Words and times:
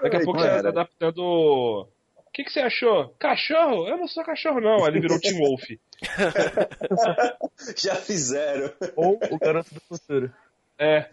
Daqui 0.00 0.16
a 0.16 0.20
pouco 0.20 0.38
você 0.38 0.62
tá 0.62 0.68
adaptando. 0.68 1.18
O 1.18 2.30
que, 2.32 2.44
que 2.44 2.52
você 2.52 2.60
achou? 2.60 3.08
Cachorro? 3.18 3.88
Eu 3.88 3.96
não 3.96 4.06
sou 4.06 4.24
cachorro, 4.24 4.60
não. 4.60 4.84
Aí 4.84 4.90
ele 4.90 5.00
virou 5.00 5.18
Tim 5.18 5.38
Wolf. 5.38 5.64
Já 7.76 7.96
fizeram. 7.96 8.72
Ou 8.94 9.18
o 9.30 9.38
garoto 9.38 9.74
do 9.74 9.80
futuro. 9.80 10.32
É. 10.78 11.06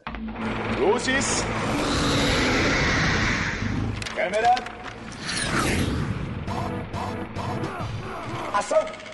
Luzes. 0.79 1.43
Câmera. 4.15 4.53
Ação. 8.53 9.04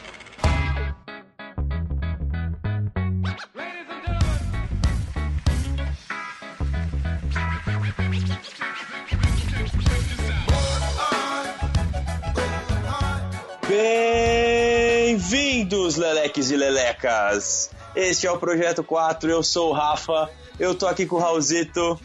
Bem-vindos, 15.03 15.95
leleques 15.95 16.51
e 16.51 16.55
lelecas! 16.55 17.71
Este 17.95 18.27
é 18.27 18.31
o 18.31 18.37
Projeto 18.37 18.83
4, 18.83 19.27
eu 19.27 19.41
sou 19.41 19.71
o 19.71 19.73
Rafa, 19.73 20.29
eu 20.59 20.75
tô 20.75 20.85
aqui 20.85 21.07
com 21.07 21.15
o 21.15 21.19
Raulzito. 21.19 21.99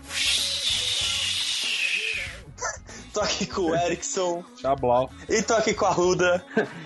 Tô 3.16 3.22
aqui 3.22 3.46
com 3.46 3.62
o 3.62 3.74
Erickson. 3.74 4.44
Chablau. 4.60 5.10
E 5.26 5.40
tô 5.42 5.54
aqui 5.54 5.72
com 5.72 5.86
a 5.86 5.90
Ruda. 5.90 6.44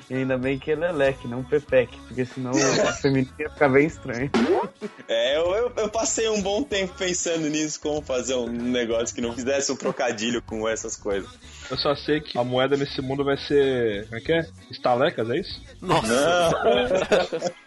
E 0.09 0.15
ainda 0.15 0.39
bem 0.39 0.61
que 0.61 0.71
é 0.71 0.77
Leleque, 0.77 1.27
não 1.27 1.43
Pepec, 1.43 1.93
porque 2.07 2.25
senão 2.25 2.53
a 2.53 2.93
feminina 2.93 3.35
ia 3.37 3.51
ficar 3.51 3.69
bem 3.69 3.87
estranho. 3.87 4.31
É, 5.09 5.37
eu, 5.37 5.55
eu, 5.57 5.73
eu 5.77 5.89
passei 5.89 6.29
um 6.29 6.41
bom 6.41 6.63
tempo 6.63 6.95
pensando 6.97 7.49
nisso, 7.49 7.81
como 7.81 8.01
fazer 8.01 8.37
um 8.37 8.47
negócio 8.47 9.13
que 9.13 9.21
não 9.21 9.33
fizesse 9.33 9.73
um 9.73 9.77
trocadilho 9.77 10.41
com 10.41 10.69
essas 10.69 10.97
coisas. 10.97 11.29
Eu 11.69 11.77
só 11.79 11.97
sei 11.97 12.21
que 12.21 12.39
a 12.39 12.45
moeda 12.45 12.77
nesse 12.77 13.03
mundo 13.03 13.25
vai 13.25 13.37
ser. 13.37 14.05
Como 14.05 14.17
é 14.17 14.21
que 14.21 14.33
é? 14.33 14.47
Estalecas, 14.71 15.29
é 15.31 15.39
isso? 15.39 15.61
Não. 15.81 16.01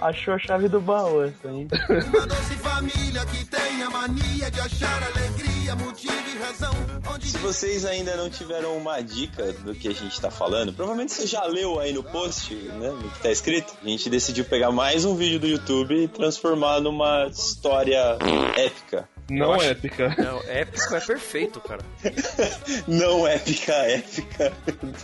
Achou 0.00 0.34
a 0.34 0.38
chave 0.38 0.68
do 0.68 0.80
baú 0.80 1.22
essa, 1.22 1.48
hein? 1.48 1.68
Uma 2.08 2.26
doce 2.26 2.54
família 2.56 3.24
que 3.26 3.44
tem 3.44 3.82
a 3.82 3.90
mania 3.90 4.50
de 4.50 4.60
achar 4.60 5.02
alegria, 5.02 5.55
motivo 5.74 6.14
e 6.14 6.38
razão. 6.38 6.72
Onde 7.12 7.28
Se 7.28 7.38
vocês 7.38 7.84
ainda 7.84 8.16
não 8.16 8.30
tiveram 8.30 8.76
uma 8.76 9.00
dica 9.00 9.52
do 9.52 9.74
que 9.74 9.88
a 9.88 9.92
gente 9.92 10.20
tá 10.20 10.30
falando, 10.30 10.72
provavelmente 10.72 11.12
você 11.12 11.26
já 11.26 11.44
leu 11.44 11.80
aí 11.80 11.92
no 11.92 12.02
post, 12.02 12.54
né, 12.54 12.90
no 12.90 13.10
que 13.10 13.20
tá 13.20 13.30
escrito. 13.30 13.74
A 13.82 13.88
gente 13.88 14.08
decidiu 14.08 14.44
pegar 14.44 14.70
mais 14.70 15.04
um 15.04 15.16
vídeo 15.16 15.40
do 15.40 15.46
YouTube 15.46 16.04
e 16.04 16.08
transformar 16.08 16.80
numa 16.80 17.26
história 17.26 18.16
épica. 18.56 19.08
Não 19.28 19.60
épica. 19.60 20.14
Não, 20.18 20.40
épico 20.42 20.94
é 20.94 21.00
perfeito, 21.00 21.60
cara. 21.60 21.82
Não 22.86 23.26
épica, 23.26 23.72
épica. 23.72 24.52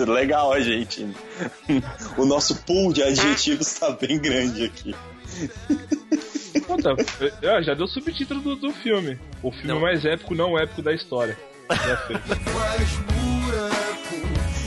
Legal, 0.06 0.60
gente. 0.60 1.08
O 2.16 2.24
nosso 2.24 2.54
pool 2.62 2.92
de 2.92 3.02
adjetivos 3.02 3.72
tá 3.74 3.90
bem 3.90 4.18
grande 4.18 4.64
aqui. 4.64 4.94
Puta, 6.60 6.90
é, 7.42 7.62
já 7.62 7.74
deu 7.74 7.86
subtítulo 7.86 8.40
do, 8.40 8.56
do 8.56 8.72
filme. 8.72 9.18
O 9.42 9.50
filme 9.50 9.68
Não. 9.68 9.80
mais 9.80 10.04
épico, 10.04 10.34
não 10.34 10.58
épico 10.58 10.82
da 10.82 10.92
história. 10.92 11.38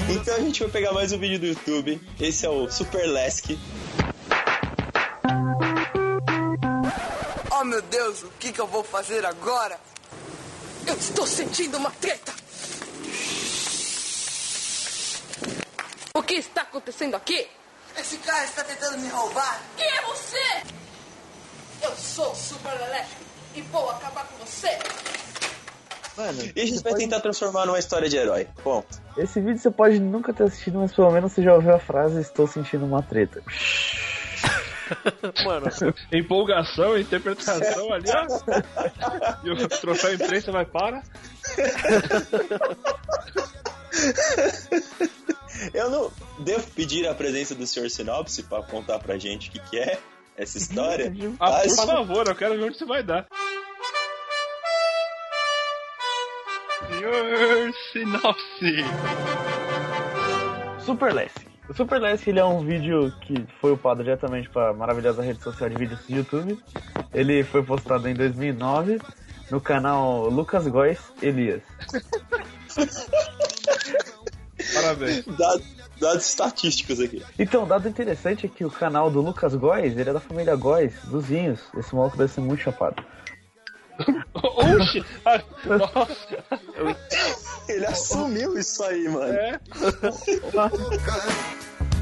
Então 0.10 0.36
a 0.36 0.40
gente 0.40 0.62
vai 0.62 0.70
pegar 0.72 0.94
mais 0.94 1.12
um 1.12 1.18
vídeo 1.20 1.40
do 1.40 1.46
YouTube. 1.48 2.02
Esse 2.20 2.46
é 2.46 2.50
o 2.50 2.70
Super 2.70 3.06
Lesk. 3.06 3.52
Oh 7.52 7.64
meu 7.64 7.82
Deus, 7.84 8.24
o 8.24 8.32
que, 8.40 8.52
que 8.52 8.60
eu 8.62 8.68
vou 8.68 8.84
fazer 8.84 9.26
agora? 9.26 9.80
Eu 10.86 10.96
estou 10.96 11.26
sentindo 11.26 11.78
uma 11.78 11.90
treta! 11.92 12.34
O 16.14 16.22
que 16.22 16.36
está 16.36 16.62
acontecendo 16.62 17.16
aqui? 17.16 17.48
Esse 17.98 18.18
cara 18.18 18.44
está 18.44 18.64
tentando 18.64 18.98
me 19.00 19.08
roubar! 19.10 19.62
Quem 19.78 19.88
é 19.88 20.02
você? 20.04 20.64
Eu 21.86 21.96
sou 21.96 22.32
o 22.32 22.36
Super 22.36 22.74
Lelé 22.74 23.06
e 23.56 23.62
vou 23.62 23.90
acabar 23.90 24.26
com 24.28 24.44
você! 24.46 24.70
Mano, 26.18 26.42
E 26.56 26.62
a 26.62 26.66
gente 26.66 26.82
vai 26.82 26.94
pode- 26.94 27.04
tentar 27.04 27.20
transformar 27.20 27.66
numa 27.66 27.78
história 27.78 28.08
de 28.10 28.16
herói. 28.18 28.48
Ponto. 28.64 28.88
esse 29.18 29.40
vídeo 29.42 29.58
você 29.60 29.70
pode 29.70 30.00
nunca 30.00 30.34
ter 30.34 30.44
assistido, 30.44 30.80
mas 30.80 30.94
pelo 30.94 31.12
menos 31.12 31.32
você 31.34 31.44
já 31.44 31.54
ouviu 31.54 31.76
a 31.76 31.80
frase 31.80 32.22
Estou 32.22 32.48
sentindo 32.48 32.86
uma 32.86 33.04
treta. 33.04 33.42
Mano, 35.44 35.68
Empolgação, 36.14 36.98
interpretação 36.98 37.92
ali, 37.92 38.06
ó. 38.10 39.44
E 39.44 39.50
o 39.52 39.68
troféu 39.68 40.14
imprensa 40.14 40.52
vai 40.52 40.64
para. 40.66 41.02
Eu 45.74 45.90
não 45.90 46.12
devo 46.40 46.68
pedir 46.72 47.08
a 47.08 47.16
presença 47.16 47.56
do 47.56 47.66
Sr. 47.66 47.90
Sinopse 47.90 48.44
pra 48.44 48.62
contar 48.64 49.00
pra 49.00 49.18
gente 49.18 49.50
o 49.50 49.52
que, 49.54 49.60
que 49.60 49.78
é 49.80 49.98
essa 50.38 50.58
história. 50.58 51.14
Ah, 51.40 51.62
por 51.64 51.86
favor, 51.86 52.28
eu 52.28 52.36
quero 52.36 52.58
ver 52.58 52.64
onde 52.66 52.78
você 52.78 52.86
vai 52.86 53.04
dar. 53.04 53.28
Senhor 56.88 57.74
Sinopse. 57.92 58.76
Super 60.86 61.14
Less. 61.14 61.34
O 61.68 61.74
Super 61.74 62.00
Less 62.00 62.30
ele 62.30 62.40
é 62.40 62.46
um 62.46 62.64
vídeo 62.64 63.12
que 63.22 63.46
foi 63.60 63.72
upado 63.72 64.04
diretamente 64.04 64.50
para 64.50 64.70
a 64.70 64.74
maravilhosa 64.74 65.24
rede 65.24 65.42
social 65.42 65.70
de 65.70 65.78
vídeos 65.78 66.00
do 66.06 66.16
YouTube. 66.16 66.60
Ele 67.14 67.44
foi 67.44 67.64
postado 67.64 68.08
em 68.08 68.14
2009 68.14 69.00
no 69.50 69.60
canal 69.60 70.30
Lucas 70.30 70.68
Góes 70.68 71.00
Elias. 71.22 71.64
Parabéns. 74.74 75.26
Dados 76.00 76.28
estatísticos 76.28 77.00
aqui. 77.00 77.24
Então, 77.38 77.68
dado 77.68 77.88
interessante 77.88 78.46
é 78.46 78.50
que 78.50 78.66
o 78.66 78.72
canal 78.72 79.10
do 79.10 79.22
Lucas 79.22 79.56
Góes, 79.56 79.98
ele 79.98 80.10
é 80.10 80.14
da 80.14 80.20
família 80.20 80.56
Góes, 80.56 80.94
dos 81.06 81.26
Vinhos. 81.26 81.60
Esse 81.78 81.96
maluco 81.96 82.18
deve 82.18 82.32
ser 82.32 82.42
muito 82.42 82.62
chapado. 82.62 83.04
Oxi! 84.34 85.06
Nossa! 85.66 86.44
Ele 87.68 87.86
assumiu 87.86 88.58
isso 88.58 88.84
aí, 88.84 89.10
mano. 89.10 89.34
É. 89.34 89.60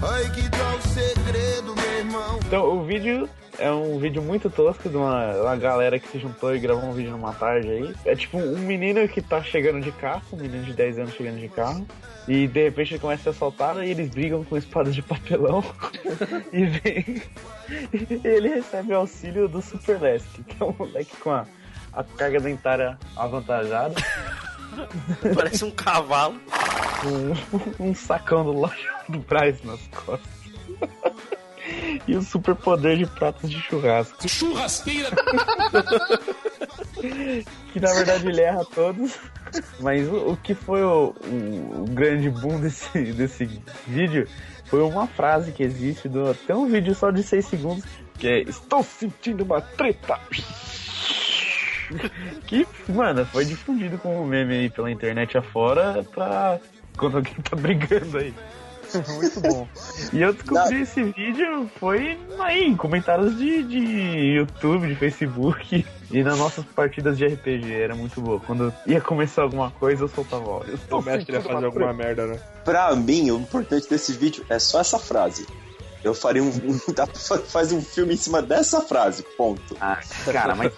Ai, 0.01 0.29
que 0.31 0.49
tal 0.49 0.81
segredo, 0.81 1.73
meu 1.75 1.97
irmão? 1.99 2.39
Então, 2.45 2.77
o 2.77 2.83
vídeo 2.83 3.29
é 3.59 3.71
um 3.71 3.99
vídeo 3.99 4.21
muito 4.21 4.49
tosco 4.49 4.89
de 4.89 4.97
uma, 4.97 5.33
uma 5.35 5.55
galera 5.55 5.99
que 5.99 6.07
se 6.07 6.19
juntou 6.19 6.55
e 6.55 6.59
gravou 6.59 6.89
um 6.89 6.93
vídeo 6.93 7.11
numa 7.11 7.33
tarde 7.33 7.69
aí. 7.69 7.95
É 8.05 8.15
tipo 8.15 8.37
um 8.37 8.57
menino 8.59 9.07
que 9.07 9.21
tá 9.21 9.41
chegando 9.43 9.81
de 9.81 9.91
carro, 9.91 10.23
um 10.33 10.37
menino 10.37 10.63
de 10.63 10.73
10 10.73 10.99
anos 10.99 11.13
chegando 11.13 11.39
de 11.39 11.47
carro, 11.49 11.85
e 12.27 12.47
de 12.47 12.63
repente 12.63 12.93
ele 12.93 12.99
começa 12.99 13.21
a 13.21 13.23
ser 13.23 13.29
assaltado 13.37 13.83
e 13.83 13.89
eles 13.89 14.09
brigam 14.09 14.43
com 14.43 14.57
espadas 14.57 14.95
de 14.95 15.01
papelão 15.01 15.63
e 16.51 16.65
vem. 16.65 17.21
e 17.93 18.27
ele 18.27 18.49
recebe 18.49 18.93
o 18.93 18.97
auxílio 18.97 19.47
do 19.47 19.61
Super 19.61 20.01
Lesk, 20.01 20.43
que 20.47 20.61
é 20.61 20.65
um 20.65 20.75
moleque 20.77 21.15
com 21.17 21.31
a, 21.31 21.45
a 21.93 22.03
carga 22.03 22.39
dentária 22.39 22.97
avantajada, 23.15 23.95
parece 25.35 25.63
um 25.63 25.71
cavalo. 25.71 26.39
um, 27.79 27.89
um 27.89 27.95
sacão 27.95 28.43
do 28.43 28.51
loja 28.51 28.93
do 29.07 29.19
Braz 29.19 29.61
nas 29.63 29.85
costas. 29.87 30.43
E 32.07 32.15
o 32.15 32.21
super 32.21 32.55
poder 32.55 32.97
de 32.97 33.05
pratos 33.05 33.49
de 33.49 33.59
churrasco. 33.61 34.27
Churrasqueira. 34.27 35.09
que 37.71 37.79
na 37.79 37.93
verdade 37.93 38.27
ele 38.27 38.41
erra 38.41 38.65
todos. 38.65 39.15
Mas 39.79 40.07
o, 40.07 40.31
o 40.31 40.37
que 40.37 40.53
foi 40.55 40.81
o, 40.83 41.13
o- 41.25 41.83
o 41.83 41.85
grande 41.89 42.29
boom 42.29 42.59
desse, 42.59 43.11
desse 43.13 43.61
vídeo 43.87 44.27
foi 44.65 44.81
uma 44.81 45.05
frase 45.07 45.51
que 45.51 45.61
existe, 45.63 46.09
do, 46.09 46.31
até 46.31 46.55
um 46.55 46.65
vídeo 46.67 46.95
só 46.95 47.11
de 47.11 47.21
6 47.21 47.45
segundos, 47.45 47.85
que 48.17 48.27
é 48.27 48.39
Estou 48.41 48.83
sentindo 48.83 49.43
uma 49.43 49.61
treta! 49.61 50.19
Que, 52.47 52.65
mano, 52.89 53.23
foi 53.25 53.45
difundido 53.45 53.99
como 53.99 54.25
meme 54.25 54.55
aí 54.55 54.69
pela 54.69 54.89
internet 54.89 55.37
afora 55.37 56.03
pra 56.11 56.57
quando 56.97 57.17
alguém 57.17 57.33
tá 57.35 57.55
brigando 57.55 58.17
aí. 58.17 58.33
Muito 59.15 59.39
bom. 59.41 59.67
E 60.11 60.21
eu 60.21 60.33
descobri 60.33 60.81
esse 60.81 61.03
vídeo 61.03 61.69
foi 61.79 62.19
aí, 62.39 62.63
em 62.65 62.75
comentários 62.75 63.37
de, 63.37 63.63
de 63.63 63.79
YouTube, 64.35 64.87
de 64.87 64.95
Facebook 64.95 65.85
e 66.11 66.23
nas 66.23 66.37
nossas 66.37 66.65
partidas 66.65 67.17
de 67.17 67.25
RPG. 67.25 67.73
Era 67.73 67.95
muito 67.95 68.21
bom. 68.21 68.39
Quando 68.39 68.73
ia 68.85 69.01
começar 69.01 69.41
alguma 69.43 69.71
coisa, 69.71 70.03
eu 70.03 70.07
soltava 70.07 70.43
ó, 70.45 70.61
eu 70.63 70.97
O 70.97 71.01
mestre 71.01 71.33
ia 71.35 71.41
fazer 71.41 71.57
uma 71.57 71.65
alguma 71.67 71.93
merda, 71.93 72.27
né? 72.27 72.39
Pra 72.63 72.95
mim, 72.95 73.31
o 73.31 73.37
importante 73.39 73.89
desse 73.89 74.13
vídeo 74.13 74.45
é 74.49 74.59
só 74.59 74.79
essa 74.81 74.99
frase. 74.99 75.45
Eu 76.03 76.13
faria 76.13 76.43
um. 76.43 76.51
dá 76.93 77.07
pra 77.07 77.15
fa- 77.19 77.37
fazer 77.39 77.75
um 77.75 77.81
filme 77.81 78.13
em 78.13 78.17
cima 78.17 78.41
dessa 78.41 78.81
frase, 78.81 79.23
ponto. 79.37 79.75
Ah, 79.79 79.99
cara, 80.31 80.53
mas 80.53 80.73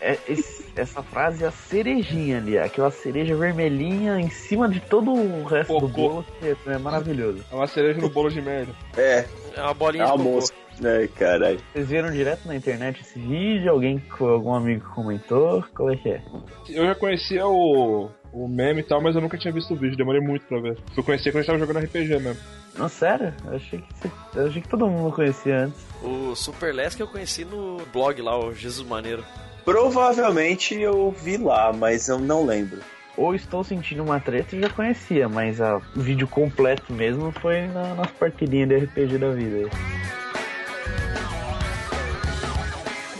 é- 0.00 0.18
esse- 0.26 0.61
essa 0.76 1.02
frase 1.02 1.44
é 1.44 1.48
a 1.48 1.50
cerejinha 1.50 2.38
ali, 2.38 2.58
aquela 2.58 2.90
cereja 2.90 3.34
vermelhinha 3.36 4.18
em 4.18 4.30
cima 4.30 4.68
de 4.68 4.80
todo 4.80 5.12
o 5.12 5.44
resto 5.44 5.78
do 5.78 5.88
bolo, 5.88 6.24
que 6.40 6.56
é 6.70 6.78
maravilhoso. 6.78 7.44
É 7.50 7.54
uma 7.54 7.66
cereja 7.66 8.00
no 8.00 8.08
bolo 8.08 8.30
de 8.30 8.40
merda. 8.40 8.72
É, 8.96 9.26
É 9.56 9.62
uma 9.62 9.74
bolinha 9.74 10.04
é 10.04 10.06
de 10.06 10.12
uma 10.12 10.24
moça. 10.24 10.52
Ai, 10.84 11.06
caralho. 11.08 11.60
Vocês 11.72 11.88
viram 11.88 12.10
direto 12.10 12.46
na 12.46 12.56
internet 12.56 13.02
esse 13.02 13.18
vídeo? 13.18 13.70
Alguém, 13.70 14.02
algum 14.18 14.54
amigo 14.54 14.88
comentou? 14.94 15.62
Qual 15.74 15.90
é 15.90 15.96
que 15.96 16.08
é? 16.08 16.22
Eu 16.68 16.86
já 16.86 16.94
conhecia 16.94 17.46
o, 17.46 18.10
o 18.32 18.48
meme 18.48 18.80
e 18.80 18.84
tal, 18.84 19.00
mas 19.00 19.14
eu 19.14 19.20
nunca 19.20 19.36
tinha 19.36 19.52
visto 19.52 19.74
o 19.74 19.76
vídeo, 19.76 19.96
demorei 19.96 20.20
muito 20.20 20.46
pra 20.46 20.60
ver. 20.60 20.78
Fui 20.94 21.02
conhecer 21.04 21.30
quando 21.30 21.36
a 21.36 21.42
gente 21.42 21.46
tava 21.46 21.58
jogando 21.58 21.84
RPG 21.84 22.18
mesmo. 22.18 22.40
Não, 22.76 22.88
sério? 22.88 23.34
Eu 23.44 23.56
achei 23.56 23.78
que, 23.80 24.10
eu 24.38 24.46
achei 24.46 24.62
que 24.62 24.68
todo 24.68 24.88
mundo 24.88 25.14
conhecia 25.14 25.64
antes. 25.66 25.86
O 26.02 26.34
Super 26.34 26.74
Last 26.74 26.96
que 26.96 27.02
eu 27.02 27.06
conheci 27.08 27.44
no 27.44 27.76
blog 27.92 28.20
lá, 28.22 28.38
o 28.38 28.54
Jesus 28.54 28.88
Maneiro. 28.88 29.22
Provavelmente 29.64 30.74
eu 30.74 31.10
vi 31.12 31.36
lá, 31.36 31.72
mas 31.72 32.08
eu 32.08 32.18
não 32.18 32.44
lembro. 32.44 32.80
Ou 33.16 33.34
estou 33.34 33.62
sentindo 33.62 34.02
uma 34.02 34.18
treta 34.18 34.56
e 34.56 34.60
já 34.60 34.70
conhecia, 34.70 35.28
mas 35.28 35.60
a, 35.60 35.76
o 35.76 36.00
vídeo 36.00 36.26
completo 36.26 36.92
mesmo 36.92 37.30
foi 37.30 37.66
na, 37.68 37.94
nas 37.94 38.10
partidinhas 38.12 38.68
de 38.68 38.76
RPG 38.78 39.18
da 39.18 39.30
vida. 39.30 39.56
aí. 39.56 40.02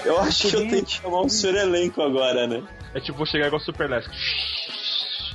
Eu 0.05 0.19
acho 0.21 0.49
que 0.49 0.57
eu 0.57 0.69
tenho 0.69 0.85
que 0.85 0.93
chamar 0.93 1.21
o 1.21 1.29
senhor 1.29 1.57
elenco 1.57 2.03
agora, 2.03 2.47
né? 2.47 2.63
É 2.95 3.01
tipo, 3.01 3.19
vou 3.19 3.27
chegar 3.27 3.47
igual 3.47 3.61
Super 3.61 3.89
Last. 3.89 4.11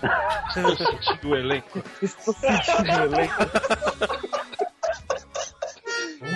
Estou 0.56 0.75
sentindo 0.75 1.30
o 1.30 1.36
elenco. 1.36 1.83
Estou 2.01 2.33
sentindo 2.33 2.92
o 2.92 3.04
elenco. 3.04 3.36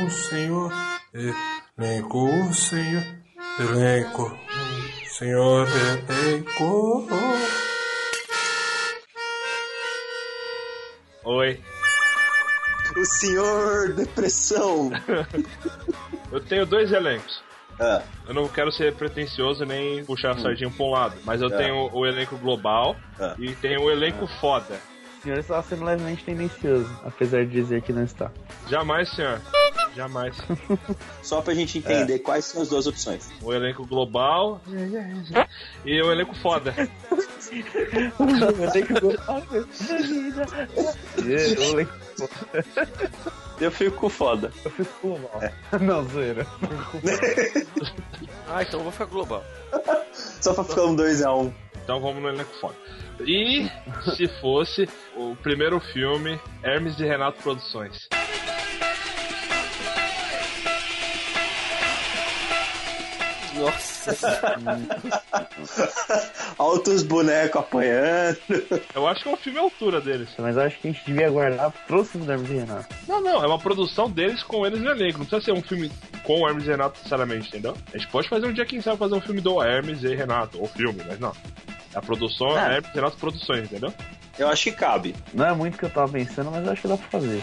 O 0.05 0.09
senhor 0.09 0.71
elenco, 1.77 2.29
o 2.47 2.53
senhor 2.53 3.20
elenco, 3.69 4.37
senhor 5.07 5.67
elenco. 6.09 7.07
Oi. 11.23 11.59
O 12.97 13.05
senhor 13.05 13.93
depressão. 13.93 14.91
Eu 16.31 16.39
tenho 16.41 16.65
dois 16.65 16.91
elencos. 16.91 17.41
Ah, 17.79 18.01
Eu 18.27 18.33
não 18.33 18.47
quero 18.47 18.71
ser 18.71 18.93
pretencioso 18.95 19.65
nem 19.65 20.03
puxar 20.05 20.31
a 20.31 20.37
sardinha 20.37 20.69
pra 20.69 20.85
um 20.85 20.91
lado, 20.91 21.15
mas 21.25 21.41
eu 21.41 21.47
É. 21.53 21.57
tenho 21.57 21.89
o 21.93 22.05
elenco 22.05 22.37
global 22.37 22.95
É. 23.19 23.33
e 23.39 23.55
tenho 23.55 23.81
o 23.83 23.91
elenco 23.91 24.27
foda. 24.39 24.79
O 25.19 25.23
senhor 25.23 25.37
estava 25.39 25.61
sendo 25.63 25.83
levemente 25.85 26.23
tendencioso, 26.23 26.89
apesar 27.05 27.45
de 27.45 27.51
dizer 27.51 27.81
que 27.81 27.91
não 27.93 28.03
está. 28.03 28.31
Jamais, 28.67 29.09
senhor. 29.11 29.39
Jamais. 29.95 30.37
só 31.21 31.41
pra 31.41 31.53
gente 31.53 31.77
entender 31.77 32.19
quais 32.19 32.45
são 32.45 32.61
as 32.61 32.69
duas 32.69 32.87
opções. 32.87 33.29
O 33.41 33.53
elenco 33.53 33.85
global 33.85 34.61
e 35.85 36.01
o 36.01 36.11
elenco 36.11 36.35
foda. 36.35 36.73
Eu 38.59 38.71
tenho 38.71 38.85
que 38.87 38.99
gostar 38.99 39.43
Eu 41.17 41.63
elenco 41.73 41.93
Eu 43.59 43.71
fico 43.71 43.97
com 43.97 44.09
foda. 44.09 44.51
eu 44.63 44.71
fico 44.71 44.91
com 45.01 45.19
mal. 45.19 45.41
Não, 45.79 46.07
zoeira. 46.07 46.45
Ah, 48.53 48.63
então 48.63 48.81
eu 48.81 48.83
vou 48.83 48.91
ficar 48.91 49.05
global. 49.05 49.41
Só 50.11 50.53
pra 50.53 50.65
ficar 50.65 50.83
um 50.83 50.93
2x1. 50.93 51.45
Um. 51.45 51.53
Então 51.81 52.01
vamos 52.01 52.21
no 52.21 52.27
elenco 52.27 52.53
foda. 52.59 52.75
E 53.21 53.69
se 54.15 54.27
fosse 54.41 54.89
o 55.15 55.35
primeiro 55.37 55.79
filme, 55.79 56.37
Hermes 56.61 56.99
e 56.99 57.05
Renato 57.05 57.41
Produções. 57.41 58.09
Nossa. 63.55 64.15
Altos 66.57 67.03
bonecos 67.03 67.61
apanhando. 67.61 68.37
Eu 68.93 69.07
acho 69.07 69.23
que 69.23 69.29
é 69.29 69.33
um 69.33 69.37
filme 69.37 69.59
à 69.59 69.61
altura 69.61 69.99
deles. 70.01 70.29
Mas 70.37 70.55
eu 70.55 70.63
acho 70.63 70.79
que 70.79 70.87
a 70.87 70.91
gente 70.91 71.05
devia 71.05 71.29
guardar 71.29 71.71
próximo 71.87 72.25
da 72.25 72.33
Hermes 72.33 72.49
e 72.49 72.53
Renato. 72.53 72.95
Não, 73.07 73.21
não, 73.21 73.43
é 73.43 73.47
uma 73.47 73.59
produção 73.59 74.09
deles 74.09 74.43
com 74.43 74.65
eles 74.65 74.79
no 74.81 74.89
elenco. 74.89 75.19
Não 75.19 75.25
precisa 75.25 75.45
ser 75.45 75.51
um 75.57 75.61
filme 75.61 75.91
com 76.23 76.41
o 76.41 76.47
Hermes 76.47 76.65
e 76.65 76.69
Renato 76.69 76.97
necessariamente, 76.97 77.47
entendeu? 77.49 77.75
A 77.93 77.97
gente 77.97 78.09
pode 78.09 78.29
fazer 78.29 78.47
um 78.47 78.53
dia, 78.53 78.65
quem 78.65 78.81
sabe, 78.81 78.97
fazer 78.97 79.15
um 79.15 79.21
filme 79.21 79.41
do 79.41 79.61
Hermes 79.61 80.03
e 80.03 80.15
Renato, 80.15 80.59
ou 80.61 80.67
filme, 80.67 81.01
mas 81.07 81.19
não. 81.19 81.33
A 81.93 82.01
produção 82.01 82.57
é 82.57 82.59
Ah. 82.65 82.73
Hermes 82.73 82.91
e 82.91 82.95
Renato 82.95 83.17
Produções, 83.17 83.63
entendeu? 83.65 83.93
Eu 84.39 84.47
acho 84.47 84.63
que 84.63 84.71
cabe. 84.71 85.13
Não 85.33 85.45
é 85.45 85.53
muito 85.53 85.75
o 85.75 85.77
que 85.77 85.85
eu 85.85 85.89
tava 85.89 86.11
pensando, 86.11 86.49
mas 86.51 86.65
eu 86.65 86.71
acho 86.71 86.81
que 86.81 86.87
dá 86.87 86.97
pra 86.97 87.07
fazer. 87.09 87.41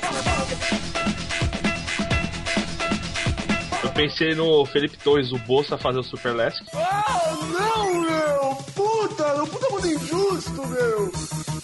Eu 3.83 3.91
pensei 3.91 4.35
no 4.35 4.67
Felipe 4.67 4.97
Torres, 4.99 5.31
o 5.33 5.39
Bolsa, 5.39 5.79
fazer 5.79 5.99
o 5.99 6.03
Super 6.03 6.35
Last. 6.35 6.65
Ah, 6.75 7.37
não, 7.53 8.01
meu! 8.01 8.57
Puta, 8.75 9.35
meu, 9.35 9.47
puta 9.47 9.71
muito 9.71 9.87
injusto, 9.87 10.67
meu! 10.67 11.13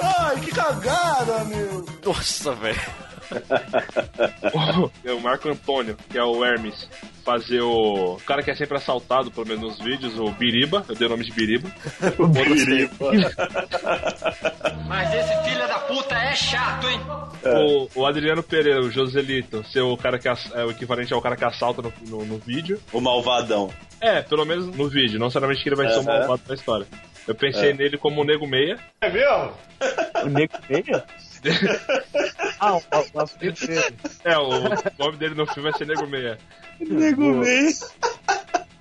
Ai, 0.00 0.40
que 0.40 0.50
cagada, 0.52 1.44
meu! 1.44 1.84
Nossa, 2.05 2.55
velho. 2.55 2.81
o 5.16 5.20
Marco 5.20 5.49
Antônio, 5.49 5.96
que 6.08 6.16
é 6.19 6.22
o 6.22 6.44
Hermes, 6.44 6.88
fazer 7.25 7.61
o... 7.62 8.15
o 8.15 8.21
cara 8.26 8.43
que 8.43 8.50
é 8.50 8.55
sempre 8.55 8.76
assaltado, 8.76 9.31
pelo 9.31 9.47
menos 9.47 9.62
nos 9.62 9.79
vídeos, 9.85 10.19
o 10.19 10.31
Biriba, 10.31 10.85
eu 10.88 10.94
dei 10.94 11.06
o 11.06 11.11
nome 11.11 11.25
de 11.25 11.32
Biriba. 11.32 11.69
O 12.19 12.26
Biriba. 12.29 12.94
Mas 14.87 15.12
esse 15.15 15.43
filho 15.44 15.67
da 15.67 15.79
puta 15.81 16.15
é 16.15 16.35
chato, 16.35 16.88
hein? 16.88 17.00
O, 17.44 18.00
o 18.00 18.06
Adriano 18.06 18.43
Pereira, 18.43 18.81
o 18.81 18.91
Joselito, 18.91 19.65
ser 19.71 19.81
o 19.82 19.97
cara 19.97 20.19
que 20.19 20.29
ass- 20.29 20.50
é 20.55 20.65
o 20.65 20.71
equivalente 20.71 21.12
ao 21.12 21.21
cara 21.21 21.37
que 21.37 21.44
assalta 21.44 21.82
no, 21.82 21.93
no, 22.09 22.25
no 22.25 22.38
vídeo. 22.38 22.81
O 22.93 23.00
malvadão. 23.00 23.71
É, 24.00 24.23
pelo 24.23 24.44
menos 24.44 24.67
no 24.76 24.88
vídeo, 24.88 25.19
não 25.19 25.26
necessariamente 25.26 25.62
que 25.62 25.69
ele 25.69 25.76
vai 25.76 25.88
ser 25.91 25.99
o 26.00 26.05
malvado 26.05 26.43
da 26.47 26.55
história. 26.55 26.87
Eu 27.26 27.35
pensei 27.35 27.71
É. 27.71 27.75
nele 27.75 27.97
como 27.97 28.21
o 28.21 28.25
Nego 28.25 28.47
Meia. 28.47 28.79
É 29.00 29.09
mesmo? 29.11 29.53
O 30.25 30.29
Nego 30.29 30.55
Meia? 30.69 31.05
Ah, 32.61 32.76
o, 32.76 32.82
o 33.14 33.20
apelido 33.20 33.67
dele. 33.67 33.94
É, 34.25 34.38
o 34.38 34.49
nome 34.99 35.17
dele 35.19 35.35
no 35.35 35.44
filme 35.46 35.70
vai 35.70 35.79
ser 35.79 35.87
Nego 35.87 36.06
Meia. 36.06 36.38
Nego 36.81 37.35
meio. 37.35 37.70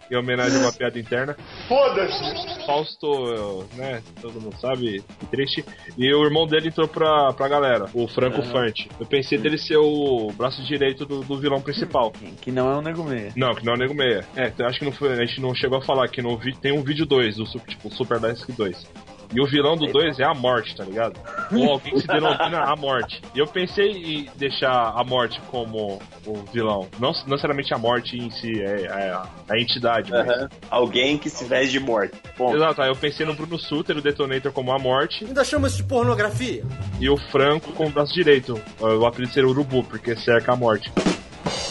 Em 0.09 0.15
homenagem 0.15 0.57
a 0.59 0.61
uma 0.61 0.71
piada 0.71 0.97
interna. 0.99 1.35
Foda-se! 1.67 2.65
Fausto, 2.65 3.65
né, 3.73 4.01
todo 4.21 4.39
mundo 4.39 4.55
sabe, 4.61 5.03
que 5.19 5.25
triste. 5.25 5.65
E 5.97 6.13
o 6.13 6.23
irmão 6.23 6.45
dele 6.47 6.69
entrou 6.69 6.87
pra, 6.87 7.33
pra 7.33 7.47
galera, 7.49 7.85
o 7.93 8.07
Franco 8.07 8.41
Fante. 8.43 8.87
Eu 8.99 9.05
pensei 9.05 9.37
dele 9.37 9.57
ser 9.57 9.77
o 9.77 10.31
braço 10.33 10.63
direito 10.63 11.05
do, 11.05 11.21
do 11.21 11.37
vilão 11.39 11.59
principal. 11.61 12.11
Que 12.41 12.51
não 12.51 12.71
é 12.71 12.77
o 12.77 12.81
Nego 12.81 13.03
Meia. 13.03 13.33
Não, 13.35 13.53
que 13.55 13.65
não 13.65 13.73
é 13.73 13.75
o 13.75 13.79
Nego 13.79 13.93
Meia. 13.93 14.25
É, 14.35 14.53
acho 14.65 14.79
que 14.79 14.85
não 14.85 14.91
foi, 14.93 15.11
a 15.11 15.25
gente 15.25 15.41
não 15.41 15.53
chegou 15.53 15.79
a 15.79 15.81
falar 15.81 16.07
que 16.07 16.21
no, 16.21 16.37
vi- 16.37 16.55
tem 16.55 16.71
um 16.71 16.83
vídeo 16.83 17.05
2, 17.05 17.35
do, 17.37 17.43
tipo, 17.67 17.89
Super 17.93 18.19
Desk 18.19 18.49
2. 18.51 18.87
E 19.33 19.41
o 19.41 19.45
vilão 19.47 19.75
do 19.75 19.87
2 19.87 20.19
é 20.19 20.23
a 20.23 20.33
morte, 20.33 20.75
tá 20.75 20.83
ligado? 20.83 21.19
Ou 21.51 21.71
alguém 21.71 21.93
que 21.93 22.01
se 22.01 22.07
denomina 22.07 22.63
a 22.65 22.75
morte. 22.75 23.21
E 23.33 23.39
eu 23.39 23.47
pensei 23.47 23.89
em 23.91 24.29
deixar 24.35 24.93
a 24.95 25.03
morte 25.03 25.41
como 25.49 25.99
o 26.25 26.33
vilão. 26.53 26.87
Não 26.99 27.11
não 27.11 27.29
necessariamente 27.29 27.73
a 27.73 27.77
morte 27.77 28.17
em 28.17 28.29
si, 28.29 28.61
é, 28.61 28.83
é 28.83 29.09
a, 29.11 29.25
a 29.49 29.59
entidade. 29.59 30.11
mas- 30.11 30.27
Aham. 30.29 30.49
Alguém 30.69 31.17
que 31.17 31.29
se 31.29 31.43
veste 31.45 31.71
de 31.71 31.79
morte. 31.79 32.13
Ponto. 32.37 32.55
Exato, 32.55 32.81
aí 32.81 32.89
eu 32.89 32.95
pensei 32.95 33.25
no 33.25 33.33
Bruno 33.33 33.57
Suter, 33.59 33.97
o 33.97 34.01
Detonator 34.01 34.51
como 34.51 34.71
a 34.71 34.77
morte, 34.79 35.25
Ainda 35.25 35.43
chama 35.43 35.67
isso 35.67 35.77
de 35.77 35.83
pornografia? 35.83 36.63
e 36.99 37.09
o 37.09 37.17
Franco 37.17 37.71
como 37.73 37.89
o 37.89 37.91
braço 37.91 38.13
direito. 38.13 38.59
O 38.79 39.05
apelido 39.05 39.33
seria 39.33 39.49
Urubu, 39.49 39.83
porque 39.83 40.15
cerca 40.15 40.53
a 40.53 40.55
morte. 40.55 40.91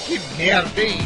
Que 0.06 0.18
merda, 0.36 0.80
hein? 0.82 0.98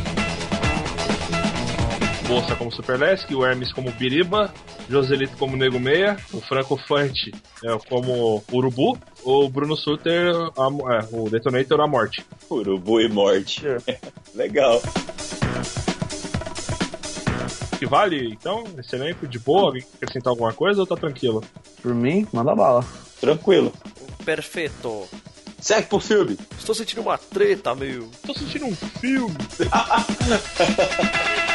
Bolsa 2.27 2.57
como 2.57 2.73
Super 2.73 2.99
Lesk, 2.99 3.31
o 3.31 3.47
Hermes 3.47 3.73
como 3.73 3.93
Biriba, 3.93 4.53
Joselito 4.91 5.37
como 5.37 5.57
Nego 5.57 5.79
Meia, 5.79 6.17
o 6.33 6.41
Franco 6.41 6.77
Fante 6.77 7.33
é, 7.65 7.79
como 7.89 8.43
Urubu, 8.53 8.99
o 9.23 9.49
Bruno 9.49 9.77
Suter, 9.77 10.35
a 10.35 10.95
é, 10.95 11.09
o 11.13 11.31
Detonator, 11.31 11.81
a 11.81 11.87
morte. 11.87 12.25
Urubu 12.51 13.01
e 13.01 13.09
morte. 13.09 13.63
Legal. 14.35 14.83
Que 17.79 17.87
vale, 17.87 18.33
então, 18.33 18.65
esse 18.79 18.97
elenco 18.97 19.27
de 19.29 19.39
boa? 19.39 19.67
Alguém 19.67 19.83
quer 19.83 19.97
acrescentar 19.97 20.31
alguma 20.33 20.53
coisa 20.53 20.81
ou 20.81 20.87
tá 20.87 20.97
tranquilo? 20.97 21.45
Por 21.81 21.95
mim, 21.95 22.27
manda 22.33 22.57
bala. 22.57 22.85
Tranquilo. 23.21 23.73
Perfeito. 24.25 25.07
Segue 25.61 25.87
pro 25.87 26.01
filme. 26.01 26.37
Estou 26.59 26.75
sentindo 26.75 27.03
uma 27.03 27.19
treta, 27.19 27.75
meu. 27.75 28.09
Tô 28.27 28.35
sentindo 28.35 28.67
um 28.67 28.75
filme. 28.75 29.37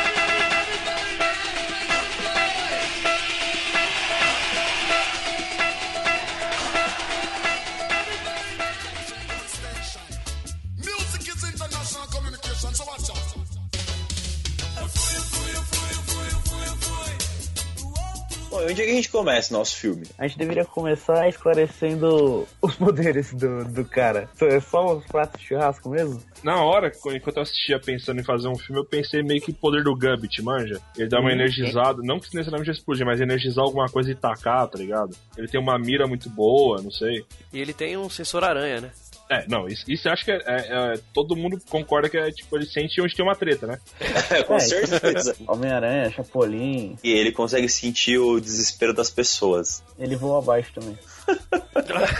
onde 18.69 18.81
é 18.81 18.85
que 18.85 18.91
a 18.91 18.95
gente 18.95 19.09
começa 19.09 19.53
o 19.53 19.57
nosso 19.57 19.75
filme? 19.75 20.03
A 20.17 20.27
gente 20.27 20.37
deveria 20.37 20.65
começar 20.65 21.27
esclarecendo 21.27 22.47
os 22.61 22.75
poderes 22.75 23.33
do, 23.33 23.63
do 23.65 23.85
cara. 23.85 24.29
É 24.41 24.59
só 24.59 24.95
os 24.97 25.05
pratos 25.05 25.39
de 25.41 25.47
churrasco 25.47 25.89
mesmo? 25.89 26.21
Na 26.43 26.63
hora, 26.63 26.91
enquanto 27.13 27.37
eu 27.37 27.43
assistia 27.43 27.79
pensando 27.79 28.19
em 28.19 28.23
fazer 28.23 28.47
um 28.47 28.57
filme, 28.57 28.81
eu 28.81 28.85
pensei 28.85 29.21
meio 29.21 29.41
que 29.41 29.51
o 29.51 29.55
poder 29.55 29.83
do 29.83 29.95
Gambit, 29.95 30.41
manja? 30.41 30.79
Ele 30.97 31.09
dá 31.09 31.19
uma 31.19 31.29
Hum, 31.29 31.33
energizada, 31.33 32.01
não 32.03 32.19
que 32.19 32.33
necessariamente 32.35 32.71
explodir, 32.71 33.05
mas 33.05 33.21
energizar 33.21 33.63
alguma 33.63 33.87
coisa 33.87 34.11
e 34.11 34.15
tacar, 34.15 34.67
tá 34.67 34.77
ligado? 34.77 35.15
Ele 35.37 35.47
tem 35.47 35.59
uma 35.59 35.77
mira 35.77 36.07
muito 36.07 36.29
boa, 36.29 36.81
não 36.81 36.91
sei. 36.91 37.25
E 37.53 37.59
ele 37.59 37.73
tem 37.73 37.95
um 37.97 38.09
sensor 38.09 38.43
aranha, 38.43 38.81
né? 38.81 38.91
É, 39.31 39.45
não, 39.47 39.65
isso, 39.65 39.85
isso 39.89 40.07
eu 40.09 40.11
acho 40.11 40.25
que 40.25 40.31
é, 40.31 40.41
é- 40.45 40.93
é- 40.95 40.99
todo 41.13 41.37
mundo 41.37 41.57
concorda 41.69 42.09
que 42.09 42.17
é 42.17 42.29
tipo, 42.31 42.57
ele 42.57 42.65
sente 42.65 42.99
onde 43.01 43.15
tem 43.15 43.23
uma 43.25 43.33
treta, 43.35 43.65
né? 43.65 43.79
Com 44.45 44.55
É, 44.55 44.59
certeza. 44.59 45.35
Homem-Aranha, 45.47 46.11
Chapolin, 46.11 46.97
E 47.01 47.11
ele 47.11 47.31
consegue 47.31 47.69
sentir 47.69 48.17
o 48.17 48.41
desespero 48.41 48.93
das 48.93 49.09
pessoas. 49.09 49.81
ele 49.97 50.17
voa 50.17 50.39
abaixo 50.39 50.71
também. 50.73 50.97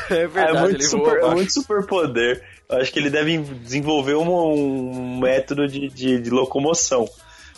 É 0.10 0.28
verdade, 0.28 0.58
é 0.58 0.62
muito 0.62 0.76
ele 0.78 0.84
super, 0.84 1.04
voa 1.06 1.14
é 1.14 1.18
abaixo. 1.18 1.36
muito 1.36 1.54
super 1.54 1.86
poder. 1.86 2.44
Eu 2.70 2.78
acho 2.78 2.92
que 2.92 3.00
ele 3.00 3.10
deve 3.10 3.38
desenvolver 3.38 4.16
um, 4.16 4.32
um 4.32 5.20
método 5.20 5.68
de, 5.68 5.90
de, 5.90 6.20
de 6.22 6.30
locomoção. 6.30 7.08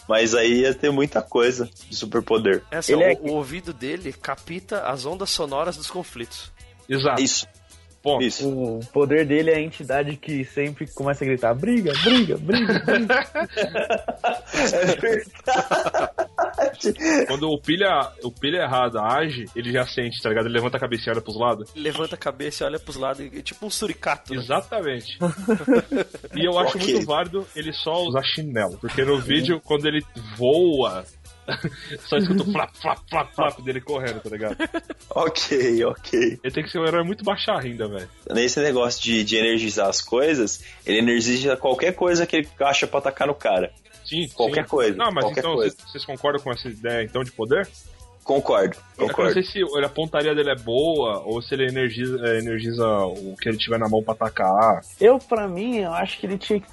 Mas 0.07 0.33
aí 0.35 0.61
ia 0.61 0.73
ter 0.73 0.91
muita 0.91 1.21
coisa 1.21 1.69
de 1.89 1.95
superpoder. 1.95 2.61
É 2.71 2.77
assim, 2.77 2.93
Ele 2.93 3.03
ó, 3.03 3.07
é- 3.07 3.17
o, 3.21 3.31
o 3.31 3.35
ouvido 3.35 3.71
dele 3.71 4.11
capta 4.11 4.81
as 4.87 5.05
ondas 5.05 5.29
sonoras 5.29 5.77
dos 5.77 5.89
conflitos. 5.89 6.51
Exato. 6.89 7.21
Isso, 7.21 7.47
Ponto. 8.03 8.23
isso. 8.23 8.47
O 8.49 8.79
poder 8.91 9.25
dele 9.25 9.49
é 9.49 9.55
a 9.55 9.61
entidade 9.61 10.17
que 10.17 10.43
sempre 10.43 10.85
começa 10.93 11.23
a 11.23 11.27
gritar: 11.27 11.53
briga, 11.55 11.93
briga, 12.03 12.37
briga, 12.37 12.79
briga. 12.79 13.23
É 14.53 14.95
verdade. 14.95 15.31
Quando 17.27 17.49
o 17.49 17.59
pilha, 17.59 18.11
o 18.23 18.31
pilha 18.31 18.63
errado 18.63 18.99
age, 18.99 19.45
ele 19.55 19.71
já 19.71 19.85
sente, 19.85 20.21
tá 20.21 20.29
ligado? 20.29 20.45
Ele 20.45 20.53
levanta 20.55 20.77
a 20.77 20.79
cabeça 20.79 21.09
e 21.09 21.11
olha 21.11 21.21
pros 21.21 21.39
lados. 21.39 21.71
Ele 21.75 21.83
levanta 21.85 22.15
a 22.15 22.17
cabeça 22.17 22.63
e 22.63 22.67
olha 22.67 22.79
pros 22.79 22.95
lados, 22.97 23.19
e- 23.21 23.41
tipo 23.41 23.65
um 23.65 23.69
suricato. 23.69 24.33
né? 24.33 24.39
Exatamente. 24.41 25.17
e 26.35 26.45
eu 26.45 26.57
acho 26.59 26.77
Ok. 26.77 26.93
muito 26.93 27.07
válido 27.07 27.47
ele 27.55 27.73
só 27.73 28.03
usar 28.03 28.23
chinelo. 28.23 28.77
Porque 28.79 29.03
no 29.03 29.19
vídeo, 29.19 29.61
quando 29.63 29.85
ele 29.87 30.03
voa, 30.37 31.03
só 32.07 32.17
escuta 32.17 32.43
o 32.43 32.51
flap, 32.51 32.73
flap, 32.75 32.99
flap, 33.09 33.33
flap 33.33 33.59
dele 33.61 33.81
correndo, 33.81 34.19
tá 34.21 34.29
ligado? 34.29 34.57
ok, 35.09 35.85
ok. 35.85 36.39
Ele 36.43 36.53
tem 36.53 36.63
que 36.63 36.69
ser 36.69 36.79
um 36.79 36.85
herói 36.85 37.03
muito 37.03 37.23
baixa 37.23 37.51
ainda, 37.53 37.87
velho. 37.87 38.09
Nesse 38.31 38.59
negócio 38.61 39.01
de, 39.03 39.23
de 39.23 39.37
energizar 39.37 39.87
as 39.89 40.01
coisas, 40.01 40.63
ele 40.85 40.99
energiza 40.99 41.57
qualquer 41.57 41.93
coisa 41.93 42.25
que 42.25 42.37
ele 42.37 42.49
acha 42.61 42.87
pra 42.87 42.99
atacar 42.99 43.27
no 43.27 43.35
cara. 43.35 43.71
Sim, 44.05 44.27
Qualquer 44.33 44.63
sim. 44.63 44.69
coisa, 44.69 44.97
Não, 44.97 45.11
mas 45.11 45.23
qualquer 45.25 45.39
então, 45.39 45.55
coisa. 45.55 45.75
vocês, 45.87 46.03
concordam 46.05 46.41
com 46.43 46.51
essa 46.51 46.67
ideia, 46.67 47.03
então, 47.03 47.23
de 47.23 47.31
poder? 47.31 47.67
Concordo, 48.23 48.75
que 48.95 49.01
eu 49.01 49.07
não 49.07 49.13
concordo. 49.13 49.33
sei 49.33 49.43
se 49.43 49.59
a 49.83 49.89
pontaria 49.89 50.33
dele 50.33 50.51
é 50.51 50.55
boa 50.55 51.21
ou 51.25 51.41
se 51.41 51.53
ele 51.53 51.67
energiza, 51.67 52.17
é, 52.25 52.39
energiza 52.39 52.85
o 53.05 53.35
que 53.35 53.49
ele 53.49 53.57
tiver 53.57 53.77
na 53.77 53.89
mão 53.89 54.01
pra 54.01 54.13
atacar. 54.13 54.79
Eu, 54.99 55.19
pra 55.19 55.47
mim, 55.47 55.79
eu 55.79 55.93
acho 55.93 56.19
que 56.19 56.25
ele 56.25 56.37
tinha 56.37 56.59
que 56.59 56.67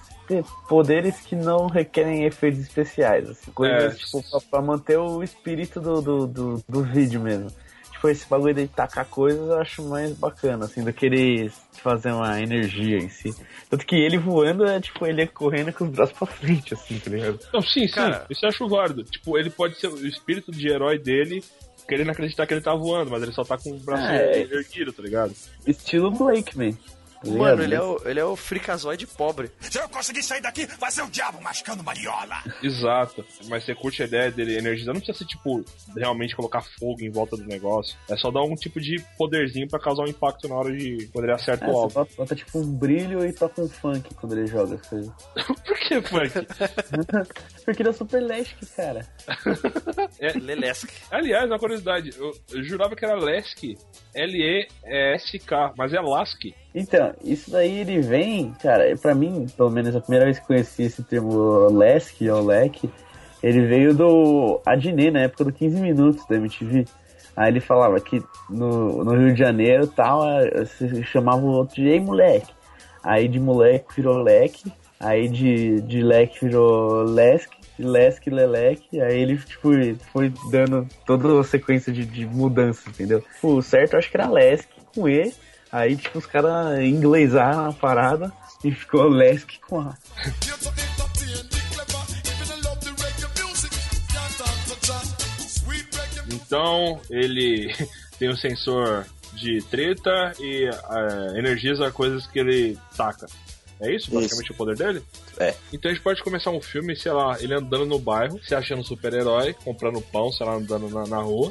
poderes 0.68 1.16
que 1.20 1.34
não 1.36 1.66
requerem 1.66 2.24
efeitos 2.24 2.60
especiais. 2.60 3.28
Assim, 3.28 3.50
coisas 3.52 3.94
É. 3.94 3.96
tipo, 3.96 4.22
pra, 4.30 4.40
pra 4.50 4.62
manter 4.62 4.98
o 4.98 5.22
espírito 5.22 5.80
do, 5.80 6.00
do, 6.00 6.26
do, 6.26 6.64
do 6.68 6.82
vídeo 6.84 7.20
mesmo. 7.20 7.48
Tipo, 7.92 8.08
esse 8.08 8.26
bagulho 8.28 8.54
de 8.54 8.66
tacar 8.68 9.04
coisas 9.04 9.46
eu 9.46 9.58
acho 9.60 9.82
mais 9.86 10.12
bacana, 10.14 10.64
assim, 10.64 10.82
do 10.82 10.90
que 10.92 11.04
ele 11.04 11.50
fazer 11.82 12.12
uma 12.12 12.40
energia 12.40 12.96
em 12.96 13.10
si. 13.10 13.34
Tanto 13.68 13.84
que 13.84 13.94
ele 13.94 14.16
voando 14.16 14.64
é 14.64 14.80
tipo, 14.80 15.06
ele 15.06 15.26
correndo 15.26 15.70
com 15.72 15.84
os 15.84 15.90
braços 15.90 16.16
pra 16.16 16.26
frente, 16.26 16.72
assim, 16.72 16.98
tá 16.98 17.10
ligado? 17.10 17.38
Não, 17.52 17.60
sim, 17.60 17.86
sim, 17.86 17.94
Cara. 17.94 18.24
isso 18.30 18.44
eu 18.44 18.48
acho 18.48 18.66
válido. 18.68 19.04
Tipo, 19.04 19.36
ele 19.36 19.50
pode 19.50 19.78
ser 19.78 19.88
o 19.88 20.06
espírito 20.06 20.50
de 20.50 20.68
herói 20.68 20.98
dele 20.98 21.44
querendo 21.86 22.10
acreditar 22.10 22.46
que 22.46 22.54
ele 22.54 22.60
tá 22.62 22.72
voando, 22.74 23.10
mas 23.10 23.22
ele 23.22 23.32
só 23.32 23.42
tá 23.42 23.58
com 23.58 23.70
o 23.70 23.78
braço 23.80 24.04
É. 24.12 24.42
erguido, 24.42 24.92
tá 24.92 25.02
ligado? 25.02 25.34
Estilo 25.66 26.10
Blake, 26.10 26.56
man. 26.56 26.70
Mano, 27.24 27.62
ele 27.62 27.74
é, 27.74 27.80
o, 27.82 28.00
ele 28.04 28.18
é 28.20 28.24
o 28.24 28.34
fricazoide 28.36 29.06
pobre. 29.06 29.50
Se 29.60 29.78
eu 29.78 29.88
conseguir 29.88 30.22
sair 30.22 30.40
daqui, 30.40 30.66
vai 30.78 30.90
ser 30.90 31.02
o 31.02 31.10
diabo 31.10 31.40
mascando 31.42 31.82
mariola. 31.84 32.42
Exato. 32.62 33.24
Mas 33.48 33.64
você 33.64 33.74
curte 33.74 34.02
a 34.02 34.06
ideia 34.06 34.30
dele 34.30 34.56
energizar, 34.58 34.94
não 34.94 35.00
precisa 35.00 35.18
ser, 35.18 35.26
tipo, 35.26 35.64
realmente 35.96 36.34
colocar 36.34 36.62
fogo 36.78 37.02
em 37.02 37.10
volta 37.10 37.36
do 37.36 37.44
negócio. 37.44 37.96
É 38.08 38.16
só 38.16 38.30
dar 38.30 38.42
um 38.42 38.54
tipo 38.54 38.80
de 38.80 38.96
poderzinho 39.18 39.68
pra 39.68 39.78
causar 39.78 40.04
um 40.04 40.08
impacto 40.08 40.48
na 40.48 40.54
hora 40.54 40.74
de 40.74 41.08
quando 41.12 41.24
ele 41.26 41.34
acerta 41.34 41.66
É, 41.66 41.68
o 41.68 41.76
alvo. 41.76 41.94
bota, 41.94 42.10
bota, 42.16 42.34
tipo 42.34 42.58
um 42.58 42.72
brilho 42.72 43.24
e 43.26 43.32
toca 43.32 43.60
um 43.62 43.68
funk 43.68 44.14
quando 44.14 44.36
ele 44.38 44.46
joga. 44.46 44.78
Por 45.66 45.78
que, 45.78 46.00
Frank? 46.02 46.32
Porque 47.64 47.82
ele 47.82 47.88
é 47.88 47.92
o 47.92 47.94
Super 47.94 48.20
Lesk, 48.22 48.56
cara. 48.74 49.06
Lelesk. 50.40 50.88
Aliás, 51.10 51.46
uma 51.50 51.58
curiosidade, 51.58 52.10
eu, 52.16 52.32
eu 52.50 52.62
jurava 52.62 52.96
que 52.96 53.04
era 53.04 53.14
Lesk, 53.14 53.62
L-E-S-K, 54.14 55.74
mas 55.76 55.92
é 55.92 56.00
Lask. 56.00 56.40
Então, 56.74 57.12
isso 57.22 57.50
daí 57.50 57.80
ele 57.80 58.00
vem, 58.00 58.52
cara, 58.62 58.96
pra 58.96 59.14
mim, 59.14 59.46
pelo 59.56 59.70
menos 59.70 59.94
a 59.94 60.00
primeira 60.00 60.26
vez 60.26 60.38
que 60.38 60.46
conheci 60.46 60.84
esse 60.84 61.02
termo 61.02 61.68
Lesk 61.68 62.20
ou 62.22 62.46
Lek, 62.46 62.88
ele 63.42 63.66
veio 63.66 63.94
do 63.94 64.60
Adnet, 64.64 65.10
na 65.10 65.20
época 65.20 65.44
do 65.44 65.52
15 65.52 65.80
Minutos 65.80 66.26
da 66.28 66.36
MTV. 66.36 66.84
Aí 67.36 67.48
ele 67.48 67.60
falava 67.60 67.98
que 68.00 68.22
no, 68.48 69.04
no 69.04 69.16
Rio 69.16 69.32
de 69.32 69.38
Janeiro 69.38 69.86
tal, 69.86 70.22
se 70.66 71.02
chamava 71.04 71.40
o 71.40 71.52
outro 71.52 71.76
de 71.76 71.88
Ei 71.88 72.00
moleque. 72.00 72.52
Aí 73.02 73.26
de 73.28 73.40
moleque 73.40 73.96
virou 73.96 74.22
leque, 74.22 74.70
aí 74.98 75.26
de, 75.28 75.80
de 75.80 76.02
leque 76.02 76.44
virou 76.44 77.02
lesk, 77.02 77.50
de 77.78 77.86
lesk 77.86 78.26
leleque, 78.26 79.00
aí 79.00 79.22
ele 79.22 79.38
tipo, 79.38 79.70
foi 80.12 80.30
dando 80.50 80.86
toda 81.06 81.40
a 81.40 81.44
sequência 81.44 81.90
de, 81.90 82.04
de 82.04 82.26
mudança, 82.26 82.90
entendeu? 82.90 83.24
O 83.42 83.62
certo 83.62 83.96
acho 83.96 84.10
que 84.10 84.16
era 84.18 84.28
lesk 84.28 84.68
com 84.94 85.08
E, 85.08 85.32
aí 85.72 85.96
tipo 85.96 86.18
os 86.18 86.26
caras 86.26 86.80
inglesaram 86.80 87.70
a 87.70 87.72
parada 87.72 88.32
e 88.64 88.70
ficou 88.72 89.08
lesk 89.08 89.58
com 89.68 89.80
A. 89.80 89.96
Então, 96.32 97.00
ele 97.08 97.72
tem 98.18 98.28
um 98.28 98.36
sensor 98.36 99.06
de 99.34 99.62
treta 99.70 100.32
e 100.38 100.68
eh, 100.68 101.38
energiza 101.38 101.90
coisas 101.90 102.26
que 102.26 102.38
ele 102.38 102.78
taca. 102.96 103.26
É 103.80 103.94
isso, 103.94 104.10
basicamente, 104.10 104.52
o 104.52 104.54
poder 104.54 104.76
dele? 104.76 105.02
É. 105.38 105.54
Então 105.72 105.90
a 105.90 105.94
gente 105.94 106.02
pode 106.02 106.22
começar 106.22 106.50
um 106.50 106.60
filme, 106.60 106.94
sei 106.94 107.12
lá, 107.12 107.40
ele 107.40 107.54
andando 107.54 107.86
no 107.86 107.98
bairro, 107.98 108.38
se 108.44 108.54
achando 108.54 108.84
super-herói, 108.84 109.54
comprando 109.64 110.02
pão, 110.02 110.30
sei 110.30 110.44
lá, 110.44 110.54
andando 110.54 110.90
na, 110.90 111.06
na 111.06 111.22
rua. 111.22 111.50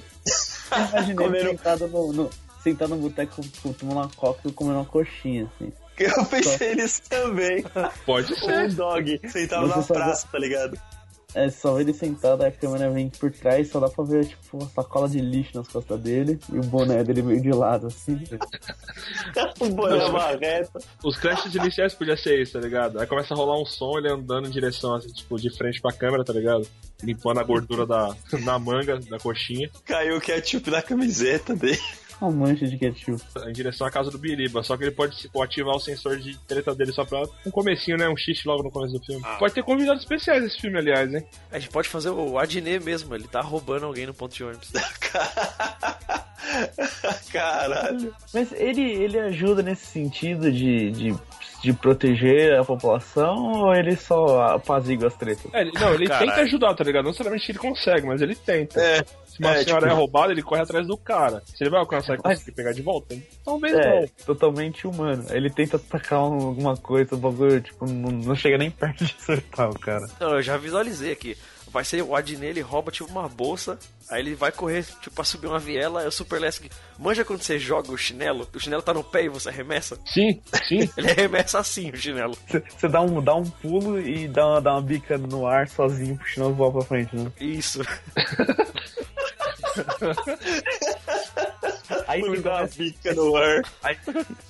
Imaginei 1.10 1.42
ele 1.42 1.50
sentado 1.50 1.88
no, 1.88 2.14
no, 2.14 2.30
sentado 2.72 2.90
no 2.96 2.98
boteco 3.02 3.42
com- 3.62 3.74
tomando 3.74 3.98
uma 3.98 4.10
coca 4.10 4.42
e 4.48 4.52
comendo 4.52 4.78
uma 4.80 4.86
coxinha, 4.86 5.50
assim. 5.56 5.72
Eu 5.98 6.26
pensei 6.26 6.76
nisso 6.76 7.02
também. 7.10 7.64
Pode 8.06 8.32
Um 8.32 8.36
ser. 8.38 8.74
dog 8.74 9.20
sentado 9.30 9.68
na 9.68 9.82
praça, 9.84 10.28
tá 10.32 10.40
ligado? 10.40 10.80
É 11.36 11.48
só 11.48 11.80
ele 11.80 11.94
sentado, 11.94 12.42
a 12.44 12.50
câmera 12.52 12.90
vem 12.90 13.08
por 13.08 13.30
trás, 13.32 13.70
só 13.70 13.80
dá 13.80 13.88
pra 13.88 14.04
ver, 14.04 14.26
tipo, 14.26 14.58
uma 14.58 14.68
sacola 14.70 15.08
de 15.08 15.20
lixo 15.20 15.52
nas 15.58 15.68
costas 15.68 16.00
dele 16.00 16.40
e 16.52 16.58
o 16.58 16.62
boné 16.62 17.04
dele 17.04 17.22
meio 17.22 17.40
de 17.40 17.52
lado, 17.52 17.86
assim. 17.88 18.20
O 19.60 19.70
boné 19.70 20.10
marreta. 20.10 20.80
Os 21.04 21.18
créditos 21.18 21.54
iniciais 21.54 21.94
podia 21.94 22.18
ser 22.18 22.42
isso, 22.42 22.54
tá 22.54 22.60
ligado? 22.60 23.00
Aí 23.00 23.06
começa 23.06 23.34
a 23.34 23.38
rolar 23.38 23.62
um 23.62 23.66
som, 23.66 23.98
ele 23.98 24.10
andando 24.12 24.48
em 24.48 24.52
direção, 24.52 24.96
assim, 24.96 25.10
tipo, 25.10 25.38
de 25.38 25.56
frente 25.56 25.82
pra 25.82 25.92
câmera, 25.94 26.24
tá 26.24 26.34
ligado? 26.34 26.68
Limpando 27.04 27.40
a 27.40 27.44
gordura 27.44 27.86
da, 27.86 28.16
na 28.44 28.58
manga, 28.58 28.98
da 29.00 29.18
coxinha, 29.20 29.70
Caiu 29.86 30.18
o 30.18 30.22
ketchup 30.22 30.72
na 30.72 30.82
camiseta 30.82 31.54
dele. 31.56 31.80
Uma 32.22 32.32
mancha 32.32 32.68
de 32.68 32.78
ketchup. 32.78 33.22
em 33.48 33.54
direção 33.54 33.88
à 33.88 33.92
casa 33.92 34.12
do 34.12 34.18
Biriba. 34.18 34.62
Só 34.64 34.76
que 34.76 34.84
ele 34.84 34.92
pode 34.92 35.18
tipo, 35.18 35.42
ativar 35.42 35.76
o 35.76 35.80
sensor 35.80 36.18
de 36.18 36.38
treta 36.40 36.76
dele 36.76 36.92
só 36.92 37.06
pra 37.06 37.22
um 37.46 37.52
comecinho, 37.52 37.98
né? 37.98 38.10
Um 38.10 38.18
xixi 38.18 38.48
logo 38.48 38.64
no 38.64 38.72
começo 38.72 38.94
do 38.98 39.04
filme. 39.06 39.24
Pode 39.38 39.54
ter 39.54 39.64
convidados 39.64 40.02
especiais 40.04 40.44
esse 40.44 40.60
filme, 40.60 40.78
aliás, 40.78 41.14
hein? 41.14 41.24
A 41.52 41.58
gente 41.60 41.72
pode 41.72 41.88
fazer 41.88 42.10
o 42.10 42.38
Adnet 42.38 42.84
mesmo, 42.84 43.16
ele 43.16 43.28
tá 43.28 43.42
roubando 43.42 43.86
alguém 43.86 44.06
no 44.06 44.14
ponto 44.14 44.34
de 44.36 44.44
ônibus. 44.44 44.72
Caralho. 47.32 48.14
Mas 48.34 48.52
ele, 48.54 48.82
ele 48.82 49.20
ajuda 49.20 49.62
nesse 49.62 49.86
sentido 49.86 50.52
de, 50.52 50.92
de, 50.92 51.16
de 51.62 51.74
proteger 51.74 52.60
a 52.60 52.64
população 52.66 53.36
ou 53.64 53.74
ele 53.76 53.96
só 53.96 54.42
apazigua 54.56 55.08
as 55.08 55.16
tretas? 55.16 55.46
É, 55.54 55.62
ele- 55.62 55.72
não, 55.80 55.94
ele 55.94 56.08
Caralho. 56.08 56.30
tenta 56.30 56.42
ajudar, 56.42 56.74
tá 56.76 56.84
ligado? 56.84 57.04
Não 57.04 57.12
necessariamente 57.12 57.52
ele 57.52 57.60
consegue, 57.60 58.08
mas 58.08 58.22
ele 58.22 58.36
tenta. 58.36 58.80
É. 58.82 59.04
Se 59.40 59.46
uma 59.46 59.56
é, 59.56 59.64
senhora 59.64 59.82
tipo- 59.88 59.94
é 59.94 59.96
roubada, 59.98 60.32
ele 60.34 60.42
corre 60.44 60.62
atrás 60.62 60.86
do 60.86 60.98
cara. 60.98 61.42
Se 61.46 61.64
ele 61.64 61.70
vai 61.70 61.80
alcançar 61.80 62.16
e 62.16 62.18
conseguir 62.18 62.52
pegar 62.52 62.74
de 62.74 62.82
volta, 62.82 63.16
talvez 63.46 63.74
É, 63.74 64.02
não. 64.02 64.08
totalmente 64.26 64.86
humano. 64.86 65.26
Ele 65.30 65.50
tenta 65.50 65.78
atacar 65.78 66.20
um- 66.24 66.48
alguma 66.48 66.76
coisa, 66.76 67.16
o 67.16 67.18
bagulho, 67.18 67.62
tipo, 67.62 67.86
não, 67.86 68.12
não 68.12 68.36
chega 68.36 68.58
nem 68.58 68.70
perto 68.70 69.06
de 69.06 69.16
acertar 69.18 69.70
o 69.70 69.80
cara. 69.80 70.06
Não, 70.20 70.36
eu 70.36 70.42
já 70.42 70.58
visualizei 70.58 71.12
aqui. 71.14 71.38
Vai 71.72 71.86
ser 71.86 72.02
o 72.02 72.16
Adnet, 72.16 72.48
ele 72.50 72.62
rouba 72.62 72.92
tipo 72.92 73.12
uma 73.12 73.30
bolsa, 73.30 73.78
aí 74.10 74.22
ele 74.22 74.34
vai 74.34 74.52
correr, 74.52 74.84
tipo, 74.84 75.12
pra 75.12 75.24
subir 75.24 75.46
uma 75.46 75.60
viela, 75.60 76.02
aí 76.02 76.08
o 76.08 76.12
Super 76.12 76.42
Lesk. 76.42 76.66
Manja 76.98 77.24
quando 77.24 77.44
você 77.44 77.60
joga 77.60 77.92
o 77.92 77.98
chinelo, 77.98 78.48
o 78.56 78.60
chinelo 78.60 78.82
tá 78.82 78.92
no 78.92 79.04
pé 79.04 79.26
e 79.26 79.30
você 79.30 79.50
arremessa? 79.50 79.96
Sim, 80.04 80.42
sim. 80.68 80.90
Ele 80.98 81.12
arremessa 81.12 81.60
assim 81.60 81.92
o 81.92 81.96
chinelo. 81.96 82.36
Você 82.76 82.88
dá 82.88 83.02
um, 83.02 83.22
dá 83.24 83.36
um 83.36 83.44
pulo 83.44 84.00
e 84.02 84.28
dá 84.28 84.48
uma, 84.48 84.62
dá 84.62 84.72
uma 84.74 84.82
bica 84.82 85.16
no 85.20 85.46
ar 85.46 85.68
sozinho, 85.70 86.18
puxando 86.18 86.48
a 86.48 86.52
voar 86.52 86.72
pra 86.72 86.82
frente, 86.82 87.16
né? 87.16 87.32
Isso. 87.40 87.82
Aí 92.08 92.22
você 92.22 92.42
Dá 92.42 92.50
uma 92.50 92.58
começa, 92.60 92.78
bica 92.78 93.14
no 93.14 93.36
ar. 93.36 93.62
aí 93.84 93.98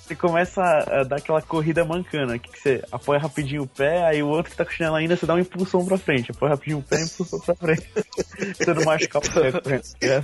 você 0.06 0.14
começa 0.14 0.62
a 0.62 1.02
dar 1.04 1.16
aquela 1.16 1.40
corrida 1.42 1.84
mancana, 1.84 2.38
que 2.38 2.58
você 2.58 2.82
apoia 2.92 3.18
rapidinho 3.20 3.62
o 3.62 3.66
pé, 3.66 4.04
aí 4.06 4.22
o 4.22 4.28
outro 4.28 4.50
que 4.50 4.56
tá 4.56 4.64
com 4.64 4.70
o 4.70 4.74
chinelo 4.74 4.96
ainda, 4.96 5.16
você 5.16 5.26
dá 5.26 5.34
um 5.34 5.38
impulsão 5.38 5.84
pra 5.84 5.98
frente. 5.98 6.30
Apoia 6.30 6.52
rapidinho 6.52 6.78
o 6.78 6.82
pé 6.82 7.00
e 7.00 7.04
impulsão 7.04 7.40
pra 7.40 7.54
frente. 7.54 7.86
você 8.56 8.74
não 8.74 8.84
machucar 8.84 9.22
o 9.22 9.32
pé 9.32 9.52
correndo. 9.52 9.82
É. 10.00 10.22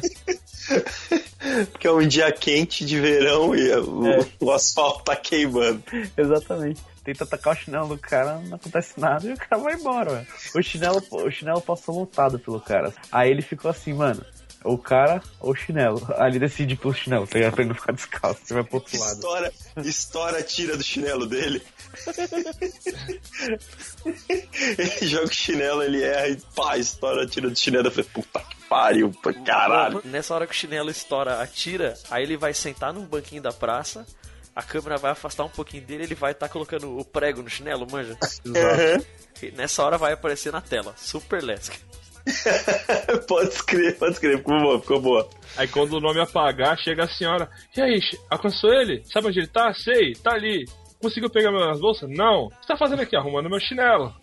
Porque 1.73 1.87
é 1.87 1.93
um 1.93 2.07
dia 2.07 2.31
quente 2.33 2.85
de 2.85 3.01
verão 3.01 3.55
e 3.55 3.71
o, 3.77 4.07
É. 4.07 4.27
o 4.41 4.51
asfalto 4.53 5.05
tá 5.05 5.17
queimando. 5.17 5.83
Exatamente. 6.17 6.83
Tenta 7.05 7.25
atacar 7.25 7.55
o 7.55 7.57
chinelo 7.57 7.89
do 7.89 7.99
cara, 7.99 8.39
não 8.41 8.57
acontece 8.57 8.99
nada 8.99 9.27
e 9.27 9.33
o 9.33 9.37
cara 9.37 9.63
vai 9.63 9.75
embora. 9.75 10.27
O 10.55 10.63
chinelo, 10.63 11.03
o 11.11 11.31
chinelo 11.31 11.61
passou 11.61 12.01
lotado 12.01 12.39
pelo 12.39 12.61
cara. 12.61 12.93
Aí 13.13 13.31
ele 13.31 13.43
ficou 13.43 13.71
assim, 13.71 13.93
mano. 13.93 14.25
O 14.66 14.78
cara 14.78 15.23
ou 15.40 15.52
o 15.52 15.54
chinelo. 15.54 16.06
Ali 16.16 16.38
decide 16.38 16.76
pro 16.76 16.92
chinelo, 16.92 17.26
tá 17.26 17.38
ligado? 17.38 17.54
Pra 17.54 17.62
ele 17.62 17.68
não 17.70 17.76
ficar 17.76 17.92
descalço, 17.92 18.40
você 18.44 18.54
vai 18.54 18.64
pro 18.64 18.76
outro 18.76 18.99
lado. 18.99 19.14
Estoura, 19.14 19.52
estoura, 19.85 20.42
tira 20.42 20.76
do 20.76 20.82
chinelo 20.82 21.26
dele. 21.26 21.62
ele 24.78 25.08
joga 25.08 25.26
o 25.26 25.32
chinelo, 25.32 25.82
ele 25.82 26.02
erra 26.02 26.28
e 26.28 26.37
pá, 26.54 26.76
estoura, 26.76 27.26
tira 27.26 27.49
do 27.49 27.58
chinelo. 27.58 27.87
Eu 27.87 27.92
falei, 27.92 28.11
puta 28.12 28.40
que 28.40 28.56
pariu, 28.68 29.11
pô, 29.23 29.32
caralho. 29.44 30.02
Nessa 30.04 30.35
hora 30.35 30.46
que 30.46 30.52
o 30.52 30.56
chinelo 30.56 30.90
estoura, 30.90 31.40
atira, 31.40 31.94
aí 32.11 32.23
ele 32.23 32.37
vai 32.37 32.52
sentar 32.52 32.92
num 32.92 33.06
banquinho 33.06 33.42
da 33.42 33.52
praça, 33.52 34.06
a 34.54 34.62
câmera 34.62 34.96
vai 34.96 35.11
afastar 35.11 35.44
um 35.44 35.50
pouquinho 35.50 35.85
dele, 35.85 36.04
ele 36.04 36.14
vai 36.14 36.32
estar 36.32 36.49
colocando 36.49 36.99
o 36.99 37.04
prego 37.04 37.42
no 37.42 37.50
chinelo, 37.50 37.87
manja? 37.90 38.16
Uhum. 38.46 39.04
E 39.42 39.50
nessa 39.50 39.82
hora 39.82 39.99
vai 39.99 40.14
aparecer 40.14 40.50
na 40.50 40.62
tela, 40.62 40.94
Super 40.96 41.42
Lesk. 41.42 41.75
pode 43.28 43.49
escrever, 43.50 43.97
pode 43.99 44.12
escrever, 44.12 44.38
ficou 44.38 44.59
boa, 44.59 44.80
ficou 44.80 45.00
boa. 45.00 45.28
Aí 45.56 45.68
quando 45.68 45.95
o 45.95 46.00
nome 46.00 46.21
apagar, 46.21 46.78
chega 46.78 47.04
a 47.04 47.09
senhora. 47.09 47.49
E 47.76 47.80
aí, 47.80 48.00
alcançou 48.30 48.73
ele? 48.73 49.02
Sabe 49.04 49.28
onde 49.28 49.38
ele 49.40 49.47
tá? 49.47 49.73
Sei, 49.75 50.14
tá 50.14 50.33
ali. 50.33 50.64
Conseguiu 51.00 51.30
pegar 51.30 51.52
minhas 51.52 51.78
bolsas? 51.78 52.09
Não. 52.11 52.47
O 52.47 52.50
que 52.50 52.56
você 52.62 52.68
tá 52.68 52.76
fazendo 52.76 53.02
aqui? 53.02 53.16
Arrumando 53.16 53.50
meu 53.50 53.61
chinelo. 53.61 54.14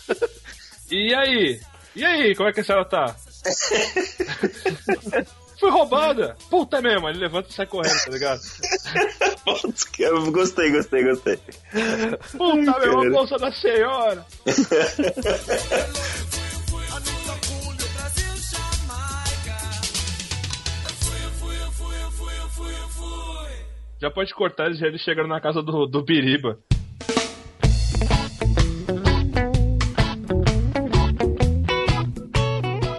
e 0.90 1.14
aí? 1.14 1.60
E 1.94 2.04
aí, 2.04 2.34
como 2.34 2.48
é 2.48 2.52
que 2.52 2.60
a 2.60 2.64
senhora 2.64 2.84
tá? 2.84 3.14
Fui 5.60 5.70
roubada! 5.70 6.36
Puta 6.48 6.80
mesmo, 6.80 7.06
ele 7.06 7.18
levanta 7.18 7.50
e 7.50 7.52
sai 7.52 7.66
correndo, 7.66 8.02
tá 8.02 8.10
ligado? 8.10 8.40
Gostei, 10.32 10.70
gostei, 10.70 11.04
gostei. 11.04 11.38
Puta 12.32 12.78
mesmo, 12.78 13.02
a 13.02 13.10
bolsa 13.10 13.36
da 13.36 13.52
senhora! 13.52 14.24
Já 24.00 24.10
pode 24.10 24.34
cortar 24.34 24.66
eles 24.66 24.78
já 24.78 24.86
eles 24.86 25.02
chegando 25.02 25.28
na 25.28 25.40
casa 25.40 25.62
do, 25.62 25.86
do 25.86 26.02
Biriba. 26.02 26.58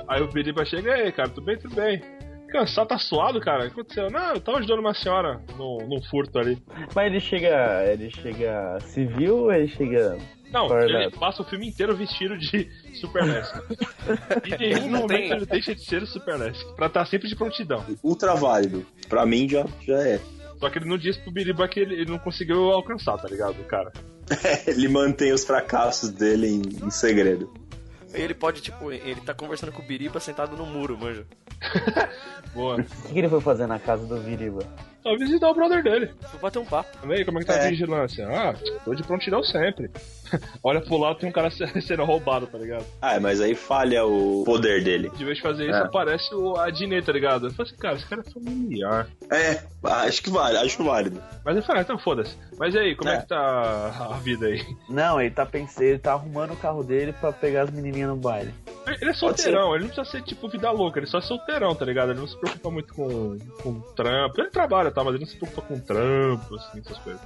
Aí 0.08 0.22
o 0.22 0.28
Biriba 0.28 0.64
chega, 0.64 0.96
e 0.96 1.02
aí, 1.02 1.12
cara, 1.12 1.30
tudo 1.30 1.44
bem, 1.44 1.58
tudo 1.58 1.74
bem. 1.74 2.00
Cansado, 2.50 2.90
tá 2.90 3.00
suado, 3.00 3.40
cara? 3.40 3.64
O 3.64 3.68
que 3.68 3.80
aconteceu? 3.80 4.12
Não, 4.12 4.34
eu 4.34 4.42
tava 4.42 4.60
ajudando 4.60 4.80
uma 4.80 4.94
senhora 4.94 5.42
num, 5.58 5.88
num 5.88 6.04
furto 6.04 6.38
ali. 6.38 6.62
Mas 6.94 7.08
ele 7.08 7.20
chega. 7.20 7.84
Ele 7.88 8.12
chega 8.12 8.78
civil 8.82 9.38
ou 9.38 9.54
ele 9.54 9.70
chega. 9.70 10.18
Não, 10.52 10.68
ele 10.78 11.10
passa 11.12 11.42
o 11.42 11.46
filme 11.46 11.70
inteiro 11.70 11.96
vestido 11.96 12.38
de 12.38 12.70
Super 13.00 13.26
NES. 13.26 13.54
e 14.46 14.54
em 14.54 14.74
nenhum 14.74 14.90
momento 14.90 15.08
tem. 15.08 15.32
ele 15.32 15.46
deixa 15.46 15.74
de 15.74 15.82
ser 15.82 16.04
o 16.04 16.06
Super 16.06 16.38
NES. 16.38 16.62
Pra 16.76 16.88
estar 16.88 17.06
sempre 17.06 17.30
de 17.30 17.38
prontidão. 17.38 17.86
Ultra 18.04 18.36
válido. 18.36 18.86
Pra 19.08 19.26
mim 19.26 19.48
já, 19.48 19.66
já 19.88 19.98
é. 20.06 20.20
Só 20.62 20.70
que 20.70 20.78
ele 20.78 20.86
não 20.86 20.98
disse 20.98 21.20
pro 21.20 21.32
Biriba 21.32 21.68
que 21.68 21.80
ele, 21.80 21.96
ele 21.96 22.12
não 22.12 22.20
conseguiu 22.20 22.72
alcançar, 22.72 23.18
tá 23.18 23.28
ligado, 23.28 23.56
cara? 23.64 23.92
Ele 24.68 24.88
mantém 24.88 25.34
os 25.34 25.44
fracassos 25.44 26.12
dele 26.12 26.48
em, 26.48 26.86
em 26.86 26.90
segredo. 26.92 27.52
Ele 28.14 28.34
pode, 28.34 28.62
tipo, 28.62 28.92
ele 28.92 29.20
tá 29.22 29.34
conversando 29.34 29.72
com 29.72 29.82
o 29.82 29.86
Biriba 29.86 30.20
sentado 30.20 30.56
no 30.56 30.66
muro, 30.66 30.98
manja. 30.98 31.26
Boa. 32.54 32.76
O 32.80 32.84
que, 32.84 33.14
que 33.14 33.20
ele 33.20 33.28
foi 33.28 33.42
fazer 33.42 33.66
na 33.66 33.80
casa 33.80 34.06
do 34.06 34.22
Viriba? 34.22 34.64
Só 35.04 35.16
visitar 35.18 35.50
o 35.50 35.54
brother 35.56 35.84
dele. 35.84 36.12
Vou 36.32 36.42
bater 36.42 36.60
um 36.60 36.66
papo. 36.66 36.90
E 37.08 37.14
aí, 37.14 37.26
como 37.26 37.40
é 37.40 37.42
que 37.42 37.48
tá 37.48 37.54
a 37.56 37.58
É. 37.66 37.70
vigilância? 37.70 38.28
Ah, 38.30 38.54
tô 38.86 38.94
de 38.94 39.02
prontidão 39.04 39.44
sempre. 39.44 39.90
Olha 40.64 40.80
pro 40.80 40.98
lado, 40.98 41.18
tem 41.20 41.28
um 41.28 41.32
cara 41.32 41.50
se- 41.50 41.66
sendo 41.82 42.06
roubado, 42.06 42.46
tá 42.48 42.58
ligado? 42.58 42.86
Ah, 43.02 43.20
mas 43.20 43.42
aí 43.42 43.56
falha 43.56 44.06
o 44.06 44.44
poder 44.46 44.84
dele. 44.84 45.10
De 45.16 45.26
vez 45.26 45.38
de 45.38 45.44
fazer 45.44 45.64
isso, 45.70 45.76
É. 45.80 45.82
aparece 45.82 46.34
o 46.36 46.56
Adnet, 46.58 47.06
tá 47.06 47.12
ligado? 47.12 47.48
Eu 47.48 47.52
falei 47.52 47.72
assim, 47.72 47.82
cara, 47.82 47.96
esse 47.96 48.06
cara 48.08 48.22
é 48.26 48.32
familiar. 48.32 49.08
É, 49.32 49.64
acho 50.06 50.22
que 50.24 50.30
vale, 50.30 50.58
acho 50.58 50.84
válido. 50.84 51.22
Mas 51.44 51.56
eu 51.58 51.64
falei, 51.64 51.82
ah, 51.82 51.84
então 51.84 51.98
foda-se. 51.98 52.38
Mas 52.58 52.74
e 52.76 52.78
aí, 52.80 52.96
como 52.96 53.10
é. 53.10 53.16
É. 53.16 53.22
que 53.22 53.28
tá 53.28 54.08
a 54.12 54.18
vida 54.20 54.46
aí? 54.46 54.62
Não, 54.88 55.20
ele 55.20 55.32
tá 55.32 55.46
pensando, 55.46 55.84
ele 55.84 56.00
tá 56.00 56.14
arrumando 56.14 56.52
o 56.54 56.58
carro 56.58 56.84
dele 56.84 57.12
pra 57.14 57.32
pegar 57.34 57.64
as 57.64 57.72
menininhas 57.72 58.10
no 58.10 58.16
baile. 58.18 58.54
Ele 59.00 59.12
é 59.12 59.14
solteirão, 59.14 59.76
ele 59.76 59.86
não 59.86 59.92
precisa 59.92 60.18
ser 60.18 60.24
tipo 60.24 60.50
vida 60.50 60.70
louca, 60.72 61.00
ele 61.00 61.08
só 61.08 61.20
é 61.20 61.22
solteirão, 61.22 61.76
tá 61.76 61.86
ligado? 61.86 62.12
Ele 62.12 62.20
não 62.20 62.28
se 62.28 62.38
preocupa 62.38 62.70
muito 62.72 62.94
com, 62.94 63.38
com 63.62 63.80
trampo. 63.96 64.42
Ele 64.42 64.50
trabalha, 64.50 64.92
tá? 64.92 65.04
Mas 65.04 65.14
ele 65.14 65.24
não 65.24 65.30
se 65.32 65.38
preocupa 65.38 65.62
com 65.62 65.80
trampo, 65.80 66.56
assim, 66.56 66.80
essas 66.80 66.98
coisas. 67.00 67.22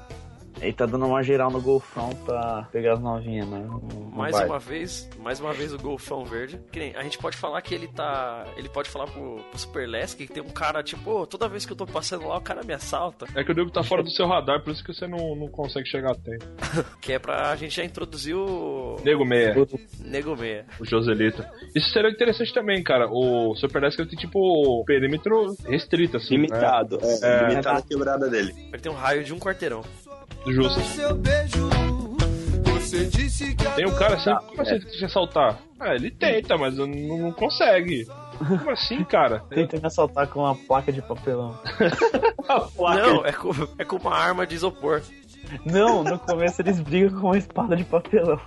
Ele 0.62 0.74
tá 0.74 0.86
dando 0.86 1.06
uma 1.06 1.22
geral 1.24 1.52
no 1.52 1.62
golfão 1.62 2.10
pra 2.26 2.68
pegar 2.72 2.94
as 2.94 3.00
novinhas, 3.00 3.48
né? 3.48 3.60
no- 3.60 4.12
Mais 4.16 4.32
baile. 4.34 4.50
uma 4.50 4.60
vez, 4.60 5.10
mais 5.20 5.40
uma 5.40 5.54
vez 5.54 5.74
o 5.74 5.78
Golfão 5.78 6.24
Verde. 6.26 6.60
Que 6.72 6.80
nem, 6.80 6.96
a 6.96 7.04
gente 7.04 7.18
pode 7.18 7.36
falar 7.38 7.62
que 7.62 7.74
ele 7.76 7.88
tá. 7.88 8.46
Ele 8.56 8.70
pode 8.70 8.90
falar 8.90 9.08
pro, 9.08 9.40
pro 9.50 9.60
Super 9.60 9.88
Lesk 9.88 10.18
que 10.18 10.28
tem 10.28 10.42
um 10.42 10.50
cara, 10.50 10.82
tipo, 10.82 11.10
"Ô, 11.12 11.28
toda 11.28 11.48
vez 11.50 11.66
que 11.66 11.72
eu 11.74 11.76
tô 11.76 11.86
passando 11.86 12.28
lá, 12.28 12.38
o 12.38 12.42
cara 12.42 12.64
me 12.64 12.74
assalta. 12.74 13.26
É 13.36 13.44
que 13.44 13.52
o 13.52 13.56
nego 13.56 13.70
tá 13.70 13.84
fora 13.84 14.02
do 14.02 14.10
seu 14.10 14.28
radar, 14.28 14.62
por 14.64 14.72
isso 14.72 14.84
que 14.84 14.94
você 14.94 15.06
não, 15.08 15.36
não 15.36 15.48
consegue 15.50 15.88
chegar 15.88 16.12
a 16.12 16.16
tempo. 16.16 16.46
Que 17.02 17.14
é 17.14 17.20
pra 17.20 17.56
gente 17.56 17.76
já 17.76 17.84
introduzir 17.84 18.36
o. 18.36 18.96
Nego 19.04 19.26
Meia, 19.26 19.54
Nego 20.00 20.36
Meia. 20.36 20.66
o 20.80 20.86
Joselito. 20.86 21.44
Isso 21.76 21.90
seria 21.90 22.10
interessante 22.10 22.54
também, 22.54 22.82
cara. 22.82 23.08
O 23.12 23.56
Super 23.56 23.84
ele 23.84 23.96
tem 24.08 24.18
tipo 24.18 24.84
perímetro 24.86 25.56
restrito, 25.68 26.18
assim. 26.18 26.36
Limitado, 26.36 26.98
é, 27.02 27.20
É. 27.46 27.48
limitado 27.50 27.80
a 27.80 27.82
quebrada 27.82 28.30
dele. 28.30 28.54
Ele 28.72 28.80
tem 28.82 28.92
um 28.92 28.96
raio 28.96 29.24
de 29.24 29.34
um 29.34 29.40
quarteirão. 29.40 29.84
Justo. 30.48 30.80
Tem 33.76 33.86
um 33.86 33.96
cara 33.96 34.16
assim, 34.16 34.34
como 34.48 34.62
assim 34.62 34.80
que 34.80 34.86
deixa 34.86 35.10
saltar? 35.10 35.60
Ah, 35.80 35.96
ele 35.96 36.12
tenta, 36.12 36.58
mas 36.58 36.78
não, 36.78 36.88
não 36.88 37.32
consegue. 37.32 38.06
Como 38.38 38.70
assim, 38.70 39.04
cara? 39.04 39.40
Tenta 39.50 39.78
me 39.78 39.88
assaltar 39.88 40.28
com 40.28 40.42
uma 40.42 40.56
placa 40.56 40.92
de 40.92 41.02
papelão. 41.02 41.60
Não, 42.78 43.26
é 43.26 43.32
com, 43.32 43.50
é 43.80 43.84
com 43.84 43.96
uma 43.96 44.16
arma 44.16 44.46
de 44.46 44.56
isopor. 44.56 45.02
Não, 45.66 46.04
no 46.04 46.18
começo 46.20 46.62
eles 46.62 46.80
brigam 46.80 47.20
com 47.20 47.28
uma 47.28 47.38
espada 47.38 47.76
de 47.76 47.84
papelão. 47.84 48.40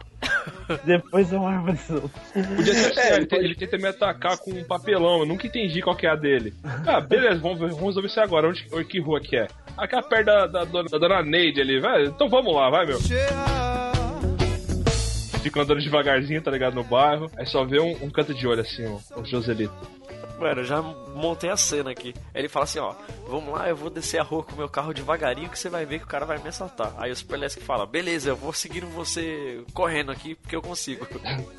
Depois 0.85 1.33
é 1.33 1.37
uma 1.39 1.51
arma 1.51 1.73
de 1.73 1.81
isopor. 1.81 2.11
Podia 2.57 2.75
ser 2.75 2.99
assim, 2.99 3.15
ele, 3.15 3.27
te- 3.27 3.37
ele 3.37 3.55
tenta 3.55 3.77
me 3.79 3.87
atacar 3.87 4.37
com 4.39 4.51
um 4.51 4.65
papelão, 4.65 5.21
eu 5.21 5.27
nunca 5.27 5.47
entendi 5.47 5.81
qual 5.81 5.97
que 5.97 6.07
é 6.07 6.11
a 6.11 6.17
dele. 6.17 6.53
Ah, 6.87 7.01
beleza, 7.01 7.41
vamos, 7.41 7.59
ver- 7.59 7.69
vamos 7.71 7.87
resolver 7.87 8.09
isso 8.09 8.21
agora. 8.21 8.49
Onde, 8.49 8.67
onde- 8.73 8.85
que 8.85 9.01
rua 9.01 9.21
que 9.21 9.37
é? 9.37 9.47
Aqui 9.77 9.95
é 9.97 10.03
perto 10.03 10.27
da, 10.27 10.47
da, 10.47 10.65
dona- 10.65 10.89
da 10.91 10.99
dona 10.99 11.23
Neide 11.23 11.61
ali, 11.61 11.81
vai. 11.81 12.05
Então 12.07 12.29
vamos 12.29 12.55
lá, 12.55 12.69
vai, 12.71 12.87
meu. 12.87 12.99
Fica 15.43 15.63
andando 15.63 15.81
devagarzinho, 15.81 16.43
tá 16.43 16.51
ligado, 16.51 16.75
no 16.75 16.85
bairro. 16.85 17.31
Aí 17.37 17.47
só 17.47 17.65
vê 17.65 17.81
um, 17.81 17.93
um 18.03 18.11
canto 18.11 18.35
de 18.35 18.47
olho 18.47 18.61
assim, 18.61 18.85
ó, 18.87 19.21
o 19.21 19.25
Joselito. 19.25 19.73
Mano, 20.39 20.61
eu 20.61 20.65
já 20.65 20.81
montei 20.81 21.51
a 21.51 21.57
cena 21.57 21.91
aqui. 21.91 22.15
Aí 22.33 22.43
ele 22.43 22.49
fala 22.49 22.65
assim, 22.65 22.79
ó, 22.79 22.95
vamos 23.29 23.53
lá, 23.53 23.69
eu 23.69 23.75
vou 23.77 23.91
descer 23.91 24.21
a 24.21 24.23
rua 24.23 24.43
com 24.45 24.53
o 24.53 24.57
meu 24.59 24.69
carro 24.69 24.95
devagarinho 24.95 25.49
que 25.49 25.59
você 25.59 25.69
vai 25.69 25.85
ver 25.85 25.99
que 25.99 26.05
o 26.05 26.09
cara 26.09 26.25
vai 26.25 26.39
me 26.39 26.49
assaltar. 26.49 26.93
Aí 26.97 27.11
o 27.11 27.17
Super 27.17 27.39
Lesk 27.39 27.61
fala, 27.61 27.85
beleza, 27.87 28.31
eu 28.31 28.37
vou 28.37 28.53
seguindo 28.53 28.87
você 28.89 29.63
correndo 29.75 30.13
aqui 30.13 30.37
porque 30.37 30.55
eu 30.55 30.63
consigo. 30.63 31.07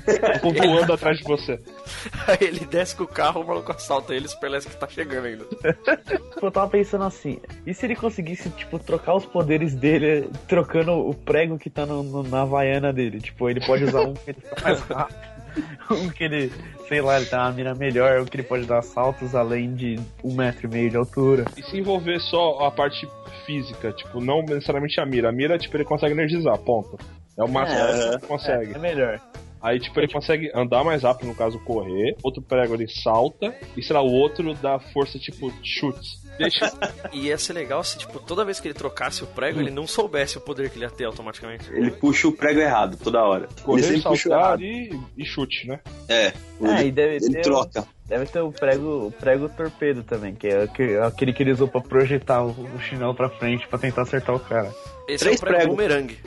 Eu 0.08 0.39
vou 0.42 0.54
voando 0.54 0.94
atrás 0.94 1.18
de 1.18 1.24
você. 1.26 1.60
Aí 2.28 2.38
ele 2.39 2.65
desce 2.65 2.96
com 2.96 3.04
o 3.04 3.08
carro, 3.08 3.42
o 3.42 3.48
maluco 3.48 3.72
assalta 3.72 4.13
ele, 4.15 4.26
o 4.28 4.30
Super 4.30 4.50
Lesk 4.50 4.72
tá 4.76 4.88
chegando 4.88 5.26
ainda. 5.26 5.44
Tipo, 5.46 6.39
Eu 6.46 6.52
tava 6.52 6.70
pensando 6.70 7.04
assim, 7.04 7.38
e 7.65 7.74
se 7.74 7.86
ele 7.86 7.96
conseguisse, 7.98 8.50
tipo, 8.52 8.80
trocar 8.80 9.13
os 9.15 9.26
poderes 9.26 9.76
dele, 9.76 10.30
trocando 10.48 10.94
o 10.94 11.13
prego 11.13 11.60
que 11.60 11.70
tá 11.70 11.86
no, 11.86 12.02
no- 12.02 12.24
na 12.24 12.44
havaiana 12.44 12.94
dele? 12.94 13.20
Tipo, 13.20 13.50
ele 13.50 13.60
pode 13.65 13.84
usar 13.84 14.02
um 14.02 14.13
que 14.13 14.32
ele 14.32 14.39
fica 14.39 14.56
mais 14.63 14.80
rápido, 14.84 15.20
um 15.91 16.10
que 16.10 16.24
ele, 16.24 16.52
sei 16.88 17.02
lá, 17.02 17.17
ele 17.17 17.26
tem 17.26 17.38
uma 17.39 17.52
mira 17.52 17.76
melhor, 17.76 18.22
um 18.22 18.26
que 18.26 18.36
ele 18.38 18.43
pode 18.43 18.65
dar 18.65 18.82
saltos 18.82 19.36
além 19.36 19.74
de 19.74 20.00
um 20.24 20.34
metro 20.36 20.67
e 20.67 20.69
meio 20.69 20.89
de 20.89 20.98
altura. 20.98 21.45
E 21.58 21.63
se 21.63 21.78
envolver 21.78 22.19
só 22.19 22.60
a 22.65 22.72
parte 22.72 23.08
física, 23.45 23.91
tipo, 23.91 24.19
não 24.19 24.41
necessariamente 24.41 25.00
a 25.00 25.06
mira. 25.06 25.30
A 25.30 25.32
mira, 25.32 25.58
tipo, 25.58 25.76
ele 25.78 25.86
consegue 25.86 26.13
energizar, 26.13 26.58
ponto. 26.60 26.98
É 27.38 27.43
o 27.43 27.48
máximo 27.48 27.80
É, 27.80 27.86
que 27.86 27.91
ele 27.93 28.15
É, 28.15 28.19
consegue. 28.19 28.76
é 28.76 28.78
melhor. 28.80 29.19
Aí, 29.62 29.80
tipo, 29.80 30.00
ele 30.00 30.12
consegue 30.12 30.50
andar 30.56 30.84
mais 30.84 31.04
rápido, 31.04 31.28
no 31.28 31.36
caso, 31.36 31.60
correr. 31.60 32.15
Outro 32.24 32.41
prego 32.41 32.74
ele 32.74 32.88
salta. 32.88 33.54
E 33.76 33.84
será 33.84 34.02
o 34.02 34.12
outro 34.12 34.54
dá 34.56 34.80
força, 34.80 35.19
tipo, 35.19 35.52
chutes. 35.63 36.19
Deixa. 36.38 36.72
E 37.12 37.26
ia 37.28 37.38
ser 37.38 37.54
legal 37.54 37.84
se, 37.84 37.98
tipo, 37.98 38.19
toda 38.19 38.45
vez 38.45 38.60
que 38.60 38.67
ele 38.67 38.74
trocasse 38.76 39.24
o 39.24 39.28
prego, 39.28 39.60
ele 39.60 39.72
não 39.72 39.88
soubesse 39.88 40.38
o 40.38 40.41
poder 40.41 40.69
que 40.69 40.78
ele 40.78 40.86
ia 40.86 40.91
ter 40.91 41.06
automaticamente. 41.06 41.69
Ele 41.74 41.89
puxa 41.91 42.28
o 42.28 42.32
prego 42.32 42.60
errado 42.60 42.98
toda 42.98 43.22
hora. 43.24 43.50
correr, 43.63 43.80
ele 43.82 43.88
sempre 43.98 44.10
puxa 44.10 44.30
errado. 44.30 44.62
e, 44.62 44.98
e 45.17 45.26
chute, 45.26 45.67
né? 45.67 45.80
É, 46.08 46.28
É, 46.28 46.34
ele, 46.62 46.88
e 46.88 46.91
deve 46.91 47.15
ele 47.15 47.32
ter, 47.32 47.41
troca. 47.41 47.86
deve 48.06 48.26
ter 48.28 48.41
o 48.41 48.52
prego, 48.52 49.08
o 49.08 49.12
prego 49.12 49.50
torpedo 49.50 50.04
também, 50.04 50.36
que 50.36 50.48
é 50.48 50.63
aque- 50.63 50.98
aquele 50.98 51.34
que 51.34 51.41
ele 51.43 51.52
usou 51.52 51.67
pra 51.67 51.82
projetar 51.82 52.43
o, 52.43 52.52
o 52.52 52.80
chinelo 52.80 53.15
pra 53.15 53.30
frente 53.30 53.67
pra 53.67 53.80
tentar 53.80 54.04
acertar 54.04 54.36
o 54.36 54.39
cara. 54.39 54.72
Esse 55.08 55.26
Três 55.26 55.41
é 55.41 55.43
o 55.43 55.48
prego 55.48 55.58
pregos. 55.58 55.76
bumerangue. 55.76 56.19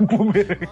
O 0.00 0.06
bumerangue. 0.06 0.68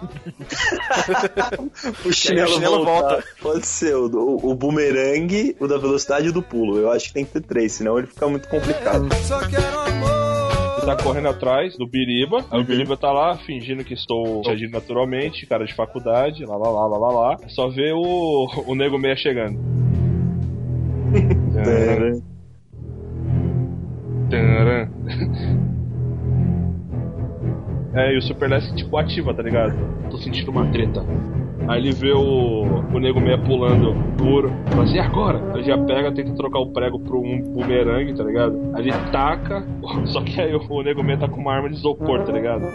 O 2.05 2.11
chinelo, 2.11 2.53
chinelo 2.53 2.85
volta. 2.85 3.09
volta. 3.09 3.23
Pode 3.41 3.67
ser 3.67 3.95
o, 3.95 4.07
o, 4.07 4.51
o 4.51 4.55
bumerangue, 4.55 5.55
o 5.59 5.67
da 5.67 5.77
velocidade 5.77 6.27
e 6.27 6.29
o 6.29 6.33
do 6.33 6.41
pulo. 6.41 6.77
Eu 6.77 6.91
acho 6.91 7.07
que 7.07 7.13
tem 7.13 7.25
que 7.25 7.33
ter 7.33 7.41
três, 7.41 7.73
senão 7.73 7.97
ele 7.97 8.07
fica 8.07 8.27
muito 8.27 8.47
complicado. 8.49 9.07
Ele 10.77 10.85
tá 10.85 10.95
correndo 11.01 11.29
atrás 11.29 11.77
do 11.77 11.87
Biriba. 11.87 12.45
Aí 12.51 12.59
o 12.59 12.63
Biriba 12.63 12.95
tá 12.97 13.11
lá 13.11 13.37
fingindo 13.37 13.83
que 13.83 13.93
estou 13.93 14.47
agindo 14.49 14.71
naturalmente, 14.71 15.45
cara 15.45 15.65
de 15.65 15.73
faculdade, 15.73 16.45
lá 16.45 16.57
lá 16.57 16.69
lá 16.69 16.87
lá 16.87 16.97
lá 16.97 17.11
lá. 17.11 17.37
Só 17.47 17.69
vê 17.69 17.91
o, 17.93 18.47
o 18.67 18.75
Nego 18.75 18.97
Meia 18.97 19.15
chegando. 19.15 19.59
Taran. 21.53 22.21
Taran. 24.29 25.64
É, 27.95 28.13
e 28.13 28.17
o 28.17 28.21
Super 28.21 28.49
Less, 28.49 28.75
tipo, 28.75 28.97
ativa, 28.97 29.33
tá 29.33 29.41
ligado? 29.41 29.73
Tô 30.11 30.17
sentindo 30.17 30.51
uma 30.51 30.69
treta. 30.69 31.01
Aí 31.67 31.79
ele 31.79 31.93
vê 31.93 32.11
o, 32.11 32.63
o 32.93 32.99
nego 32.99 33.19
meia 33.19 33.37
pulando. 33.37 33.95
Fala 34.69 34.83
assim, 34.83 34.95
e 34.95 34.99
agora? 34.99 35.41
Aí 35.55 35.63
já 35.63 35.77
pega, 35.77 36.11
tenta 36.11 36.35
trocar 36.35 36.59
o 36.59 36.73
prego 36.73 36.99
pro 36.99 37.19
um 37.19 37.41
bumerangue, 37.41 38.13
tá 38.13 38.23
ligado? 38.23 38.71
Aí 38.75 38.81
ele 38.81 38.91
taca, 39.11 39.65
só 40.05 40.21
que 40.21 40.39
aí 40.39 40.53
o, 40.53 40.61
o 40.69 40.83
nego 40.83 41.01
meia 41.01 41.17
tá 41.17 41.27
com 41.27 41.39
uma 41.39 41.53
arma 41.53 41.69
de 41.69 41.75
isopor, 41.75 42.23
tá 42.23 42.31
ligado? 42.31 42.67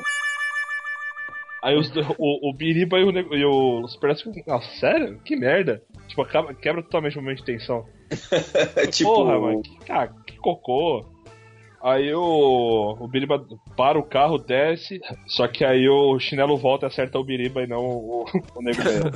Aí 1.63 1.77
os, 1.77 1.93
o, 2.19 2.51
o 2.51 2.55
Biriba 2.55 2.99
e 2.99 3.05
o, 3.05 3.13
nego, 3.13 3.35
e 3.35 3.45
o 3.45 3.87
Super 3.89 4.09
Less 4.09 4.23
ficam, 4.23 4.57
ah, 4.57 4.63
sério? 4.63 5.21
Que 5.23 5.37
merda. 5.37 5.83
Tipo, 6.09 6.23
acaba, 6.23 6.55
quebra 6.55 6.83
totalmente 6.83 7.19
o 7.19 7.23
momento 7.23 7.39
de 7.39 7.45
tensão. 7.45 7.85
tipo, 8.91 9.15
Porra, 9.15 9.39
mano, 9.39 9.63
que, 9.63 9.79
cara, 9.85 10.11
que 10.27 10.37
cocô. 10.39 11.05
Aí 11.83 12.13
o, 12.15 12.97
o 13.01 13.09
Biriba 13.09 13.43
para 13.77 13.99
o 13.99 14.03
carro, 14.03 14.37
desce, 14.37 15.01
só 15.27 15.49
que 15.49 15.65
aí 15.65 15.89
o 15.89 16.19
chinelo 16.19 16.57
volta 16.57 16.87
e 16.87 16.89
acerta 16.89 17.19
o 17.19 17.25
Biriba 17.25 17.63
e 17.63 17.67
não 17.67 17.81
o, 17.81 18.25
o 18.55 18.63
nego 18.63 18.85
meia. 18.85 19.01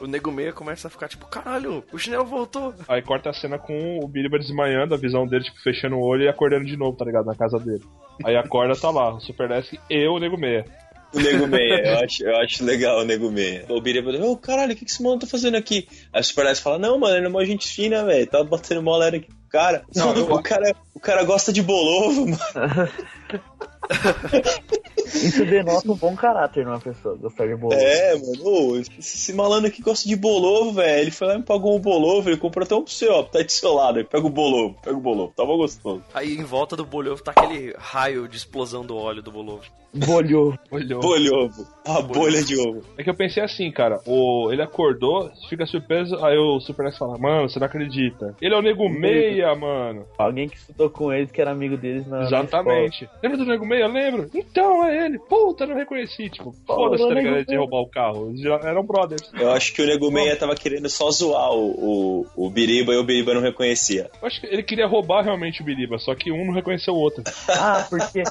O 0.00 0.06
nego 0.08 0.32
meia 0.32 0.52
começa 0.52 0.88
a 0.88 0.90
ficar 0.90 1.06
tipo, 1.06 1.28
caralho, 1.28 1.84
o 1.92 1.96
chinelo 1.96 2.24
voltou. 2.24 2.74
Aí 2.88 3.00
corta 3.00 3.30
a 3.30 3.32
cena 3.32 3.56
com 3.56 4.00
o 4.02 4.08
Biriba 4.08 4.36
desmaiando, 4.36 4.94
a 4.94 4.98
visão 4.98 5.28
dele, 5.28 5.44
tipo, 5.44 5.62
fechando 5.62 5.94
o 5.94 6.04
olho 6.04 6.24
e 6.24 6.28
acordando 6.28 6.64
de 6.64 6.76
novo, 6.76 6.96
tá 6.96 7.04
ligado? 7.04 7.26
Na 7.26 7.36
casa 7.36 7.56
dele. 7.56 7.84
Aí 8.24 8.36
acorda, 8.36 8.74
tá 8.74 8.90
lá, 8.90 9.14
o 9.14 9.20
Super 9.20 9.48
Desk 9.48 9.78
e 9.88 10.06
o 10.08 10.18
Nego 10.18 10.36
Meia. 10.36 10.64
O 11.12 11.20
Nego 11.20 11.46
Meia, 11.46 11.86
eu 11.86 11.98
acho, 12.04 12.24
eu 12.24 12.36
acho 12.36 12.64
legal 12.64 13.00
o 13.00 13.04
Nego 13.04 13.30
Meia. 13.30 13.66
O 13.68 13.80
Biriba 13.80 14.12
fala, 14.12 14.26
ô 14.26 14.36
caralho, 14.36 14.72
o 14.72 14.76
que, 14.76 14.84
que 14.84 14.90
esse 14.90 15.02
mano 15.02 15.18
tá 15.18 15.26
fazendo 15.26 15.56
aqui? 15.56 15.86
Aí 16.12 16.20
o 16.20 16.24
Super 16.24 16.56
fala, 16.56 16.78
não, 16.78 16.98
mano, 16.98 17.16
ele 17.16 17.26
é 17.26 17.28
uma 17.28 17.44
gente 17.44 17.68
fina, 17.68 18.04
velho. 18.04 18.26
Tava 18.26 18.44
batendo 18.44 18.82
mó 18.82 19.00
aqui 19.00 19.20
com 19.20 19.32
o 19.32 19.50
cara. 19.50 19.84
Não, 19.94 20.10
o 20.32 20.42
cara. 20.42 20.74
O 20.94 21.00
cara 21.00 21.24
gosta 21.24 21.52
de 21.52 21.62
bolovo, 21.62 22.26
mano. 22.26 22.38
Isso 25.14 25.44
denota 25.44 25.90
um 25.90 25.94
bom 25.94 26.16
caráter 26.16 26.64
numa 26.64 26.80
pessoa, 26.80 27.16
gostar 27.16 27.46
de 27.46 27.54
bolo. 27.54 27.74
É, 27.74 28.14
mano, 28.14 28.78
esse, 28.78 29.32
malandro 29.32 29.68
aqui 29.68 29.82
gosta 29.82 30.08
de 30.08 30.16
bolovo, 30.16 30.72
velho. 30.72 31.02
Ele 31.02 31.10
foi 31.10 31.28
lá 31.28 31.34
e 31.34 31.38
me 31.38 31.44
pagou 31.44 31.76
um 31.76 31.80
bolovo, 31.80 32.30
ele 32.30 32.38
comprou 32.38 32.64
até 32.64 32.74
um 32.74 32.82
pro 32.82 32.92
seu, 32.92 33.12
ó, 33.12 33.22
tá 33.22 33.42
de 33.42 33.52
seu 33.52 33.74
lado. 33.74 33.98
Aí 33.98 34.04
pega 34.04 34.26
o 34.26 34.30
bolovo, 34.30 34.76
pega 34.82 34.96
o 34.96 35.00
bolovo, 35.00 35.32
tava 35.36 35.54
gostoso. 35.56 36.02
Aí 36.14 36.34
em 36.34 36.44
volta 36.44 36.76
do 36.76 36.84
bolhovo 36.84 37.22
tá 37.22 37.32
aquele 37.32 37.74
raio 37.78 38.26
de 38.26 38.36
explosão 38.36 38.84
do 38.84 38.96
óleo 38.96 39.22
do 39.22 39.30
bolovo. 39.30 39.64
Bolhou. 39.94 40.58
Olhou. 40.70 41.00
Bolhovo, 41.00 41.66
a 41.86 42.00
bolha 42.00 42.42
de 42.42 42.56
ovo. 42.56 42.82
É 42.96 43.04
que 43.04 43.10
eu 43.10 43.14
pensei 43.14 43.42
assim, 43.42 43.70
cara, 43.70 44.00
o, 44.06 44.50
ele 44.50 44.62
acordou, 44.62 45.30
fica 45.50 45.66
surpreso, 45.66 46.16
aí 46.24 46.38
o 46.38 46.58
Super 46.60 46.86
Desk 46.86 46.98
fala, 46.98 47.18
mano, 47.18 47.48
você 47.48 47.58
não 47.58 47.66
acredita. 47.66 48.34
Ele 48.40 48.54
é 48.54 48.58
o 48.58 48.62
Nego 48.62 48.88
Meia, 48.88 49.54
mano. 49.54 50.06
Alguém 50.16 50.48
que 50.48 50.56
estudou 50.56 50.88
com 50.88 51.12
eles, 51.12 51.30
que 51.30 51.40
era 51.40 51.50
amigo 51.50 51.76
deles 51.76 52.06
na 52.06 52.22
na 52.22 52.24
Exatamente. 52.24 53.08
Lembra 53.22 53.38
do 53.38 53.44
Nego 53.44 53.66
Meia? 53.66 53.81
Lembro. 53.86 54.28
Então, 54.34 54.84
é 54.86 55.06
ele. 55.06 55.18
Puta, 55.18 55.66
não 55.66 55.74
reconheci. 55.74 56.28
Tipo, 56.30 56.52
foda-se, 56.66 57.06
tá 57.06 57.14
ligado? 57.14 57.44
De 57.44 57.56
roubar 57.56 57.80
o 57.80 57.88
carro. 57.88 58.32
Eram 58.62 58.84
brothers. 58.84 59.30
Eu 59.34 59.50
acho 59.50 59.72
que 59.74 59.82
o 59.82 59.86
Nego 59.86 60.10
Meia 60.10 60.36
tava 60.36 60.54
querendo 60.54 60.88
só 60.88 61.10
zoar 61.10 61.52
o, 61.52 62.24
o, 62.36 62.46
o 62.46 62.50
Biriba 62.50 62.92
e 62.92 62.96
o 62.96 63.04
Biriba 63.04 63.34
não 63.34 63.40
reconhecia. 63.40 64.10
Eu 64.20 64.26
acho 64.28 64.40
que 64.40 64.46
ele 64.46 64.62
queria 64.62 64.86
roubar 64.86 65.22
realmente 65.24 65.62
o 65.62 65.64
Biriba, 65.64 65.98
só 65.98 66.14
que 66.14 66.30
um 66.32 66.44
não 66.46 66.52
reconheceu 66.54 66.94
o 66.94 66.98
outro. 66.98 67.22
Ah, 67.64 67.86
porque, 67.88 68.22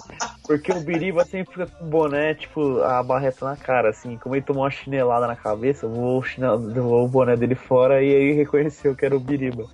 porque 0.45 0.71
o 0.71 0.81
Biriba 0.81 1.23
sempre 1.23 1.53
fica 1.53 1.65
com 1.67 1.85
o 1.85 1.87
boné, 1.87 2.33
tipo, 2.33 2.79
a 2.81 3.01
barreta 3.03 3.45
na 3.45 3.55
cara, 3.55 3.89
assim. 3.89 4.17
Como 4.17 4.35
ele 4.35 4.43
tomou 4.43 4.63
uma 4.63 4.71
chinelada 4.71 5.25
na 5.27 5.35
cabeça, 5.35 5.87
voou 5.87 6.19
o, 6.19 6.23
chinelo, 6.23 6.59
voou 6.73 7.05
o 7.05 7.07
boné 7.07 7.35
dele 7.37 7.55
fora 7.55 8.03
e 8.03 8.13
aí 8.13 8.31
reconheceu 8.33 8.95
que 8.95 9.05
era 9.05 9.15
o 9.15 9.19
Biriba. 9.19 9.65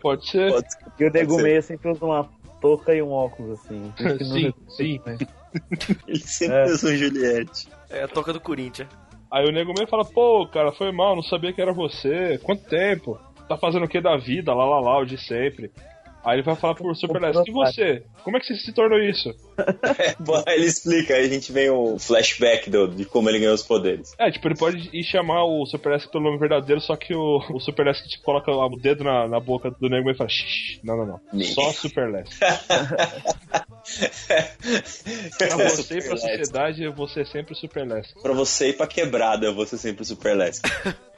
Pode 0.00 0.28
ser. 0.30 0.52
Pode- 0.52 0.66
E 0.98 1.04
o 1.04 1.10
Nego 1.12 1.36
ser. 1.36 1.42
Meia 1.42 1.62
sempre 1.62 1.90
usa 1.90 2.04
uma 2.04 2.28
touca 2.64 2.94
e 2.94 3.02
um 3.02 3.10
óculos, 3.10 3.60
assim. 3.60 3.92
Sim, 3.98 4.04
reconhece, 4.04 4.54
sim. 4.70 5.00
né? 5.04 5.18
Ele 6.08 6.18
sempre 6.18 6.56
É. 6.56 6.64
pensou 6.64 6.90
em 6.92 6.96
Juliette. 6.96 7.68
É 7.90 8.02
a 8.04 8.08
toca 8.08 8.32
do 8.32 8.40
Corinthians. 8.40 8.88
Aí 9.30 9.46
o 9.46 9.52
Nego 9.52 9.74
Meia 9.76 9.86
fala, 9.86 10.04
pô, 10.04 10.46
cara, 10.48 10.72
foi 10.72 10.90
mal, 10.90 11.14
não 11.14 11.22
sabia 11.22 11.52
que 11.52 11.60
era 11.60 11.72
você. 11.74 12.38
Quanto 12.42 12.64
tempo? 12.64 13.18
Tá 13.48 13.58
fazendo 13.58 13.84
o 13.84 13.88
que 13.88 14.00
da 14.00 14.16
vida? 14.16 14.54
Lá, 14.54 14.64
lá, 14.64 14.80
lá, 14.80 14.98
o 14.98 15.04
de 15.04 15.18
sempre. 15.18 15.70
Aí 16.24 16.36
ele 16.36 16.42
vai 16.42 16.56
falar 16.56 16.74
pro 16.74 16.94
Super 16.96 17.20
Less, 17.20 17.42
e 17.46 17.52
você? 17.52 18.02
Como 18.22 18.36
é 18.36 18.40
que 18.40 18.46
você 18.46 18.56
se 18.56 18.72
tornou 18.72 18.98
isso? 18.98 19.30
Bom, 20.20 20.42
aí 20.46 20.56
ele 20.56 20.66
explica, 20.66 21.14
aí 21.14 21.26
a 21.26 21.28
gente 21.28 21.52
vem 21.52 21.70
um 21.70 21.98
flashback 21.98 22.70
do, 22.70 22.88
de 22.88 23.04
como 23.04 23.28
ele 23.28 23.38
ganhou 23.38 23.54
os 23.54 23.62
poderes. 23.62 24.14
É, 24.18 24.30
tipo, 24.30 24.48
ele 24.48 24.56
pode 24.56 24.90
ir 24.92 25.04
chamar 25.04 25.44
o 25.44 25.64
Super 25.66 25.94
pelo 26.10 26.24
nome 26.24 26.38
verdadeiro, 26.38 26.80
só 26.80 26.96
que 26.96 27.14
o, 27.14 27.38
o 27.52 27.60
Super 27.60 27.86
S 27.88 28.08
tipo, 28.08 28.24
coloca 28.24 28.50
o 28.50 28.76
dedo 28.76 29.04
na, 29.04 29.28
na 29.28 29.38
boca 29.38 29.70
do 29.70 29.88
Nego 29.88 30.10
e 30.10 30.16
fala, 30.16 30.28
shh, 30.28 30.80
não, 30.82 30.96
não, 30.96 31.06
não. 31.06 31.20
Nem. 31.32 31.46
Só 31.46 31.72
Super 31.72 32.10
Less. 32.10 32.30
Pra 35.36 35.56
você 35.56 35.98
e 35.98 36.02
pra 36.02 36.16
sociedade, 36.16 36.88
você 36.88 37.20
é 37.20 37.24
sempre 37.24 37.54
Super 37.54 37.86
Less. 37.86 38.14
Pra 38.22 38.32
você 38.32 38.70
ir 38.70 38.76
pra 38.76 38.86
quebrada, 38.86 39.44
eu 39.46 39.54
vou 39.54 39.66
ser 39.66 39.78
sempre 39.78 40.04
super. 40.04 40.34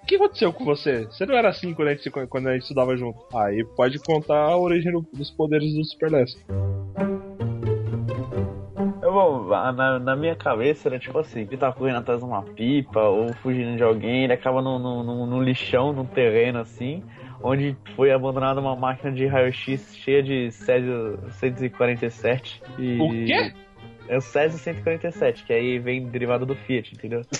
O 0.06 0.08
que 0.08 0.14
aconteceu 0.14 0.52
com 0.52 0.64
você? 0.64 1.04
Você 1.06 1.26
não 1.26 1.34
era 1.34 1.48
assim 1.48 1.74
quando 1.74 1.88
a 1.88 1.94
gente, 1.94 2.08
quando 2.28 2.46
a 2.48 2.52
gente 2.52 2.62
estudava 2.62 2.96
junto. 2.96 3.18
Aí 3.34 3.64
pode 3.76 3.98
contar 3.98 4.38
a 4.38 4.56
origem 4.56 4.92
do- 4.92 5.04
dos 5.12 5.32
poderes 5.32 5.74
do 5.74 5.84
Super. 5.84 6.12
Eu, 9.02 9.12
bom, 9.12 9.48
na, 9.48 9.98
na 9.98 10.14
minha 10.14 10.36
cabeça 10.36 10.88
era 10.88 10.96
tipo 11.00 11.18
assim, 11.18 11.40
ele 11.40 11.56
tá 11.56 11.72
correndo 11.72 11.96
atrás 11.98 12.20
de 12.20 12.24
uma 12.24 12.40
pipa 12.40 13.02
ou 13.02 13.32
fugindo 13.34 13.76
de 13.76 13.82
alguém, 13.82 14.22
ele 14.22 14.32
acaba 14.32 14.62
num, 14.62 14.78
num, 14.78 15.02
num- 15.02 15.26
num 15.26 15.42
lixão, 15.42 15.92
num 15.92 16.06
terreno 16.06 16.60
assim, 16.60 17.02
onde 17.42 17.76
foi 17.96 18.12
abandonada 18.12 18.60
uma 18.60 18.76
máquina 18.76 19.10
de 19.10 19.26
raio-x 19.26 19.96
cheia 19.96 20.22
de 20.22 20.52
Césio 20.52 21.18
147. 21.30 22.62
E... 22.78 23.00
O 23.00 23.10
quê? 23.26 23.52
É 24.08 24.16
o 24.16 24.20
Césio 24.20 24.58
147, 24.58 25.44
que 25.44 25.52
aí 25.52 25.78
vem 25.78 26.06
derivado 26.06 26.46
do 26.46 26.54
Fiat, 26.54 26.94
entendeu? 26.94 27.22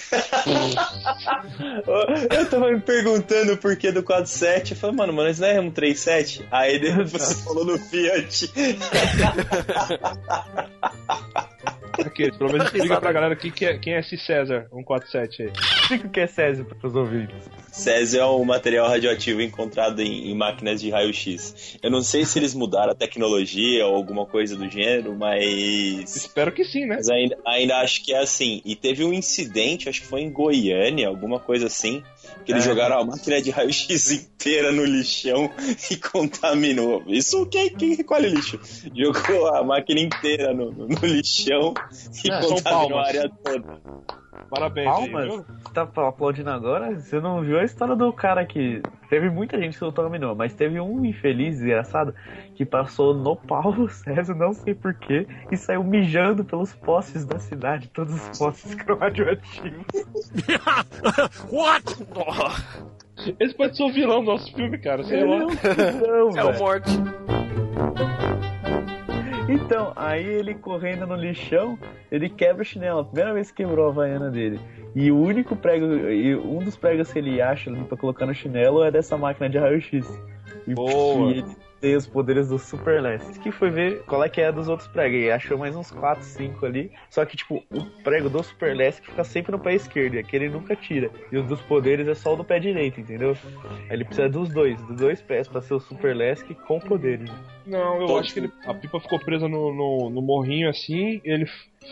Eu 2.30 2.50
tava 2.50 2.70
me 2.70 2.80
perguntando 2.80 3.52
o 3.52 3.56
porquê 3.56 3.92
do 3.92 4.02
47. 4.02 4.72
Eu 4.72 4.76
falei, 4.76 4.96
mano, 4.96 5.12
mas 5.12 5.26
nós 5.26 5.40
não 5.40 5.48
é 5.48 5.60
um 5.60 5.70
37? 5.70 6.46
Aí 6.50 6.78
depois 6.78 7.12
você 7.12 7.44
falou 7.44 7.64
no 7.64 7.78
Fiat. 7.78 8.52
Aqui, 12.04 12.30
pelo 12.32 12.52
menos 12.52 12.66
explica 12.72 13.00
pra 13.00 13.12
galera 13.12 13.32
aqui 13.34 13.50
que 13.50 13.64
é- 13.64 13.78
quem 13.78 13.94
é 13.94 14.00
esse 14.00 14.16
César 14.18 14.66
147 14.70 15.42
aí. 15.42 15.52
Explica 15.82 16.06
o 16.06 16.10
que 16.10 16.20
é 16.20 16.26
Césio 16.26 16.64
pros 16.64 16.94
ouvintes. 16.94 17.36
Césio 17.72 18.20
é 18.20 18.26
um 18.26 18.44
material 18.44 18.88
radioativo 18.88 19.40
encontrado 19.42 20.00
em, 20.00 20.30
em 20.30 20.34
máquinas 20.34 20.80
de 20.80 20.90
raio-x. 20.90 21.78
Eu 21.82 21.90
não 21.90 22.02
sei 22.02 22.24
se 22.24 22.38
eles 22.38 22.54
mudaram 22.54 22.92
a 22.92 22.94
tecnologia 22.94 23.86
ou 23.86 23.94
alguma 23.94 24.26
coisa 24.26 24.56
do 24.56 24.68
gênero, 24.70 25.14
mas. 25.16 26.16
Espero 26.16 26.52
que 26.52 26.64
sim, 26.64 26.86
né? 26.86 26.96
Mas 26.96 27.08
ainda, 27.08 27.36
ainda 27.46 27.76
acho 27.78 28.04
que 28.04 28.12
é 28.12 28.18
assim. 28.18 28.60
E 28.64 28.74
teve 28.74 29.04
um 29.04 29.12
incidente, 29.12 29.88
acho 29.88 30.00
que 30.02 30.06
foi 30.06 30.22
em 30.22 30.30
Goiânia, 30.30 31.08
alguma 31.08 31.38
coisa 31.38 31.66
assim, 31.66 32.02
que 32.44 32.52
eles 32.52 32.64
É. 32.64 32.68
jogaram 32.68 33.00
a 33.00 33.04
máquina 33.04 33.40
de 33.42 33.50
raio-x 33.50 34.10
inteira 34.10 34.70
no 34.72 34.84
lixão 34.84 35.50
e 35.90 35.96
contaminou. 35.96 37.02
Isso 37.06 37.44
quem, 37.46 37.70
quem 37.70 37.94
recolhe 37.94 38.28
lixo? 38.28 38.58
Jogou 38.94 39.48
a 39.54 39.62
máquina 39.64 40.00
inteira 40.00 40.52
no, 40.54 40.70
no- 40.72 40.88
no 40.88 41.06
lixão 41.06 41.74
e 42.24 42.30
É, 42.30 42.40
contaminou 42.40 42.98
a 42.98 43.06
área 43.06 43.30
toda. 43.42 43.80
Parabéns 44.50 44.86
Palmas? 44.86 45.24
viu? 45.24 45.44
Tá 45.72 45.82
aplaudindo 45.82 46.50
agora? 46.50 46.94
Você 46.98 47.20
não 47.20 47.42
viu 47.42 47.58
a 47.58 47.64
história 47.64 47.94
do 47.96 48.12
cara 48.12 48.44
que. 48.44 48.82
Teve 49.08 49.30
muita 49.30 49.56
gente 49.60 49.78
que 49.78 49.84
não 49.84 49.92
dominou, 49.92 50.34
mas 50.34 50.52
teve 50.54 50.80
um 50.80 51.04
infeliz, 51.04 51.56
desgraçado, 51.58 52.12
que 52.54 52.64
passou 52.66 53.14
no 53.14 53.36
Paulo 53.36 53.88
César, 53.88 54.34
não 54.34 54.52
sei 54.52 54.74
porquê, 54.74 55.26
e 55.50 55.56
saiu 55.56 55.84
mijando 55.84 56.44
pelos 56.44 56.74
postes 56.74 57.24
da 57.24 57.38
cidade, 57.38 57.88
todos 57.88 58.12
os 58.14 58.38
postes 58.38 58.74
radioativos. 59.00 59.86
What? 61.52 61.96
Esse 63.40 63.54
pode 63.54 63.76
ser 63.76 63.82
o 63.84 63.92
vilão 63.92 64.24
do 64.24 64.32
nosso 64.32 64.52
filme, 64.54 64.76
cara. 64.78 65.02
Sei 65.04 65.20
Ele 65.20 65.26
lá. 65.30 65.36
é 65.36 65.44
um 65.44 65.48
cuzão, 65.56 66.30
É 66.36 66.44
o 66.44 66.58
morte. 66.58 66.90
Então, 69.48 69.92
aí 69.94 70.24
ele 70.24 70.54
correndo 70.54 71.06
no 71.06 71.14
lixão, 71.14 71.78
ele 72.10 72.28
quebra 72.28 72.62
o 72.62 72.64
chinelo. 72.64 73.00
A 73.00 73.04
primeira 73.04 73.32
vez 73.32 73.50
que 73.50 73.62
quebrou 73.62 73.86
a 73.86 73.90
havaiana 73.90 74.28
dele. 74.28 74.58
E 74.94 75.12
o 75.12 75.18
único 75.18 75.54
prego, 75.54 75.86
e 75.86 76.34
um 76.34 76.58
dos 76.58 76.76
pregos 76.76 77.12
que 77.12 77.18
ele 77.20 77.40
acha 77.40 77.70
ali 77.70 77.84
pra 77.84 77.96
colocar 77.96 78.26
no 78.26 78.34
chinelo 78.34 78.82
é 78.82 78.90
dessa 78.90 79.16
máquina 79.16 79.48
de 79.48 79.56
raio-x. 79.56 80.04
E, 80.66 80.74
Boa. 80.74 81.30
e 81.30 81.38
ele 81.38 81.56
tem 81.80 81.94
os 81.96 82.06
poderes 82.06 82.48
do 82.48 82.58
Super 82.58 83.02
Last. 83.02 83.38
Que 83.40 83.50
foi 83.52 83.70
ver 83.70 84.02
qual 84.04 84.22
é 84.24 84.28
que 84.28 84.40
é 84.40 84.50
dos 84.50 84.68
outros 84.68 84.88
pregos. 84.88 85.18
E 85.20 85.30
achou 85.30 85.58
mais 85.58 85.76
uns 85.76 85.90
4, 85.90 86.24
5 86.24 86.64
ali. 86.66 86.90
Só 87.10 87.24
que, 87.24 87.36
tipo, 87.36 87.62
o 87.70 87.84
prego 88.02 88.28
do 88.28 88.42
Super 88.42 88.76
Last 88.76 89.02
fica 89.02 89.22
sempre 89.24 89.52
no 89.52 89.58
pé 89.58 89.74
esquerdo. 89.74 90.14
E 90.14 90.18
aquele 90.18 90.46
ele 90.46 90.54
nunca 90.54 90.74
tira. 90.76 91.10
E 91.30 91.36
o 91.36 91.42
dos 91.42 91.60
poderes 91.62 92.06
é 92.08 92.14
só 92.14 92.34
o 92.34 92.36
do 92.36 92.44
pé 92.44 92.58
direito, 92.58 93.00
entendeu? 93.00 93.36
Ele 93.90 94.04
precisa 94.04 94.28
dos 94.28 94.48
dois, 94.48 94.80
dos 94.82 94.96
dois 94.96 95.20
pés 95.20 95.46
pra 95.48 95.60
ser 95.60 95.74
o 95.74 95.80
Super 95.80 96.16
Last 96.16 96.44
com 96.66 96.80
poderes. 96.80 97.30
Não, 97.66 98.00
eu 98.00 98.16
acho 98.18 98.32
que 98.32 98.40
ele- 98.40 98.52
a 98.64 98.72
pipa 98.72 99.00
ficou 99.00 99.18
presa 99.18 99.48
no, 99.48 99.74
no, 99.74 100.10
no 100.10 100.22
morrinho 100.22 100.68
assim, 100.70 101.20
ele 101.24 101.46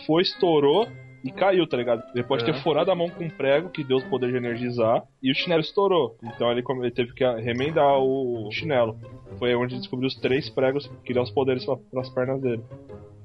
foi, 0.07 0.23
estourou, 0.23 0.87
e 1.25 1.33
caiu, 1.33 1.67
tá 1.67 1.77
ligado? 1.77 2.03
Ele 2.15 2.23
pode 2.23 2.43
É. 2.43 2.47
ter 2.47 2.63
furado 2.63 2.91
a 2.91 2.95
mão 2.95 3.09
com 3.09 3.25
um 3.25 3.31
prego 3.31 3.71
que 3.71 3.83
deu 3.83 3.97
o 3.97 4.09
poder 4.11 4.31
de 4.31 4.37
energizar 4.37 5.03
e 5.23 5.33
o 5.33 5.35
chinelo 5.35 5.63
estourou. 5.63 6.17
Então 6.23 6.51
ele, 6.53 6.63
ele 6.81 6.91
teve 6.91 7.15
que 7.15 7.25
remendar 7.25 7.99
o 7.99 8.51
chinelo. 8.53 8.99
Foi 9.39 9.55
onde 9.55 9.79
descobriu 9.79 10.07
os 10.07 10.15
três 10.17 10.51
pregos 10.51 10.87
que 11.05 11.15
dão 11.15 11.23
os 11.23 11.31
poderes 11.31 11.65
para 11.65 12.01
as 12.01 12.11
pernas 12.11 12.41
dele. 12.43 12.63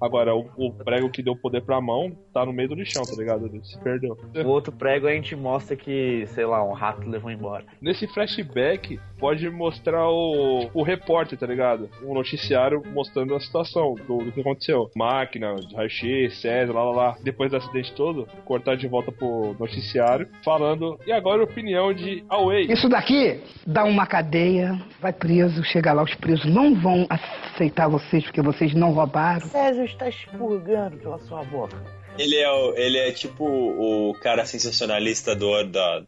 Agora, 0.02 0.34
o, 0.36 0.50
o 0.58 0.72
prego 0.72 1.10
que 1.10 1.22
deu 1.22 1.36
poder 1.36 1.62
pra 1.62 1.82
mão 1.82 2.12
tá 2.34 2.46
no 2.46 2.54
meio 2.54 2.70
do 2.70 2.76
lixão, 2.76 3.04
tá 3.04 3.16
ligado? 3.16 3.46
Ele 3.46 3.64
se 3.64 3.78
perdeu. 3.80 4.18
O 4.36 4.48
outro 4.48 4.72
prego 4.72 5.08
a 5.08 5.12
gente 5.12 5.36
mostra 5.36 5.76
que, 5.76 6.26
sei 6.28 6.46
lá, 6.46 6.64
um 6.64 6.74
rato 6.74 7.08
levou 7.08 7.30
embora. 7.30 7.66
Nesse 7.82 8.08
flashback, 8.08 9.00
pode 9.18 9.50
mostrar 9.50 10.10
o, 10.10 10.70
o 10.74 10.84
repórter, 10.84 11.38
tá 11.38 11.46
ligado? 11.46 11.90
Um 12.04 12.14
noticiário 12.14 12.82
mostrando 12.94 13.36
a 13.36 13.40
situação 13.40 13.96
do, 14.08 14.20
do 14.20 14.32
que 14.32 14.40
aconteceu. 14.40 14.90
Máquina, 14.96 15.56
raio-x, 15.76 16.42
César, 16.42 16.74
lá, 16.74 16.84
lá, 16.84 16.92
lá. 16.92 17.18
Depois 17.22 17.52
do 17.52 17.58
acidente 17.58 17.94
todo, 17.94 18.28
cortar 18.46 18.76
de 18.78 18.88
volta 18.88 19.12
pro 19.12 19.56
noticiário, 19.60 20.28
falando, 20.44 20.98
e 21.06 21.12
agora 21.12 21.42
a 21.42 21.46
opinião 21.46 21.94
de 21.94 22.24
Away. 22.30 22.72
Isso 22.72 22.88
daqui 22.88 23.42
dá 23.66 23.84
uma 23.84 24.06
cadeia, 24.06 24.80
vai 25.02 25.12
preso, 25.12 25.64
chega 25.64 25.92
lá, 25.92 26.04
os 26.04 26.16
presos 26.16 26.46
não 26.46 26.76
vão 26.76 27.06
aceitar 27.10 27.88
vocês 27.88 28.24
porque 28.24 28.42
vocês 28.42 28.74
não 28.74 28.92
roubaram. 28.92 29.42
César 29.42 29.89
está 29.92 30.08
expurgando 30.10 30.98
pela 30.98 31.20
sua 31.20 31.44
boca. 31.44 31.78
Ele 32.18 32.36
é, 32.36 32.52
o- 32.52 32.74
ele 32.76 32.98
é 32.98 33.12
tipo 33.12 33.46
o 33.46 34.14
cara 34.16 34.46
sensacionalista 34.46 35.36
do, 35.36 35.64
da, 35.64 36.04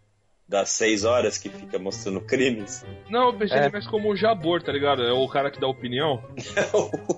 das 0.47 0.69
seis 0.71 1.05
horas 1.05 1.37
que 1.37 1.49
fica 1.49 1.79
mostrando 1.79 2.19
crimes. 2.21 2.85
Não, 3.09 3.27
eu 3.27 3.33
pensei 3.37 3.57
É. 3.59 3.69
mais 3.69 3.87
como 3.87 4.11
o 4.11 4.15
Jabor, 4.15 4.61
tá 4.61 4.71
ligado? 4.71 5.03
É 5.03 5.13
o 5.13 5.27
cara 5.29 5.49
que 5.51 5.59
dá 5.59 5.67
opinião. 5.67 6.21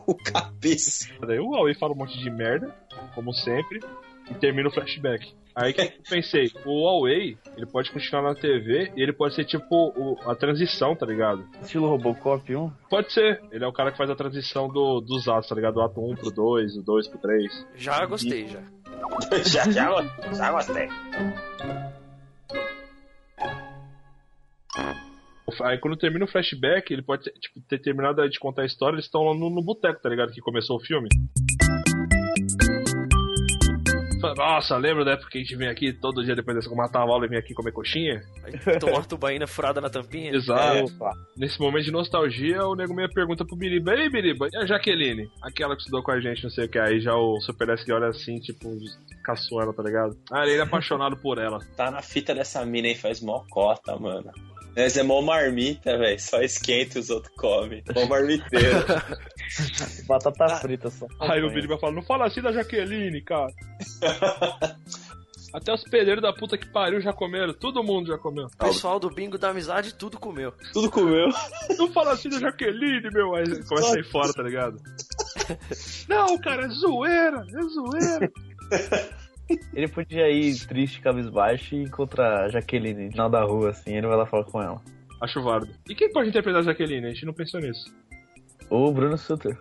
o 0.08 0.16
capiz. 0.16 1.12
Daí 1.26 1.40
o 1.40 1.56
Away 1.56 1.74
fala 1.76 1.94
um 1.94 1.98
monte 1.98 2.18
de 2.20 2.30
merda, 2.30 2.76
como 3.16 3.34
sempre, 3.34 3.80
e 4.30 4.34
termina 4.36 4.70
o 4.70 4.72
flashback. 4.72 5.34
Aí 5.56 5.72
que 5.72 5.82
eu 5.82 5.92
pensei, 6.10 6.52
o 6.66 6.84
Huawei, 6.84 7.38
ele 7.56 7.68
pode 7.68 7.92
continuar 7.92 8.24
na 8.24 8.34
TV 8.34 8.92
e 8.96 9.04
ele 9.04 9.14
pode 9.14 9.36
ser 9.36 9.46
tipo 9.46 9.94
o- 9.96 10.18
a 10.28 10.34
transição, 10.36 10.96
tá 10.96 11.06
ligado? 11.06 11.48
Estilo 11.62 11.88
Robocop 11.88 12.56
1? 12.56 12.70
Pode 12.90 13.14
ser. 13.14 13.40
Ele 13.52 13.64
é 13.64 13.68
o 13.68 13.72
cara 13.74 13.92
que 13.92 13.98
faz 13.98 14.10
a 14.10 14.16
transição 14.16 14.68
do, 14.68 15.00
dos 15.00 15.28
atos, 15.28 15.48
tá 15.50 15.54
ligado? 15.56 15.76
Do 15.76 15.82
ato 15.82 16.02
1 16.02 16.16
pro 16.16 16.32
2, 16.32 16.74
do 16.76 16.82
2 16.84 17.08
pro 17.08 17.20
3. 17.20 17.68
Já 17.76 18.04
gostei, 18.06 18.48
já. 18.48 18.60
já, 19.46 19.70
já, 19.72 20.34
já 20.34 20.52
gostei. 20.52 20.90
Aí 25.62 25.78
quando 25.78 25.96
termina 25.98 26.26
o 26.26 26.28
flashback, 26.28 26.92
ele 26.92 27.04
pode 27.04 27.26
ter, 27.26 27.32
tipo, 27.34 27.62
ter 27.70 27.78
terminado 27.80 28.28
de 28.28 28.40
contar 28.40 28.64
a 28.64 28.66
história, 28.66 28.96
eles 28.96 29.06
estão 29.06 29.22
lá 29.24 29.36
no, 29.36 29.50
no 29.52 29.62
boteco, 29.62 30.02
tá 30.02 30.10
ligado? 30.10 30.32
Que 30.32 30.42
começou 30.42 30.78
o 30.78 30.80
filme. 30.84 31.10
Nossa, 34.36 34.78
lembra 34.78 35.04
da 35.04 35.12
época 35.12 35.30
que 35.30 35.38
a 35.40 35.42
gente 35.42 35.56
vem 35.56 35.68
aqui 35.68 35.92
todo 35.92 36.24
dia 36.24 36.36
depois 36.36 36.56
dessa 36.56 36.74
matar 36.74 37.00
a 37.00 37.02
aula 37.04 37.26
e 37.26 37.30
vem 37.30 37.38
aqui 37.38 37.54
comer 37.54 37.72
coxinha? 37.72 38.22
Aí 38.44 38.54
uma 38.92 39.04
tubaína 39.04 39.48
furada 39.48 39.82
na 39.82 39.90
tampinha. 39.90 40.32
Exato. 40.34 40.86
Opa. 40.86 41.12
Nesse 41.38 41.60
momento 41.60 41.86
de 41.86 41.92
nostalgia, 41.92 42.66
o 42.66 42.76
nego 42.76 42.94
meio 42.94 43.10
pergunta 43.10 43.46
pro 43.46 43.56
Biriba, 43.56 43.94
ei 43.96 44.10
Biriba, 44.10 44.48
e 44.52 44.58
a 44.58 44.66
Jaqueline? 44.66 45.30
Aquela 45.42 45.76
que 45.76 45.82
estudou 45.82 46.04
com 46.04 46.12
a 46.12 46.20
gente, 46.20 46.44
não 46.44 46.50
sei 46.50 46.66
o 46.66 46.70
que. 46.70 46.80
Aí 46.80 47.00
já 47.00 47.16
o 47.16 47.40
Super 47.42 47.70
S 47.70 47.92
olha 47.92 48.08
assim, 48.08 48.40
tipo, 48.40 48.70
caçou 49.24 49.62
ela, 49.62 49.74
tá 49.74 49.84
ligado? 49.84 50.18
Ah, 50.32 50.44
ele 50.44 50.58
é 50.58 50.62
apaixonado 50.62 51.18
por 51.18 51.38
ela. 51.38 51.60
Tá 51.76 51.92
na 51.92 52.02
fita 52.02 52.34
dessa 52.34 52.66
mina 52.66 52.88
aí, 52.88 52.96
faz 52.96 53.22
mó 53.22 53.44
cota, 53.50 53.98
mano. 53.98 54.32
Mas 54.76 54.98
é 54.98 55.04
mó 55.04 55.22
marmita, 55.22 55.98
velho. 55.98 56.20
Só 56.20 56.42
esquenta 56.42 56.98
e 56.98 57.02
os 57.02 57.10
outros 57.10 57.34
comem. 57.36 57.84
Mó 57.96 58.06
marmiteiro. 58.08 58.86
Batata 60.08 60.56
frita 60.58 60.90
só. 60.90 61.06
Aí 61.20 61.44
o 61.44 61.52
Biriba 61.52 61.78
fala, 61.78 61.94
não 61.94 62.04
fala 62.04 62.26
assim 62.26 62.42
da 62.42 62.52
Jaqueline, 62.52 63.22
cara. 63.22 63.54
Até 65.54 65.72
os 65.72 65.84
pedreiros 65.84 66.24
da 66.24 66.34
puta 66.34 66.58
que 66.58 66.66
pariu 66.66 67.00
já 67.00 67.14
comeram, 67.14 67.54
todo 67.54 67.84
mundo 67.84 68.08
já 68.08 68.18
comeu. 68.18 68.48
O 68.48 68.58
pessoal 68.58 69.00
do 69.00 69.08
bingo 69.08 69.38
da 69.38 69.52
amizade 69.52 69.94
tudo 69.94 70.20
comeu. 70.20 70.52
Tudo 70.74 70.90
comeu. 70.90 71.28
Não 71.78 71.92
fala 71.94 72.14
assim 72.14 72.28
da 72.28 72.40
Jaqueline, 72.40 73.08
meu. 73.14 73.36
Aí 73.36 73.46
começa 73.66 73.90
a 73.90 73.92
sair 73.92 74.12
fora, 74.12 74.34
tá 74.34 74.42
ligado? 74.42 74.82
Não, 76.10 76.40
cara, 76.40 76.66
é 76.66 76.70
zoeira, 76.70 77.46
é 77.48 77.62
zoeira. 77.70 78.32
Ele 79.74 79.88
podia 79.88 80.30
ir 80.30 80.56
triste, 80.68 81.02
cabisbaixo 81.02 81.76
e 81.76 81.84
encontrar 81.84 82.46
a 82.46 82.50
Jaqueline 82.50 83.06
no 83.06 83.12
final 83.12 83.30
da 83.30 83.44
rua, 83.44 83.70
assim, 83.70 83.96
ele 83.96 84.08
vai 84.08 84.18
lá 84.18 84.26
falar 84.26 84.44
com 84.46 84.62
ela. 84.62 84.82
Acho 85.22 85.42
válido. 85.42 85.74
E 85.90 85.96
quem 85.96 86.12
pode 86.12 86.30
interpretar 86.30 86.62
a 86.62 86.66
Jaqueline? 86.66 87.08
A 87.08 87.10
gente 87.10 87.26
não 87.26 87.34
pensou 87.34 87.60
nisso. 87.60 87.94
O 88.70 88.92
Bruno 88.92 89.18
Sutter. 89.18 89.58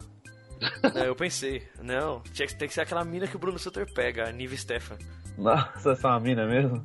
É, 0.95 1.09
eu 1.09 1.17
pensei, 1.17 1.61
não, 1.83 2.21
tinha 2.33 2.47
que, 2.47 2.55
tem 2.55 2.69
que 2.69 2.75
ser 2.75 2.83
aquela 2.83 3.05
mina 3.05 3.27
que 3.27 3.35
o 3.35 3.39
Bruno 3.39 3.59
Sutter 3.59 3.85
pega, 3.93 4.29
a 4.29 4.33
Nive 4.33 4.57
Stefan. 4.57 4.97
Nossa, 5.37 5.91
essa 5.91 6.07
é 6.07 6.11
uma 6.13 6.21
mina 6.21 6.47
mesmo? 6.47 6.85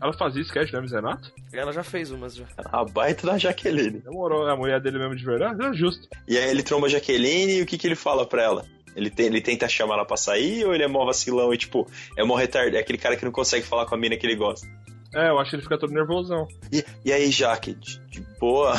Ela 0.00 0.12
fazia 0.12 0.42
sketch, 0.42 0.72
né, 0.72 0.80
Misenato? 0.82 1.32
Ela 1.50 1.72
já 1.72 1.82
fez 1.82 2.10
umas 2.10 2.34
já. 2.34 2.44
A 2.58 2.84
baita 2.84 3.26
da 3.26 3.38
Jaqueline. 3.38 4.00
Demorou, 4.00 4.46
é 4.46 4.52
a 4.52 4.56
mulher 4.56 4.78
dele 4.78 4.98
mesmo 4.98 5.16
de 5.16 5.24
verdade? 5.24 5.64
É 5.64 5.72
justo. 5.72 6.06
E 6.28 6.36
aí 6.36 6.50
ele 6.50 6.62
tromba 6.62 6.86
a 6.86 6.90
Jaqueline 6.90 7.54
e 7.54 7.62
o 7.62 7.66
que, 7.66 7.78
que 7.78 7.86
ele 7.86 7.94
fala 7.94 8.26
pra 8.26 8.42
ela? 8.42 8.66
Ele, 8.96 9.10
tem, 9.10 9.26
ele 9.26 9.40
tenta 9.40 9.68
chamar 9.68 9.94
ela 9.94 10.04
pra 10.04 10.16
sair 10.16 10.64
ou 10.64 10.74
ele 10.74 10.84
é 10.84 10.88
mó 10.88 11.04
vacilão 11.04 11.52
e, 11.52 11.58
tipo, 11.58 11.88
é 12.16 12.24
mó 12.24 12.34
retardado? 12.34 12.76
É 12.76 12.80
aquele 12.80 12.98
cara 12.98 13.16
que 13.16 13.24
não 13.24 13.32
consegue 13.32 13.66
falar 13.66 13.86
com 13.86 13.94
a 13.94 13.98
mina 13.98 14.16
que 14.16 14.26
ele 14.26 14.36
gosta. 14.36 14.66
É, 15.14 15.28
eu 15.28 15.38
acho 15.38 15.50
que 15.50 15.56
ele 15.56 15.62
fica 15.62 15.78
todo 15.78 15.92
nervosão. 15.92 16.48
E, 16.72 16.84
e 17.04 17.12
aí, 17.12 17.30
Jaque, 17.30 17.74
de, 17.74 17.98
de 18.06 18.20
boa, 18.40 18.74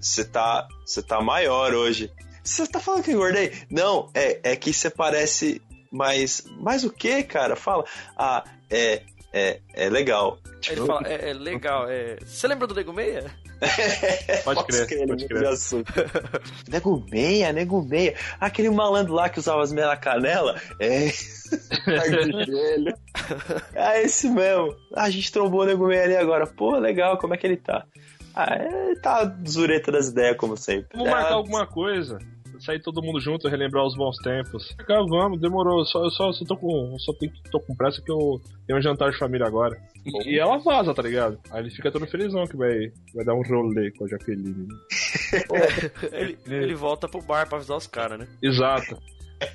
você 0.00 0.24
tá, 0.24 0.68
você 0.84 1.02
tá 1.02 1.20
maior 1.20 1.74
hoje. 1.74 2.10
Você 2.44 2.66
tá 2.66 2.80
falando 2.80 3.04
que 3.04 3.10
eu 3.10 3.14
engordei? 3.14 3.52
Não, 3.70 4.10
é, 4.14 4.52
é 4.52 4.56
que 4.56 4.72
você 4.72 4.90
parece 4.90 5.62
mais. 5.90 6.44
Mais 6.58 6.84
o 6.84 6.90
que, 6.90 7.22
cara? 7.22 7.56
Fala. 7.56 7.84
Ah, 8.16 8.44
é. 8.70 9.02
É, 9.34 9.60
é 9.72 9.88
legal. 9.88 10.38
Aí 10.68 10.76
ele 10.76 10.86
fala, 10.86 11.08
é, 11.08 11.30
é 11.30 11.32
legal, 11.32 11.88
é. 11.88 12.18
Você 12.20 12.46
lembra 12.46 12.66
do 12.66 12.74
Nego 12.74 12.92
Meia? 12.92 13.30
Pode 14.44 14.64
crer, 14.66 14.92
ele 14.92 15.06
pode 15.06 15.26
crer. 15.26 15.42
nego 16.68 17.04
meia, 17.10 17.52
nego 17.52 17.82
meia. 17.82 18.14
Aquele 18.40 18.70
malandro 18.70 19.14
lá 19.14 19.28
que 19.28 19.38
usava 19.38 19.62
as 19.62 19.72
meias 19.72 19.88
na 19.90 19.96
canela. 19.96 20.60
É. 20.78 21.10
É 23.74 24.02
esse 24.02 24.28
mesmo. 24.28 24.74
A 24.94 25.10
gente 25.10 25.30
trombou 25.30 25.62
o 25.62 25.64
nego 25.66 25.86
meia 25.86 26.04
ali 26.04 26.16
agora. 26.16 26.46
Pô, 26.46 26.76
legal, 26.78 27.18
como 27.18 27.34
é 27.34 27.36
que 27.36 27.46
ele 27.46 27.56
tá? 27.56 27.84
Ah, 28.34 28.56
ele 28.56 28.96
tá 28.96 29.30
zureta 29.46 29.92
das 29.92 30.08
ideias, 30.08 30.36
como 30.36 30.56
sempre. 30.56 30.88
Vamos 30.94 31.10
marcar 31.10 31.32
Ah, 31.32 31.34
alguma 31.34 31.66
coisa. 31.66 32.18
Sair 32.64 32.80
todo 32.80 33.02
mundo 33.02 33.20
junto, 33.20 33.48
relembrar 33.48 33.84
os 33.84 33.96
bons 33.96 34.16
tempos. 34.18 34.74
Cá, 34.86 34.98
vamos, 35.08 35.40
demorou. 35.40 35.84
Só, 35.84 36.04
eu 36.04 36.10
só, 36.10 36.32
só 36.32 36.44
tô 36.44 36.56
com. 36.56 36.96
Só 36.98 37.12
tenho, 37.14 37.32
tô 37.50 37.58
com 37.60 37.74
pressa 37.74 38.00
que 38.00 38.10
eu 38.10 38.40
tenho 38.66 38.78
um 38.78 38.82
jantar 38.82 39.10
de 39.10 39.18
família 39.18 39.46
agora. 39.46 39.76
E, 40.04 40.34
e 40.34 40.38
ela 40.38 40.58
vaza, 40.58 40.94
tá 40.94 41.02
ligado? 41.02 41.38
Aí 41.50 41.60
ele 41.60 41.70
fica 41.70 41.90
todo 41.90 42.06
felizão 42.06 42.46
que 42.46 42.56
vai, 42.56 42.92
vai 43.14 43.24
dar 43.24 43.34
um 43.34 43.42
rolê 43.42 43.90
com 43.92 44.04
a 44.04 44.08
Jaqueline. 44.08 44.68
Ele, 46.12 46.38
ele 46.46 46.74
volta 46.74 47.08
pro 47.08 47.22
bar 47.22 47.46
pra 47.46 47.58
avisar 47.58 47.76
os 47.76 47.86
caras, 47.86 48.18
né? 48.18 48.26
Exato. 48.42 48.96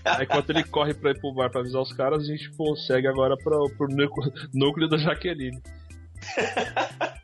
Aí 0.06 0.24
enquanto 0.24 0.50
ele 0.50 0.64
corre 0.64 0.94
pra 0.94 1.12
ir 1.12 1.20
pro 1.20 1.34
bar 1.34 1.50
pra 1.50 1.62
avisar 1.62 1.82
os 1.82 1.94
caras, 1.94 2.24
a 2.24 2.26
gente 2.26 2.52
pô, 2.56 2.76
segue 2.76 3.08
agora 3.08 3.36
pro, 3.38 3.70
pro 3.78 3.88
núcleo, 3.88 4.32
núcleo 4.54 4.88
da 4.88 4.98
Jaqueline. 4.98 5.60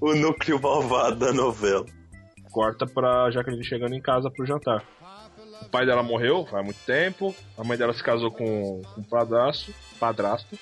O 0.00 0.14
núcleo 0.14 0.60
malvado 0.60 1.16
da 1.16 1.32
novela. 1.32 1.84
Corta 2.54 2.86
pra 2.86 3.28
Jaqueline 3.32 3.64
chegando 3.64 3.96
em 3.96 4.00
casa 4.00 4.30
pro 4.30 4.46
jantar. 4.46 4.84
O 5.62 5.68
pai 5.70 5.84
dela 5.84 6.04
morreu 6.04 6.46
faz 6.46 6.64
muito 6.64 6.78
tempo. 6.86 7.34
A 7.58 7.64
mãe 7.64 7.76
dela 7.76 7.92
se 7.92 8.00
casou 8.02 8.30
com 8.30 8.80
com 8.94 9.00
um 9.00 9.02
padrasto. 9.02 9.74
padrasto. 9.98 10.56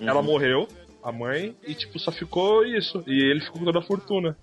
Ela 0.00 0.20
morreu, 0.22 0.66
a 1.04 1.12
mãe, 1.12 1.54
e 1.64 1.72
tipo, 1.72 2.00
só 2.00 2.10
ficou 2.10 2.66
isso. 2.66 3.04
E 3.06 3.30
ele 3.30 3.40
ficou 3.40 3.60
com 3.60 3.64
toda 3.64 3.78
a 3.78 3.82
fortuna. 3.82 4.36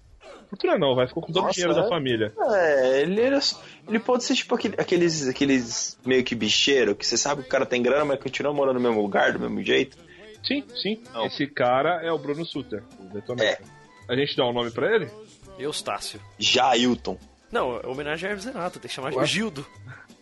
Fortuna 0.49 0.77
não, 0.77 0.95
vai, 0.95 1.07
ficou 1.07 1.21
com 1.21 1.33
todo 1.33 1.45
o 1.45 1.51
dinheiro 1.51 1.73
é? 1.77 1.81
da 1.81 1.89
família. 1.89 2.31
É, 2.53 3.01
ele 3.01 3.19
era. 3.19 3.39
Ele 3.85 3.99
pode 3.99 4.23
ser 4.23 4.35
tipo 4.35 4.55
aquele- 4.55 4.75
aqueles, 4.77 5.27
aqueles 5.27 5.99
meio 6.05 6.23
que 6.23 6.33
bicheiro, 6.35 6.95
que 6.95 7.05
você 7.05 7.17
sabe 7.17 7.41
que 7.41 7.47
o 7.47 7.51
cara 7.51 7.65
tem 7.65 7.81
grana, 7.83 8.05
mas 8.05 8.19
continua 8.21 8.53
morando 8.53 8.75
no 8.75 8.81
mesmo 8.87 9.01
lugar, 9.01 9.33
do 9.33 9.39
mesmo 9.41 9.61
jeito. 9.61 9.97
Sim, 10.41 10.63
sim. 10.81 11.03
Não. 11.13 11.25
Esse 11.25 11.47
cara 11.47 12.01
é 12.01 12.11
o 12.13 12.17
Bruno 12.17 12.45
Suter, 12.45 12.81
o 12.97 13.03
Detonator. 13.13 13.65
A 14.07 14.15
gente 14.15 14.35
dá 14.37 14.45
um 14.45 14.53
nome 14.53 14.71
pra 14.71 14.93
ele? 14.95 15.09
Eustácio. 15.59 16.19
Jailton. 16.39 17.17
Não, 17.51 17.77
é 17.77 17.87
homenagem 17.87 18.27
a 18.27 18.31
Hermes 18.31 18.45
Renato, 18.45 18.79
tem 18.79 18.87
que 18.89 18.95
chamar 18.95 19.11
de 19.11 19.17
Ué? 19.17 19.25
Gildo. 19.25 19.65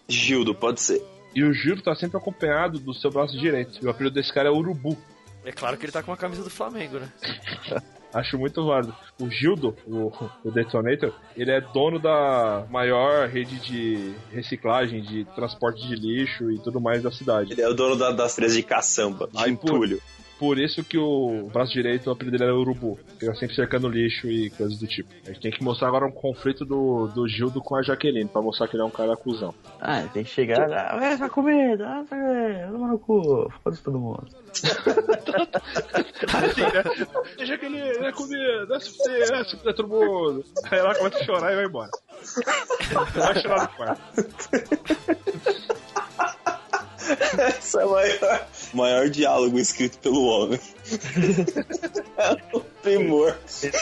Gildo, 0.07 0.55
pode 0.55 0.81
ser. 0.81 1.01
E 1.35 1.43
o 1.43 1.53
Giro 1.53 1.81
tá 1.81 1.93
sempre 1.95 2.17
acompanhado 2.17 2.79
do 2.79 2.93
seu 2.93 3.11
braço 3.11 3.37
direito. 3.37 3.77
E 3.81 3.85
o 3.85 3.89
apelido 3.89 4.15
desse 4.15 4.33
cara 4.33 4.49
é 4.49 4.51
Urubu. 4.51 4.97
É 5.45 5.51
claro 5.51 5.77
que 5.77 5.85
ele 5.85 5.91
tá 5.91 6.01
com 6.01 6.11
a 6.11 6.17
camisa 6.17 6.43
do 6.43 6.49
Flamengo, 6.49 6.99
né? 6.99 7.09
Acho 8.11 8.39
muito 8.39 8.65
válido. 8.65 8.95
O 9.21 9.29
Gildo, 9.29 9.77
o, 9.85 10.11
o 10.43 10.49
Detonator, 10.49 11.13
ele 11.37 11.51
é 11.51 11.61
dono 11.61 11.99
da 11.99 12.65
maior 12.71 13.27
rede 13.29 13.59
de 13.59 14.15
reciclagem, 14.31 15.03
de 15.03 15.25
transporte 15.35 15.87
de 15.87 15.93
lixo 15.95 16.49
e 16.51 16.57
tudo 16.57 16.81
mais 16.81 17.03
da 17.03 17.11
cidade. 17.11 17.51
Ele 17.53 17.61
é 17.61 17.69
o 17.69 17.73
dono 17.75 17.95
da- 17.95 18.09
das 18.11 18.35
três 18.35 18.55
de 18.55 18.63
caçamba, 18.63 19.27
de 19.27 19.33
pô. 19.33 19.47
entulho. 19.47 19.97
Por 19.97 20.18
isso 20.57 20.83
que 20.83 20.97
o 20.97 21.49
braço 21.51 21.73
direito, 21.73 22.07
o 22.07 22.11
apelido 22.11 22.37
dele 22.37 22.49
era 22.49 22.59
Urubu. 22.59 22.97
Fica 23.19 23.35
sempre 23.35 23.55
cercando 23.55 23.89
lixo 23.89 24.27
e 24.27 24.49
coisas 24.51 24.79
do 24.79 24.87
tipo. 24.87 25.09
A 25.25 25.27
gente 25.29 25.41
tem 25.41 25.51
que 25.51 25.63
mostrar 25.63 25.87
agora 25.87 26.05
um 26.05 26.11
conflito 26.11 26.65
do, 26.65 27.07
do 27.07 27.27
Gildo 27.27 27.61
com 27.61 27.75
a 27.75 27.81
Jaqueline, 27.81 28.29
pra 28.29 28.41
mostrar 28.41 28.67
que 28.67 28.75
ele 28.75 28.83
é 28.83 28.85
um 28.85 28.89
cara 28.89 29.15
cuzão. 29.17 29.53
Ah, 29.79 30.03
tem 30.13 30.23
que 30.23 30.29
chegar. 30.29 30.71
Ah, 30.71 30.97
essa 31.05 31.29
comida, 31.29 31.87
ah, 31.87 32.05
toma 32.71 32.87
no 32.87 32.99
cu, 32.99 33.51
foda-se 33.63 33.83
todo 33.83 33.99
mundo. 33.99 34.27
Assim, 36.33 36.61
né? 36.61 37.45
Jaqueline, 37.45 37.79
é 37.81 38.11
comida, 38.11 38.65
desce 38.67 38.97
pra 38.97 39.03
você, 39.03 39.31
desce 39.31 39.57
pra 39.57 39.73
todo 39.73 39.89
mundo. 39.89 40.43
Aí 40.71 40.79
ela 40.79 40.95
começa 40.95 41.19
a 41.19 41.23
chorar 41.23 41.51
e 41.51 41.55
vai 41.55 41.65
embora. 41.65 41.91
Vai 43.13 43.41
chorar 43.41 43.61
no 43.63 43.69
quarto. 43.75 44.01
Esse 47.59 47.79
é 47.79 47.85
o 47.85 47.91
maior, 47.91 48.47
maior 48.73 49.09
diálogo 49.09 49.59
escrito 49.59 49.97
pelo 49.99 50.23
homem. 50.23 50.59
é 52.17 52.55
o 52.55 52.59
primor. 52.81 53.37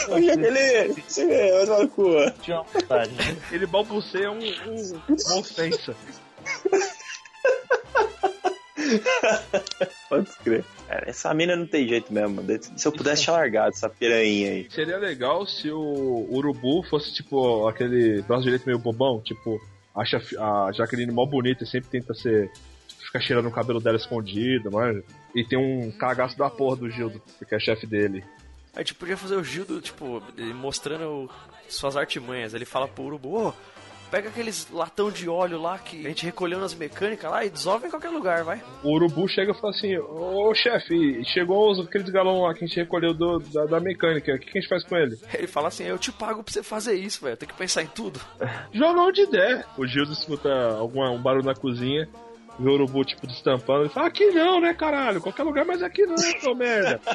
O 0.08 0.22
Jaqueline, 0.22 1.04
chega 1.08 1.56
vai 1.56 1.66
tomar 1.66 1.82
no 1.82 1.88
cu. 1.88 2.08
Tinha 2.42 2.60
uma 2.60 2.64
vontade. 2.64 3.12
Ele 3.52 3.66
balbuceia 3.66 4.30
um, 4.30 4.38
um, 4.38 5.00
uma 5.26 5.38
ofensa. 5.38 5.94
Pode 10.08 10.30
crer. 10.42 10.64
Cara, 10.86 11.10
essa 11.10 11.34
mina 11.34 11.54
não 11.54 11.66
tem 11.66 11.86
jeito 11.86 12.12
mesmo. 12.12 12.42
Se 12.76 12.86
eu 12.86 12.92
pudesse 12.92 13.22
tinha 13.24 13.36
largado 13.36 13.68
essa 13.70 13.88
piranha 13.88 14.50
aí. 14.50 14.66
Seria 14.70 14.98
legal 14.98 15.46
se 15.46 15.70
o 15.70 16.26
Urubu 16.30 16.82
fosse 16.88 17.12
tipo 17.12 17.66
aquele 17.68 18.22
braço 18.22 18.44
direito 18.44 18.64
meio 18.66 18.78
bobão, 18.78 19.20
tipo, 19.20 19.60
acha 19.94 20.20
a 20.38 20.70
Jaqueline 20.72 21.12
mó 21.12 21.26
bonita 21.26 21.64
e 21.64 21.66
sempre 21.66 21.90
tenta 21.90 22.14
ser. 22.14 22.50
Ficar 23.08 23.20
cheirando 23.20 23.46
o 23.48 23.52
cabelo 23.52 23.80
dela 23.80 23.96
escondido, 23.96 24.70
mano. 24.70 25.02
E 25.34 25.44
tem 25.44 25.58
um 25.58 25.90
cagaço 25.92 26.38
da 26.38 26.48
porra 26.48 26.76
do 26.76 26.90
Gildo, 26.90 27.20
que 27.48 27.54
é 27.54 27.58
chefe 27.58 27.86
dele. 27.86 28.22
A 28.74 28.78
gente 28.80 28.94
podia 28.94 29.16
fazer 29.16 29.34
o 29.36 29.42
Gildo, 29.42 29.80
tipo, 29.80 30.22
mostrando 30.54 31.28
suas 31.68 31.96
artimanhas. 31.96 32.54
Ele 32.54 32.64
fala 32.64 32.86
pro 32.86 33.04
Urubu, 33.04 33.48
ô, 33.48 33.52
pega 34.10 34.28
aqueles 34.28 34.68
latão 34.70 35.10
de 35.10 35.28
óleo 35.28 35.60
lá 35.60 35.78
que 35.78 36.04
a 36.06 36.08
gente 36.08 36.24
recolheu 36.24 36.58
nas 36.60 36.74
mecânicas 36.74 37.30
lá 37.30 37.44
e 37.44 37.50
dissolve 37.50 37.86
em 37.86 37.90
qualquer 37.90 38.10
lugar, 38.10 38.44
vai. 38.44 38.62
O 38.84 38.90
Urubu 38.94 39.26
chega 39.28 39.52
e 39.52 39.54
fala 39.54 39.70
assim: 39.70 39.96
Ô 39.98 40.54
chefe, 40.54 41.24
chegou 41.24 41.70
os- 41.72 41.80
aqueles 41.86 42.08
galão 42.10 42.42
lá 42.42 42.54
que 42.54 42.64
a 42.64 42.66
gente 42.66 42.76
recolheu 42.78 43.12
do- 43.12 43.38
da, 43.40 43.64
da 43.66 43.80
mecânica, 43.80 44.34
o 44.34 44.38
que, 44.38 44.50
que 44.50 44.58
a 44.58 44.60
gente 44.60 44.68
faz 44.68 44.84
com 44.84 44.96
ele? 44.96 45.18
Ele 45.34 45.46
fala 45.46 45.68
assim, 45.68 45.84
eu 45.84 45.98
te 45.98 46.12
pago 46.12 46.42
pra 46.44 46.52
você 46.52 46.62
fazer 46.62 46.94
isso, 46.94 47.24
velho. 47.24 47.36
Tem 47.36 47.48
que 47.48 47.54
pensar 47.56 47.82
em 47.82 47.86
tudo. 47.88 48.20
Joga 48.72 49.00
onde 49.00 49.26
der. 49.26 49.64
O 49.76 49.86
Gildo 49.86 50.12
escuta 50.12 50.48
alguma, 50.76 51.10
um 51.10 51.20
barulho 51.20 51.44
na 51.44 51.54
cozinha, 51.54 52.08
vê 52.58 52.68
o 52.68 52.72
Urubu 52.72 53.04
tipo 53.04 53.26
destampando 53.26 53.86
e 53.86 53.88
fala: 53.88 54.08
Aqui 54.08 54.26
não, 54.30 54.60
né, 54.60 54.74
caralho? 54.74 55.20
Qualquer 55.20 55.42
lugar, 55.42 55.64
mas 55.64 55.82
aqui 55.82 56.04
não, 56.06 56.16
seu 56.16 56.54
merda. 56.54 57.00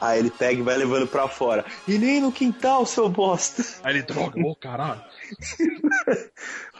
Aí 0.00 0.18
ele 0.18 0.30
pega 0.30 0.60
e 0.60 0.62
vai 0.62 0.76
levando 0.76 1.06
pra 1.06 1.26
fora. 1.26 1.64
E 1.88 1.96
nem 1.98 2.20
no 2.20 2.30
quintal, 2.30 2.84
seu 2.84 3.08
bosta. 3.08 3.62
Aí 3.82 3.94
ele 3.94 4.02
droga, 4.02 4.38
ô 4.40 4.54
caralho. 4.54 5.00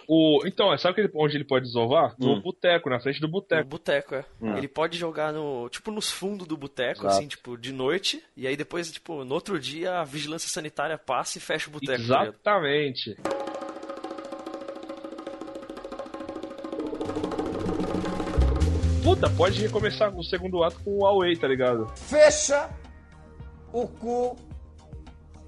o, 0.07 0.43
então, 0.47 0.77
sabe 0.79 0.95
que 0.95 1.01
ele- 1.01 1.11
onde 1.15 1.35
ele 1.37 1.45
pode 1.45 1.65
desovar? 1.65 2.15
No 2.19 2.35
Hum. 2.35 2.41
boteco, 2.43 2.91
na 2.91 3.01
frente 3.01 3.19
do 3.21 3.27
No 3.27 3.33
boteco. 3.33 3.67
boteco, 3.69 4.15
é. 4.15 4.25
Hum. 4.41 4.57
Ele 4.57 4.69
pode 4.69 4.99
jogar 4.99 5.33
no. 5.33 5.69
Tipo, 5.71 5.91
nos 5.91 6.11
fundos 6.11 6.47
do 6.47 6.57
boteco, 6.59 7.07
assim, 7.07 7.27
tipo, 7.27 7.57
de 7.57 7.73
noite. 7.73 8.23
E 8.37 8.47
aí 8.47 8.55
depois, 8.57 8.93
tipo, 8.93 9.25
no 9.25 9.35
outro 9.35 9.59
dia 9.59 10.01
a 10.01 10.05
vigilância 10.05 10.49
sanitária 10.51 10.99
passa 10.99 11.39
e 11.39 11.41
fecha 11.41 11.69
o 11.69 11.73
boteco. 11.73 12.03
tá 12.45 12.59
Puta, 19.07 19.31
pode 19.31 19.62
recomeçar 19.62 20.12
o 20.19 20.25
segundo 20.25 20.64
ato 20.64 20.81
com 20.83 20.99
o 20.99 21.07
Away, 21.07 21.37
tá 21.37 21.47
ligado? 21.47 21.87
Fecha 21.95 22.69
o 23.73 23.87
cu 23.87 24.37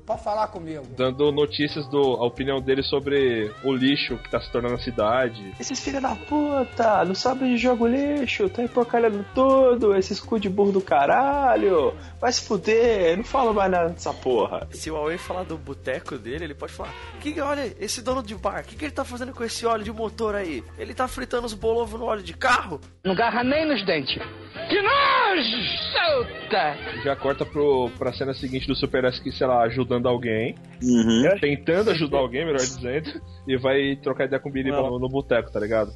pra 0.08 0.16
falar 0.16 0.48
comigo. 0.48 0.86
Dando 0.96 1.30
notícias 1.30 1.86
do 1.88 2.16
a 2.16 2.26
opinião 2.26 2.62
dele 2.62 2.82
sobre 2.82 3.52
o 3.62 3.74
lixo 3.74 4.16
que 4.16 4.30
tá 4.30 4.40
se 4.40 4.50
tornando 4.50 4.76
a 4.76 4.78
cidade. 4.78 5.52
Esses 5.60 5.84
filha 5.84 6.00
da 6.00 6.16
puta, 6.16 7.04
não 7.04 7.14
sabem 7.14 7.54
de 7.54 7.58
jogo 7.58 7.86
lixo, 7.86 8.48
tá 8.48 8.62
empurcalhando 8.62 9.24
tudo, 9.34 9.94
esses 9.94 10.18
cu 10.18 10.40
de 10.40 10.48
burro 10.48 10.72
do 10.72 10.80
caralho. 10.80 11.94
Vai 12.18 12.32
se 12.32 12.40
fuder, 12.40 13.18
não 13.18 13.24
fala 13.24 13.52
mais 13.52 13.70
nada 13.70 13.90
dessa 13.90 14.14
porra. 14.14 14.66
Se 14.70 14.90
o 14.90 14.94
Huawei 14.94 15.18
falar 15.18 15.42
do 15.42 15.58
boteco 15.58 16.16
dele, 16.16 16.44
ele 16.44 16.54
pode 16.54 16.72
falar: 16.72 16.94
que, 17.20 17.38
olha, 17.40 17.70
esse 17.78 18.00
dono 18.00 18.22
de 18.22 18.34
bar, 18.34 18.62
o 18.62 18.64
que, 18.64 18.76
que 18.76 18.86
ele 18.86 18.92
tá 18.92 19.04
fazendo 19.04 19.34
com 19.34 19.44
esse 19.44 19.66
óleo 19.66 19.84
de 19.84 19.92
motor 19.92 20.34
aí? 20.34 20.64
Ele 20.78 20.94
tá 20.94 21.06
fritando 21.06 21.46
os 21.46 21.52
bolovos 21.52 22.00
no 22.00 22.06
óleo 22.06 22.22
de 22.22 22.32
carro? 22.32 22.80
Não 23.04 23.14
garra 23.14 23.44
nem 23.44 23.66
nos 23.66 23.84
dentes. 23.84 24.16
Que 24.68 24.80
nojo! 24.80 26.07
Solta! 26.48 26.76
Já 27.04 27.14
corta 27.14 27.44
pro, 27.44 27.90
pra 27.98 28.12
cena 28.12 28.32
seguinte 28.32 28.66
do 28.66 28.74
Super 28.74 29.04
S 29.04 29.22
que, 29.22 29.30
sei 29.30 29.46
lá, 29.46 29.62
ajudando 29.62 30.08
alguém. 30.08 30.54
Uhum. 30.82 31.38
Tentando 31.40 31.90
ajudar 31.90 32.18
alguém, 32.18 32.44
melhor 32.44 32.58
dizendo. 32.58 33.20
E 33.46 33.56
vai 33.56 33.96
trocar 33.96 34.24
ideia 34.24 34.40
com 34.40 34.48
o 34.48 34.52
Biriba 34.52 34.80
no, 34.80 34.98
no 34.98 35.08
boteco, 35.08 35.52
tá 35.52 35.60
ligado? 35.60 35.90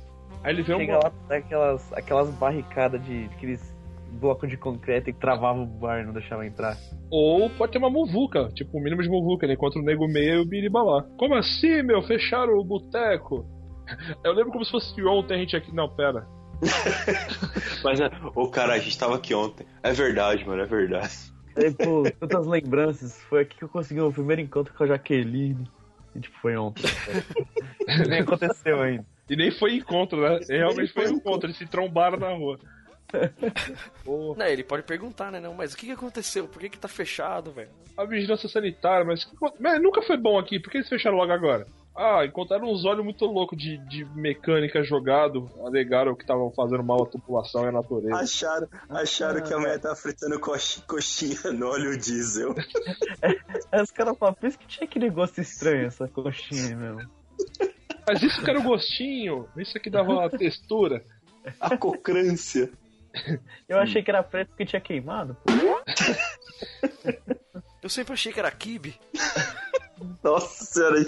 Aí 0.45 0.53
ele 0.53 0.63
vê 0.63 0.77
Chega 0.77 0.93
uma. 0.93 1.05
lá, 1.05 1.13
tá 1.29 1.37
aquelas, 1.37 1.93
aquelas 1.93 2.31
barricadas 2.35 3.03
de 3.05 3.25
aqueles 3.37 3.73
blocos 4.13 4.51
de 4.51 4.57
concreto 4.57 5.07
que 5.07 5.19
travava 5.19 5.61
o 5.61 5.67
bar 5.67 6.01
e 6.01 6.07
não 6.07 6.13
deixava 6.13 6.47
entrar. 6.47 6.77
Ou 7.11 7.49
pode 7.51 7.73
ter 7.73 7.79
uma 7.79 7.91
muvuca, 7.91 8.49
tipo, 8.55 8.79
o 8.79 8.83
mínimo 8.83 9.03
de 9.03 9.09
muvuca. 9.09 9.47
Ele 9.47 9.55
encontra 9.55 9.81
o 9.81 9.85
nego 9.85 10.07
meio 10.07 10.37
e 10.37 10.41
o 10.41 10.47
Biriba 10.47 10.83
lá. 10.83 11.03
Como 11.17 11.35
assim, 11.35 11.83
meu? 11.83 12.03
Fecharam 12.03 12.55
o 12.55 12.65
boteco? 12.65 13.47
Eu 14.25 14.33
lembro 14.33 14.53
como 14.53 14.65
se 14.65 14.71
fosse 14.71 15.03
ontem 15.03 15.35
a 15.35 15.39
gente 15.39 15.57
aqui. 15.57 15.75
Não, 15.75 15.89
pera. 15.89 16.27
Mas, 17.83 18.01
é, 18.01 18.11
ô 18.35 18.49
cara, 18.49 18.75
a 18.75 18.79
gente 18.79 18.97
tava 18.99 19.17
aqui 19.17 19.35
ontem. 19.35 19.67
É 19.83 19.93
verdade, 19.93 20.47
mano, 20.47 20.63
é 20.63 20.67
verdade. 20.67 21.33
Pô, 21.83 22.05
tantas 22.21 22.47
lembranças. 22.47 23.21
Foi 23.23 23.43
aqui 23.43 23.57
que 23.57 23.65
eu 23.65 23.69
consegui 23.69 24.01
o 24.01 24.13
primeiro 24.13 24.41
encontro 24.41 24.73
com 24.75 24.85
a 24.85 24.87
Jaqueline. 24.87 25.69
E, 26.15 26.21
tipo, 26.21 26.39
foi 26.41 26.57
ontem. 26.57 26.85
Nem 28.09 28.21
aconteceu 28.21 28.81
ainda. 28.81 29.05
E 29.29 29.37
nem 29.37 29.51
foi 29.51 29.77
encontro, 29.77 30.21
né? 30.21 30.41
Realmente 30.49 30.93
foi 30.93 31.07
encontro. 31.07 31.47
Eles 31.47 31.57
se 31.57 31.67
trombaram 31.67 32.19
na 32.19 32.31
rua. 32.31 32.59
Porra. 34.05 34.39
Não, 34.39 34.47
ele 34.47 34.65
pode 34.65 34.83
perguntar, 34.83 35.31
né? 35.31 35.41
Não, 35.41 35.55
mas 35.55 35.73
o 35.73 35.77
que, 35.77 35.87
que 35.87 35.93
aconteceu? 35.93 36.47
Por 36.49 36.61
que, 36.61 36.71
que 36.71 36.79
tá 36.79 36.89
fechado, 36.89 37.53
velho? 37.53 37.71
A 37.97 38.05
vigilância 38.05 38.49
sanitária, 38.49 39.05
mas, 39.05 39.31
mas 39.61 39.81
nunca 39.83 40.03
foi 40.03 40.17
bom 40.17 40.39
aqui, 40.39 40.59
por 40.59 40.71
que 40.71 40.79
eles 40.79 40.89
fecharam 40.89 41.17
logo 41.17 41.33
agora? 41.33 41.67
Ah, 41.95 42.25
encontraram 42.25 42.73
uns 42.73 42.85
olhos 42.87 43.05
muito 43.05 43.25
loucos 43.27 43.59
de, 43.59 43.77
de 43.89 44.05
mecânica 44.15 44.83
jogado, 44.83 45.51
alegaram 45.63 46.15
que 46.15 46.23
estavam 46.23 46.51
fazendo 46.53 46.83
mal 46.83 47.03
à 47.03 47.07
população 47.07 47.65
e 47.65 47.69
à 47.69 47.73
natureza. 47.73 48.17
Acharam, 48.17 48.69
acharam 48.89 49.43
que 49.43 49.53
a 49.53 49.59
mulher 49.59 49.79
tava 49.79 49.95
fritando 49.95 50.41
coxi- 50.41 50.81
coxinha 50.87 51.53
no 51.53 51.67
óleo 51.69 51.97
diesel. 51.99 52.55
Aí 53.71 53.83
os 53.83 53.91
caras 53.91 54.17
falam, 54.17 54.35
por 54.35 54.47
isso 54.49 54.59
que 54.59 54.67
tinha 54.67 54.85
aquele 54.87 55.11
gosto 55.11 55.41
estranho, 55.43 55.87
essa 55.87 56.09
coxinha 56.09 56.75
mesmo. 56.77 57.11
Mas 58.09 58.23
isso 58.23 58.43
que 58.43 58.51
era 58.51 58.59
o 58.59 58.63
gostinho, 58.63 59.47
isso 59.57 59.77
aqui 59.77 59.91
dava 59.91 60.25
a 60.25 60.31
textura. 60.31 61.05
A 61.61 61.77
cocrância. 61.77 62.71
Eu 63.69 63.79
achei 63.79 64.03
que 64.03 64.11
era 64.11 64.23
preto 64.23 64.49
porque 64.49 64.65
tinha 64.65 64.81
queimado. 64.81 65.37
pô. 65.45 65.53
Eu 67.83 67.89
sempre 67.91 68.15
achei 68.15 68.33
que 68.33 68.39
era 68.41 68.51
kibe. 68.51 68.99
Nossa 70.23 70.65
senhora. 70.65 71.05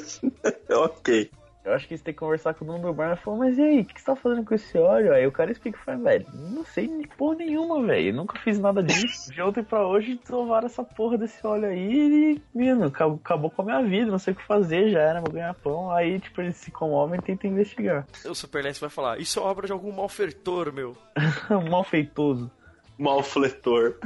ok. 0.85 1.31
Eu 1.65 1.73
acho 1.73 1.89
que 1.89 1.97
você 1.97 2.05
tem 2.05 2.13
que 2.13 2.21
conversar 2.21 2.53
com 2.53 2.63
o 2.63 2.69
dono 2.69 2.83
do 2.83 2.93
bar 2.93 3.15
e 3.15 3.17
falar, 3.17 3.39
mas 3.39 3.57
e 3.57 3.63
aí, 3.63 3.81
o 3.81 3.85
que 3.87 3.99
você 3.99 4.05
tá 4.05 4.15
fazendo 4.15 4.45
com 4.45 4.55
esse 4.55 4.77
óleo? 4.77 5.15
Aí 5.15 5.27
o 5.27 5.33
cara 5.33 5.51
explica 5.51 5.79
e 5.79 5.83
fala, 5.83 5.97
velho, 5.97 6.27
não 6.35 6.63
sei 6.63 6.87
de 6.87 7.09
porra 7.09 7.37
nenhuma, 7.37 7.83
velho. 7.83 8.15
Nunca 8.15 8.39
fiz 8.41 8.59
nada 8.59 8.83
disso. 8.83 9.33
De 9.33 9.41
ontem 9.41 9.65
pra 9.65 9.87
hoje 9.87 10.21
desovaram 10.23 10.67
essa 10.67 10.85
porra 10.85 11.17
desse 11.17 11.45
óleo 11.47 11.67
aí 11.71 12.35
e, 12.35 12.43
mano, 12.55 12.85
acabou, 12.85 13.19
acabou 13.25 13.51
com 13.51 13.63
a 13.63 13.65
minha 13.65 13.83
vida, 13.83 14.11
não 14.11 14.19
sei 14.19 14.35
o 14.35 14.37
que 14.37 14.47
fazer, 14.47 14.91
já 14.91 15.01
era, 15.01 15.23
vou 15.23 15.33
ganhar 15.33 15.55
pão. 15.55 15.91
Aí, 15.91 16.21
tipo, 16.21 16.43
eles 16.43 16.57
se 16.57 16.71
comovem 16.71 17.19
e 17.19 17.23
tentam 17.23 17.51
investigar. 17.51 18.07
O 18.27 18.35
Super 18.35 18.63
Lance 18.63 18.79
vai 18.81 18.91
falar: 18.91 19.19
Isso 19.19 19.41
é 19.41 19.43
obra 19.43 19.67
de 19.67 19.73
algum 19.73 19.91
malfeitor, 19.91 20.71
meu. 20.71 20.95
Malfeitoso. 21.71 22.51
Malfletor. 22.99 23.97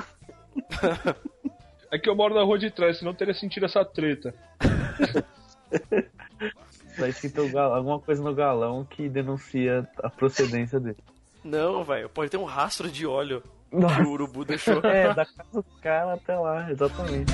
É 1.91 1.99
que 1.99 2.09
eu 2.09 2.15
moro 2.15 2.35
na 2.35 2.43
rua 2.43 2.59
de 2.59 2.71
trás, 2.71 2.99
senão 2.99 3.13
eu 3.13 3.17
teria 3.17 3.33
sentido 3.33 3.65
essa 3.65 3.83
treta. 3.83 4.35
Tá 6.97 7.09
escrito 7.09 7.43
o 7.43 7.51
gal- 7.51 7.75
alguma 7.75 7.99
coisa 8.01 8.23
no 8.23 8.35
galão 8.35 8.85
que 8.85 9.09
denuncia 9.09 9.89
a 10.03 10.11
procedência 10.11 10.81
dele. 10.81 10.97
Não, 11.45 11.85
velho, 11.85 12.09
pode 12.09 12.31
ter 12.31 12.37
um 12.37 12.45
rastro 12.45 12.91
de 12.91 13.07
óleo 13.07 13.43
que 13.71 13.77
Nossa. 13.77 14.03
o 14.03 14.11
urubu 14.11 14.45
deixou. 14.45 14.81
É, 14.85 15.15
da 15.15 15.25
casa 15.25 15.49
do 15.53 15.63
cara 15.81 16.15
até 16.15 16.37
lá, 16.37 16.71
exatamente. 16.71 17.33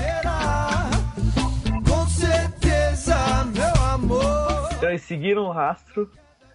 Com 1.89 2.07
certeza, 2.07 3.15
meu 3.45 3.83
amor. 3.83 4.69
Então 4.77 4.89
eles 4.89 5.01
seguiram 5.03 5.43
o 5.45 5.51
rastro, 5.51 6.09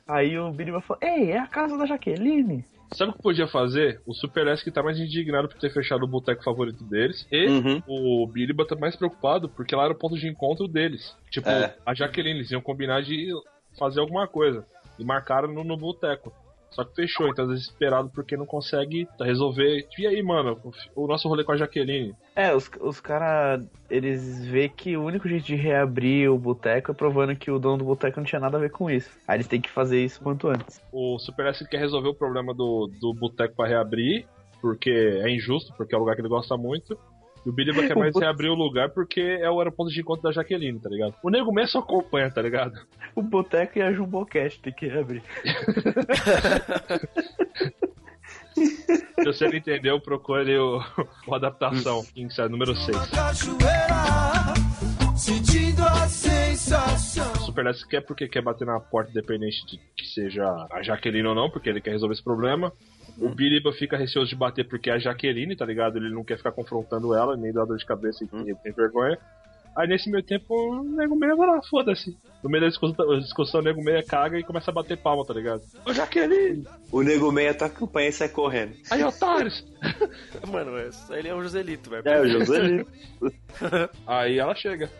aí 0.06 0.38
o 0.38 0.50
Biriba 0.52 0.80
falou, 0.80 1.00
ei, 1.02 1.32
é 1.32 1.38
a 1.38 1.46
casa 1.46 1.76
da 1.76 1.86
Jaqueline. 1.86 2.64
Sabe 2.92 3.12
o 3.12 3.14
que 3.14 3.22
podia 3.22 3.46
fazer? 3.46 4.00
O 4.04 4.12
Super 4.12 4.48
S 4.48 4.64
que 4.64 4.70
tá 4.70 4.82
mais 4.82 4.98
indignado 4.98 5.48
por 5.48 5.58
ter 5.58 5.70
fechado 5.72 6.02
o 6.04 6.08
boteco 6.08 6.42
favorito 6.42 6.82
deles. 6.84 7.26
E 7.30 7.46
Uhum. 7.46 7.82
o 7.86 8.26
Biriba 8.26 8.66
tá 8.66 8.74
mais 8.74 8.96
preocupado 8.96 9.48
porque 9.48 9.74
lá 9.76 9.84
era 9.84 9.92
o 9.92 9.96
ponto 9.98 10.16
de 10.18 10.26
encontro 10.28 10.66
deles. 10.66 11.14
Tipo, 11.30 11.48
É. 11.48 11.76
a 11.86 11.94
Jaqueline, 11.94 12.38
eles 12.40 12.50
iam 12.50 12.60
combinar 12.60 13.02
de 13.02 13.28
fazer 13.78 14.00
alguma 14.00 14.26
coisa. 14.26 14.66
E 14.98 15.04
marcaram 15.04 15.52
no, 15.52 15.62
no 15.64 15.76
boteco. 15.76 16.32
Só 16.70 16.84
que 16.84 16.94
fechou, 16.94 17.28
então 17.28 17.46
tá 17.46 17.52
desesperado 17.52 18.10
porque 18.10 18.36
não 18.36 18.46
consegue 18.46 19.08
resolver. 19.20 19.86
E 19.98 20.06
aí, 20.06 20.22
mano, 20.22 20.58
o 20.94 21.06
nosso 21.06 21.28
rolê 21.28 21.42
com 21.44 21.52
a 21.52 21.56
Jaqueline? 21.56 22.14
É, 22.34 22.54
os, 22.54 22.70
os 22.80 23.00
caras, 23.00 23.66
eles 23.90 24.44
vê 24.46 24.68
que 24.68 24.96
o 24.96 25.04
único 25.04 25.28
jeito 25.28 25.44
de 25.44 25.56
reabrir 25.56 26.30
o 26.30 26.38
boteco 26.38 26.92
é 26.92 26.94
provando 26.94 27.34
que 27.34 27.50
o 27.50 27.58
dono 27.58 27.78
do 27.78 27.84
boteco 27.84 28.20
não 28.20 28.24
tinha 28.24 28.40
nada 28.40 28.56
a 28.56 28.60
ver 28.60 28.70
com 28.70 28.90
isso. 28.90 29.10
Aí 29.26 29.36
eles 29.36 29.48
têm 29.48 29.60
que 29.60 29.70
fazer 29.70 30.02
isso 30.04 30.20
quanto 30.20 30.48
antes. 30.48 30.80
O 30.92 31.18
Super 31.18 31.46
S 31.46 31.66
quer 31.68 31.78
resolver 31.78 32.08
o 32.08 32.14
problema 32.14 32.54
do, 32.54 32.88
do 33.00 33.12
boteco 33.12 33.56
pra 33.56 33.66
reabrir, 33.66 34.26
porque 34.60 34.90
é 34.90 35.28
injusto, 35.28 35.74
porque 35.76 35.94
é 35.94 35.98
um 35.98 36.00
lugar 36.00 36.14
que 36.14 36.22
ele 36.22 36.28
gosta 36.28 36.56
muito. 36.56 36.96
E 37.44 37.48
o 37.48 37.52
Billy 37.52 37.72
quer 37.72 37.96
mais 37.96 38.14
reabrir 38.14 38.50
o 38.50 38.54
lugar 38.54 38.90
porque 38.90 39.20
é 39.20 39.50
o 39.50 39.58
aeroporto 39.58 39.92
de 39.92 40.00
encontro 40.00 40.22
da 40.22 40.32
Jaqueline, 40.32 40.78
tá 40.78 40.90
ligado? 40.90 41.14
O 41.22 41.30
Nego 41.30 41.52
mesmo 41.52 41.70
só 41.70 41.78
acompanha, 41.78 42.30
tá 42.30 42.42
ligado? 42.42 42.78
O 43.14 43.22
boteco 43.22 43.78
e 43.78 43.82
a 43.82 43.92
Jumbocast 43.92 44.60
tem 44.60 44.72
que 44.72 44.86
reabrir. 44.86 45.22
Se 48.54 49.24
você 49.24 49.48
não 49.48 49.54
entendeu, 49.56 50.00
procure 50.00 50.58
o, 50.58 50.80
o 51.26 51.34
Adaptação, 51.34 52.04
King 52.14 52.32
Size 52.32 52.48
número 52.48 52.74
6. 52.74 52.96
Sentindo 55.16 55.84
a 55.84 56.08
sensação. 56.08 57.32
O 57.32 57.38
Super 57.38 57.74
quer 57.88 58.00
porque 58.00 58.28
quer 58.28 58.42
bater 58.42 58.66
na 58.66 58.80
porta, 58.80 59.10
independente 59.10 59.64
de 59.66 59.78
que 59.96 60.06
seja 60.06 60.66
a 60.70 60.82
Jaqueline 60.82 61.28
ou 61.28 61.34
não, 61.34 61.50
porque 61.50 61.68
ele 61.68 61.80
quer 61.80 61.90
resolver 61.90 62.14
esse 62.14 62.24
problema. 62.24 62.72
O 63.18 63.28
Biriba 63.28 63.72
fica 63.72 63.96
receoso 63.96 64.30
de 64.30 64.36
bater 64.36 64.68
porque 64.68 64.90
é 64.90 64.94
a 64.94 64.98
Jaqueline, 64.98 65.56
tá 65.56 65.64
ligado? 65.64 65.96
Ele 65.96 66.10
não 66.10 66.24
quer 66.24 66.36
ficar 66.36 66.52
confrontando 66.52 67.14
ela, 67.14 67.36
nem 67.36 67.52
dar 67.52 67.64
dor 67.64 67.76
de 67.76 67.86
cabeça 67.86 68.24
e 68.24 68.36
ele 68.36 68.54
tem 68.56 68.72
vergonha. 68.72 69.18
Aí 69.76 69.86
nesse 69.86 70.10
meio 70.10 70.22
tempo, 70.22 70.52
o 70.52 70.82
Nego 70.82 71.14
Meia 71.14 71.36
vai 71.36 71.46
lá, 71.46 71.60
foda-se. 71.62 72.16
No 72.42 72.50
meio 72.50 72.62
da 72.62 72.68
discussão, 72.68 73.18
discussão, 73.20 73.60
o 73.60 73.62
Nego 73.62 73.82
Meia 73.82 74.02
caga 74.02 74.38
e 74.38 74.42
começa 74.42 74.70
a 74.70 74.74
bater 74.74 74.96
palma, 74.96 75.24
tá 75.24 75.32
ligado? 75.32 75.62
Ô 75.86 75.92
Jaqueline! 75.92 76.66
O 76.90 77.02
Nego 77.02 77.30
Meia 77.30 77.54
tá 77.54 77.66
acompanha 77.66 78.08
e 78.08 78.12
sai 78.12 78.28
correndo. 78.28 78.74
Aí, 78.90 79.02
otários! 79.04 79.64
Mano, 80.50 80.72
ele 81.10 81.28
é 81.28 81.34
o 81.34 81.42
Joselito, 81.42 81.88
velho. 81.88 82.02
É, 82.06 82.20
o 82.20 82.28
Joselito. 82.28 82.90
Aí 84.06 84.38
ela 84.38 84.54
chega. 84.54 84.90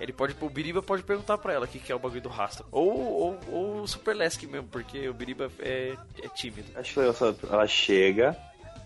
Ele 0.00 0.12
pode, 0.12 0.34
o 0.40 0.48
Biriba 0.50 0.82
pode 0.82 1.02
perguntar 1.02 1.38
pra 1.38 1.52
ela 1.52 1.64
o 1.64 1.68
que, 1.68 1.78
que 1.78 1.92
é 1.92 1.94
o 1.94 1.98
bagulho 1.98 2.20
do 2.20 2.28
rastro. 2.28 2.66
Ou, 2.72 2.90
ou, 2.90 3.40
ou 3.48 3.80
o 3.82 3.86
Super 3.88 4.14
Lesk 4.14 4.42
mesmo, 4.44 4.66
porque 4.68 5.08
o 5.08 5.14
Biriba 5.14 5.50
é, 5.60 5.96
é 6.22 6.28
tímido. 6.28 6.68
Acho 6.76 6.94
que 6.94 7.00
ela, 7.00 7.36
ela 7.50 7.66
chega, 7.66 8.36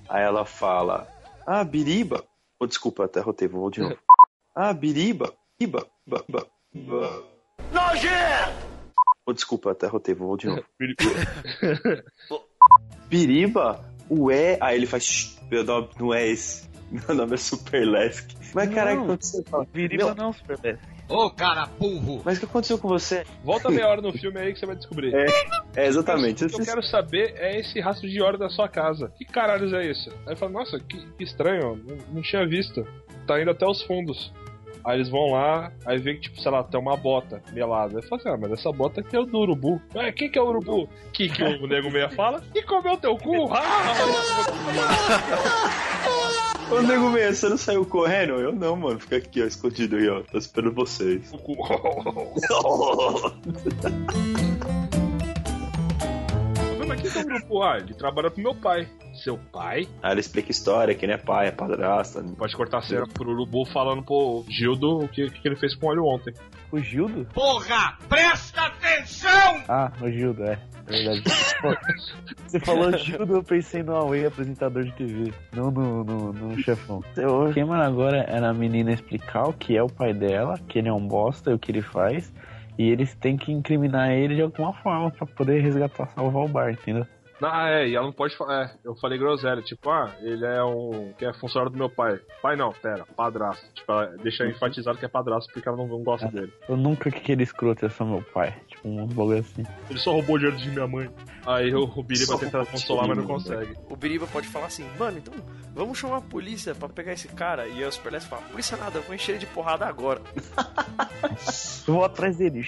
aí 0.09 0.22
ela 0.22 0.44
fala: 0.44 1.09
Ah, 1.46 1.64
Biriba. 1.64 2.24
Oh, 2.61 2.66
desculpa, 2.66 3.04
até 3.04 3.20
rotei, 3.20 3.48
vou 3.48 3.70
de 3.70 3.80
novo. 3.80 3.96
Ah, 4.61 4.72
Biriba. 4.72 5.32
Biriba. 5.56 5.86
Ba, 6.04 6.24
ba, 6.28 6.44
ba. 6.74 7.22
Oh, 9.24 9.32
desculpa, 9.32 9.70
até 9.70 9.86
rotei, 9.86 10.14
vou 10.16 10.36
de 10.36 10.48
novo. 10.48 10.64
Biriba? 13.09 13.84
Ué? 14.11 14.59
Aí 14.61 14.76
ele 14.76 14.86
faz. 14.86 15.04
"Shh, 15.04 15.38
Meu 15.50 15.62
nome 15.64 15.88
não 15.98 16.12
é 16.12 16.26
esse. 16.26 16.68
Meu 16.90 17.14
nome 17.14 17.34
é 17.34 17.36
Super 17.36 17.86
Lesk. 17.86 18.30
Mas 18.54 18.74
caralho, 18.74 18.98
o 18.98 19.00
que 19.02 19.09
aconteceu? 19.11 19.44
Biriba 19.72 20.14
não, 20.14 20.32
Super 20.32 20.59
Lesk. 20.62 20.82
Ô, 21.09 21.30
cara 21.30 21.66
burro! 21.78 22.20
Mas 22.24 22.36
o 22.36 22.40
que 22.40 22.46
aconteceu 22.46 22.78
com 22.78 22.86
você? 22.86 23.24
Volta 23.42 23.70
meia 23.70 23.88
hora 23.88 24.02
no 24.02 24.12
filme 24.12 24.38
aí 24.38 24.52
que 24.52 24.59
você 24.59 24.66
vai 24.66 24.76
descobrir. 24.76 25.14
É, 25.14 25.26
é 25.76 25.86
exatamente. 25.86 26.44
O 26.44 26.48
que 26.48 26.61
eu 26.61 26.64
quero 26.64 26.82
saber 26.82 27.34
é 27.36 27.59
esse 27.59 27.80
rastro 27.80 28.09
de 28.09 28.20
hora 28.20 28.36
da 28.36 28.50
sua 28.50 28.68
casa. 28.68 29.11
Que 29.16 29.24
caralhos 29.24 29.72
é 29.72 29.90
isso? 29.90 30.11
Aí 30.26 30.36
fala, 30.36 30.52
nossa, 30.52 30.78
que, 30.78 30.98
que 31.12 31.24
estranho, 31.24 31.80
não, 31.86 31.96
não 32.12 32.22
tinha 32.22 32.46
visto. 32.46 32.86
Tá 33.26 33.40
indo 33.40 33.50
até 33.50 33.66
os 33.66 33.82
fundos. 33.82 34.30
Aí 34.84 34.96
eles 34.98 35.09
vão 35.09 35.32
lá, 35.32 35.72
aí 35.84 35.98
vê 35.98 36.14
que, 36.14 36.20
tipo, 36.20 36.40
sei 36.40 36.50
lá, 36.50 36.62
tem 36.62 36.78
uma 36.80 36.96
bota 36.96 37.42
melada. 37.52 37.98
Aí 37.98 38.02
fala 38.06 38.20
assim, 38.20 38.30
ah, 38.30 38.36
mas 38.40 38.52
essa 38.52 38.70
bota 38.70 39.00
aqui 39.00 39.16
é 39.16 39.18
o 39.20 39.24
do 39.24 39.38
urubu. 39.38 39.80
Ué, 39.94 40.12
quem 40.12 40.30
que 40.30 40.38
é 40.38 40.42
o 40.42 40.46
urubu? 40.46 40.88
Que 41.12 41.28
que 41.28 41.42
o 41.42 41.66
nego 41.66 41.90
meia 41.90 42.09
fala? 42.11 42.42
E 42.54 42.62
comeu 42.62 42.96
teu 42.96 43.16
cu? 43.16 43.52
Ah! 43.52 43.88
Ô, 46.70 46.82
nego 46.82 47.08
meia, 47.10 47.32
você 47.32 47.48
não 47.48 47.56
saiu 47.56 47.84
correndo? 47.86 48.34
Eu 48.34 48.52
não, 48.52 48.76
mano. 48.76 49.00
Fica 49.00 49.16
aqui, 49.16 49.42
ó, 49.42 49.46
escondido 49.46 49.96
aí, 49.96 50.08
ó. 50.08 50.22
Tô 50.22 50.36
esperando 50.38 50.74
vocês. 50.74 51.32
O 51.32 51.38
cu. 51.38 51.56
Mas 56.86 57.00
que 57.00 57.18
é 57.18 57.20
o 57.20 57.24
grupo? 57.24 57.62
Ah, 57.62 57.78
ele 57.78 57.94
trabalha 57.94 58.30
pro 58.30 58.42
meu 58.42 58.54
pai. 58.54 58.88
Seu 59.22 59.38
pai? 59.52 59.88
Aí 60.02 60.12
ele 60.12 60.20
explica 60.20 60.50
história, 60.50 60.94
que 60.94 61.06
não 61.06 61.14
é 61.14 61.18
pai, 61.18 61.48
é 61.48 61.50
padrasta. 61.50 62.22
Pode 62.36 62.54
cortar 62.56 62.78
a 62.78 62.82
cena 62.82 63.06
pro 63.06 63.30
Urubu 63.30 63.64
falando 63.66 64.02
pro 64.02 64.44
Gildo 64.48 65.00
o 65.04 65.08
que, 65.08 65.28
que 65.30 65.48
ele 65.48 65.56
fez 65.56 65.74
com 65.74 65.86
o 65.86 65.90
óleo 65.90 66.04
ontem. 66.04 66.32
O 66.70 66.78
Gildo? 66.78 67.26
Porra, 67.34 67.98
presta 68.08 68.66
atenção! 68.66 69.62
Ah, 69.68 69.90
o 70.00 70.10
Gildo, 70.10 70.44
é. 70.44 70.58
É 70.89 70.93
verdade. 70.93 71.22
Pô, 71.61 71.76
Você 72.47 72.61
falou 72.61 72.93
Gildo, 72.97 73.36
eu 73.36 73.43
pensei 73.43 73.82
no 73.82 73.93
Huawei 73.93 74.26
apresentador 74.26 74.84
de 74.84 74.93
TV, 74.93 75.32
não 75.55 75.70
no, 75.70 76.05
no, 76.05 76.32
no 76.32 76.59
chefão. 76.59 77.03
O 77.16 77.49
esquema 77.49 77.84
agora 77.84 78.24
era 78.28 78.49
a 78.49 78.55
menina 78.55 78.93
explicar 78.93 79.49
o 79.49 79.53
que 79.53 79.76
é 79.76 79.82
o 79.82 79.89
pai 79.89 80.14
dela, 80.14 80.59
que 80.68 80.78
ele 80.78 80.89
é 80.89 80.93
um 80.93 81.07
bosta 81.07 81.51
e 81.51 81.55
o 81.55 81.59
que 81.59 81.70
ele 81.70 81.82
faz, 81.82 82.32
e 82.78 82.89
eles 82.89 83.14
têm 83.14 83.36
que 83.36 83.53
incriminar 83.53 84.12
ele 84.12 84.36
de 84.36 84.43
alguma 84.43 84.72
forma 84.72 85.11
pra 85.11 85.26
poder 85.26 85.61
resgatar, 85.61 86.09
salvar 86.09 86.45
o 86.45 86.49
bar, 86.49 86.70
entendeu? 86.72 87.07
Ah, 87.43 87.70
é, 87.70 87.89
e 87.89 87.95
ela 87.95 88.07
não 88.07 88.12
pode 88.12 88.36
falar. 88.36 88.64
É, 88.64 88.70
eu 88.84 88.95
falei 88.97 89.18
groselha, 89.18 89.62
tipo, 89.62 89.91
ah, 89.91 90.12
ele 90.20 90.45
é 90.45 90.62
um. 90.64 91.12
que 91.16 91.24
é 91.24 91.32
funcionário 91.32 91.72
do 91.72 91.78
meu 91.78 91.89
pai. 91.89 92.18
Pai 92.43 92.57
não, 92.57 92.72
pera, 92.72 93.05
padrasto. 93.16 93.64
Tipo, 93.74 93.93
ela 93.93 94.07
deixa 94.22 94.47
enfatizado 94.47 94.99
que 94.99 95.05
é 95.05 95.09
padrasto 95.09 95.53
porque 95.53 95.68
ela 95.68 95.76
não, 95.76 95.86
não 95.86 96.03
gosta 96.03 96.28
dele. 96.28 96.53
Eu 96.68 96.76
nunca 96.76 97.11
que 97.11 97.18
aquele 97.18 97.43
escroto 97.43 97.86
é 97.86 97.89
só 97.89 98.05
meu 98.05 98.22
pai. 98.22 98.55
Tipo, 98.68 98.89
um 98.89 99.07
bagulho 99.07 99.39
assim. 99.39 99.64
Ele 99.89 99.99
só 99.99 100.12
roubou 100.12 100.36
o 100.36 100.39
dinheiro 100.39 100.59
de 100.59 100.70
minha 100.70 100.86
mãe. 100.86 101.11
Aí 101.47 101.74
o, 101.74 101.84
o 101.84 102.03
Billy 102.03 102.26
vai 102.26 102.39
tentar 102.39 102.66
consolar, 102.66 103.07
mas 103.07 103.16
não 103.16 103.24
consegue. 103.24 103.74
O 103.89 103.97
Biriba 103.97 104.26
pode 104.26 104.49
falar 104.49 104.66
assim, 104.66 104.86
mano, 104.99 105.18
então 105.18 105.34
vamos 105.74 105.97
chamar 105.97 106.18
a 106.18 106.20
polícia 106.20 106.74
pra 106.74 106.89
pegar 106.89 107.12
esse 107.12 107.28
cara. 107.28 107.66
E 107.66 107.82
aí 107.82 107.84
o 107.84 107.93
Super 107.93 108.12
Lesk 108.12 108.28
fala, 108.28 108.43
polícia 108.43 108.76
nada, 108.76 108.99
eu 108.99 109.03
vou 109.03 109.14
encher 109.14 109.32
ele 109.32 109.39
de 109.39 109.47
porrada 109.47 109.86
agora. 109.86 110.20
Eu 111.86 111.95
vou 111.95 112.05
atrás 112.05 112.36
dele. 112.36 112.62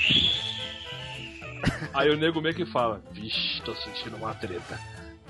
Aí 1.93 2.11
o 2.11 2.17
nego 2.17 2.41
meio 2.41 2.55
que 2.55 2.67
fala, 2.67 3.03
vixe, 3.13 3.61
tô 3.63 3.75
sentindo 3.75 4.17
uma 4.17 4.35
treta. 4.35 4.79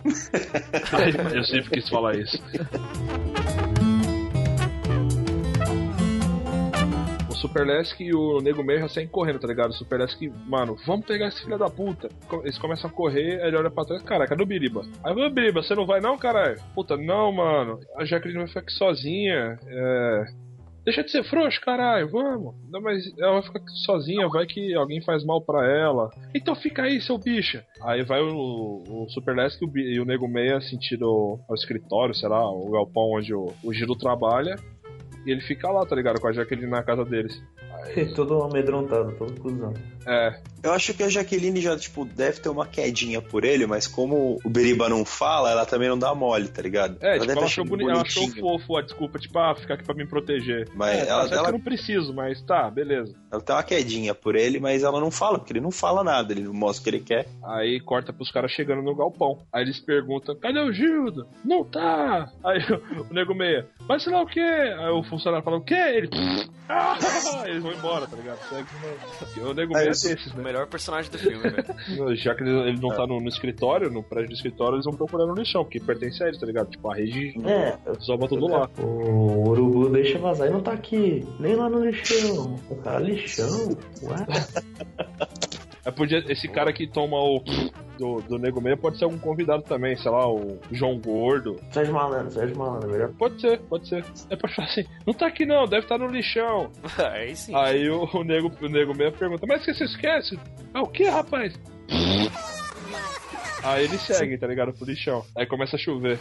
Aí, 0.92 1.36
eu 1.36 1.44
sempre 1.44 1.70
quis 1.70 1.88
falar 1.88 2.16
isso. 2.16 2.42
O 7.28 7.34
Super 7.34 7.66
Lesk 7.66 8.00
e 8.00 8.14
o 8.14 8.40
Nego 8.40 8.62
Meio 8.62 8.80
já 8.80 8.88
saem 8.88 9.08
correndo, 9.08 9.38
tá 9.38 9.46
ligado? 9.46 9.70
O 9.70 9.74
Super 9.74 10.00
Lesk, 10.00 10.20
mano, 10.46 10.76
vamos 10.86 11.06
pegar 11.06 11.28
esse 11.28 11.42
filho 11.42 11.58
da 11.58 11.68
puta. 11.68 12.08
Eles 12.42 12.58
começam 12.58 12.88
a 12.88 12.92
correr, 12.92 13.40
aí 13.42 13.48
ele 13.48 13.56
olha 13.56 13.70
pra 13.70 13.84
trás, 13.84 14.02
cara, 14.02 14.26
cadê 14.26 14.42
o 14.42 14.46
Biriba? 14.46 14.82
Aí, 15.04 15.12
ô 15.12 15.30
Biriba, 15.30 15.62
você 15.62 15.74
não 15.74 15.86
vai 15.86 16.00
não, 16.00 16.16
caralho? 16.18 16.60
Puta, 16.74 16.96
não, 16.96 17.32
mano. 17.32 17.80
A 17.96 18.04
Jacqueline 18.04 18.38
vai 18.38 18.48
ficar 18.48 18.60
aqui 18.60 18.72
sozinha. 18.72 19.58
É. 19.66 20.49
Deixa 20.90 21.04
de 21.04 21.10
ser 21.12 21.22
frouxo, 21.22 21.60
caralho, 21.60 22.08
vamos. 22.10 22.52
Não, 22.68 22.80
mas 22.80 23.04
ela 23.16 23.38
aqui 23.38 23.70
sozinha, 23.84 24.26
vai 24.26 24.44
que 24.44 24.74
alguém 24.74 25.00
faz 25.00 25.24
mal 25.24 25.40
pra 25.40 25.64
ela. 25.64 26.10
Então 26.34 26.52
fica 26.56 26.82
aí, 26.82 27.00
seu 27.00 27.16
bicho. 27.16 27.62
Aí 27.80 28.02
vai 28.02 28.20
o, 28.20 28.82
o 28.88 29.06
Super 29.10 29.36
Lesk 29.36 29.62
e 29.62 30.00
o, 30.00 30.04
Nego 30.04 30.26
Meia 30.26 30.60
sentido 30.60 31.38
ao 31.48 31.54
escritório, 31.54 32.12
sei 32.12 32.28
lá, 32.28 32.44
o 32.50 32.68
galpão 32.72 33.12
onde 33.12 33.32
o, 33.32 33.54
o 33.62 33.72
Giro 33.72 33.94
trabalha. 33.94 34.56
E 35.24 35.30
ele 35.30 35.40
fica 35.42 35.70
lá, 35.70 35.86
tá 35.86 35.94
ligado? 35.94 36.20
Com 36.20 36.26
a 36.26 36.32
Jaqueline 36.32 36.68
na 36.68 36.82
casa 36.82 37.04
deles. 37.04 37.40
todo 38.14 38.42
amedrontado, 38.42 39.12
todo 39.16 39.40
cuzão. 39.40 39.74
É, 40.06 40.40
Eu 40.62 40.72
acho 40.72 40.94
que 40.94 41.02
a 41.02 41.08
Jaqueline 41.08 41.60
já, 41.60 41.76
tipo, 41.76 42.04
deve 42.04 42.40
ter 42.40 42.48
uma 42.48 42.66
quedinha 42.66 43.20
por 43.20 43.44
ele, 43.44 43.66
mas 43.66 43.86
como 43.86 44.38
o 44.42 44.48
Beriba 44.48 44.88
não 44.88 45.04
fala, 45.04 45.50
ela 45.50 45.66
também 45.66 45.88
não 45.88 45.98
dá 45.98 46.14
mole, 46.14 46.48
tá 46.48 46.62
ligado? 46.62 46.96
é 47.00 47.14
tipo, 47.14 47.26
deve 47.26 47.38
ela 47.38 47.46
achou, 47.46 47.64
boni... 47.64 47.84
ela 47.84 48.00
achou 48.02 48.28
fofo 48.30 48.76
a 48.78 48.82
desculpa, 48.82 49.18
tipo, 49.18 49.38
ah, 49.38 49.54
ficar 49.54 49.74
aqui 49.74 49.84
pra 49.84 49.94
me 49.94 50.06
proteger. 50.06 50.68
Mas 50.74 50.98
é, 51.00 51.08
ela- 51.08 51.28
tá 51.28 51.34
ela- 51.34 51.44
que 51.44 51.48
eu 51.50 51.52
não 51.52 51.60
preciso, 51.60 52.14
mas 52.14 52.40
tá, 52.42 52.70
beleza. 52.70 53.14
Ela 53.30 53.42
tem 53.42 53.54
uma 53.54 53.62
quedinha 53.62 54.14
por 54.14 54.34
ele, 54.36 54.58
mas 54.58 54.82
ela 54.82 55.00
não 55.00 55.10
fala, 55.10 55.38
porque 55.38 55.52
ele 55.52 55.60
não 55.60 55.70
fala 55.70 56.02
nada, 56.02 56.32
ele 56.32 56.42
não 56.44 56.54
mostra 56.54 56.80
o 56.80 56.84
que 56.84 56.90
ele 56.90 57.04
quer. 57.04 57.26
Aí 57.44 57.78
corta 57.80 58.12
pros 58.12 58.30
caras 58.32 58.50
chegando 58.52 58.82
no 58.82 58.94
galpão. 58.96 59.38
Aí 59.52 59.62
eles 59.62 59.78
perguntam: 59.80 60.34
cadê 60.36 60.60
o 60.60 60.72
Gildo? 60.72 61.26
Não 61.44 61.62
tá! 61.64 62.30
Aí 62.44 62.58
o, 62.72 63.04
o 63.10 63.14
nego 63.14 63.34
meia, 63.34 63.66
mas 63.90 64.02
sei 64.04 64.12
lá 64.12 64.22
o 64.22 64.26
quê? 64.26 64.40
Aí 64.40 64.90
o 64.90 65.02
funcionário 65.02 65.44
fala: 65.44 65.56
o 65.58 65.64
quê? 65.64 65.74
Ele. 65.74 66.08
Ah! 66.72 66.96
Eles 67.46 67.60
vão 67.64 67.72
embora, 67.72 68.06
tá 68.06 68.16
ligado? 68.16 68.38
O 69.42 69.52
nego 69.54 69.76
é 69.76 69.88
eu 69.88 69.92
sou- 69.92 70.08
desses, 70.10 70.32
O 70.32 70.36
né? 70.36 70.44
melhor 70.44 70.68
personagem 70.68 71.10
do 71.10 71.18
filme, 71.18 71.38
velho. 71.42 71.64
Já 72.14 72.32
que 72.32 72.44
ele, 72.44 72.78
não 72.80 72.90
tá 72.90 73.08
no, 73.08 73.20
no 73.20 73.28
escritório, 73.28 73.90
no 73.90 74.04
prédio 74.04 74.28
do 74.28 74.34
escritório, 74.36 74.76
eles 74.76 74.84
vão 74.84 74.94
procurar 74.94 75.26
no 75.26 75.34
lixão, 75.34 75.64
porque 75.64 75.80
pertence 75.80 76.22
a 76.22 76.28
eles, 76.28 76.38
tá 76.38 76.46
ligado? 76.46 76.70
Tipo, 76.70 76.88
a 76.92 76.94
rede 76.94 77.34
É, 77.44 77.76
soba 77.98 78.28
tudo 78.28 78.46
lá. 78.46 78.70
o 78.78 79.48
urubu 79.48 79.88
deixa 79.90 80.16
vazar 80.20 80.46
e 80.46 80.50
não 80.52 80.60
tá 80.60 80.70
aqui, 80.74 81.26
nem 81.40 81.56
lá 81.56 81.68
no 81.68 81.84
lixão. 81.84 82.54
O 82.70 82.76
cara, 82.76 83.00
lixão? 83.00 83.76
Ué? 84.04 84.26
É, 85.84 85.90
podia, 85.90 86.22
esse 86.28 86.46
cara 86.48 86.72
que 86.72 86.86
toma 86.86 87.16
o 87.16 87.42
do, 87.98 88.20
do 88.22 88.38
nego 88.38 88.60
meia 88.60 88.76
pode 88.76 88.98
ser 88.98 89.04
algum 89.04 89.18
convidado 89.18 89.62
também, 89.62 89.96
sei 89.96 90.10
lá, 90.10 90.26
o 90.30 90.58
João 90.70 90.98
Gordo. 90.98 91.60
Sérgio 91.70 91.94
Malandro, 91.94 92.30
Sérgio 92.30 92.56
Malandro, 92.56 92.90
melhor. 92.90 93.10
Pode 93.18 93.40
ser, 93.40 93.58
pode 93.60 93.88
ser. 93.88 94.04
É 94.28 94.36
pra 94.36 94.50
falar 94.50 94.68
assim, 94.68 94.84
não 95.06 95.14
tá 95.14 95.26
aqui 95.26 95.44
não, 95.44 95.66
deve 95.66 95.84
estar 95.84 95.98
no 95.98 96.06
lixão. 96.06 96.70
Aí 97.12 97.36
sim. 97.36 97.54
Aí 97.54 97.88
o, 97.88 98.04
o 98.12 98.24
nego, 98.24 98.50
o 98.60 98.68
nego 98.68 98.96
meia 98.96 99.12
pergunta, 99.12 99.46
mas 99.46 99.64
que 99.64 99.74
você 99.74 99.84
esquece? 99.84 100.38
Ah, 100.72 100.82
o 100.82 100.88
que, 100.88 101.04
rapaz? 101.04 101.58
Aí 103.62 103.84
eles 103.84 104.00
seguem, 104.00 104.38
tá 104.38 104.46
ligado? 104.46 104.72
Pro 104.72 104.86
lixão. 104.86 105.24
Aí 105.36 105.46
começa 105.46 105.76
a 105.76 105.78
chover. 105.78 106.18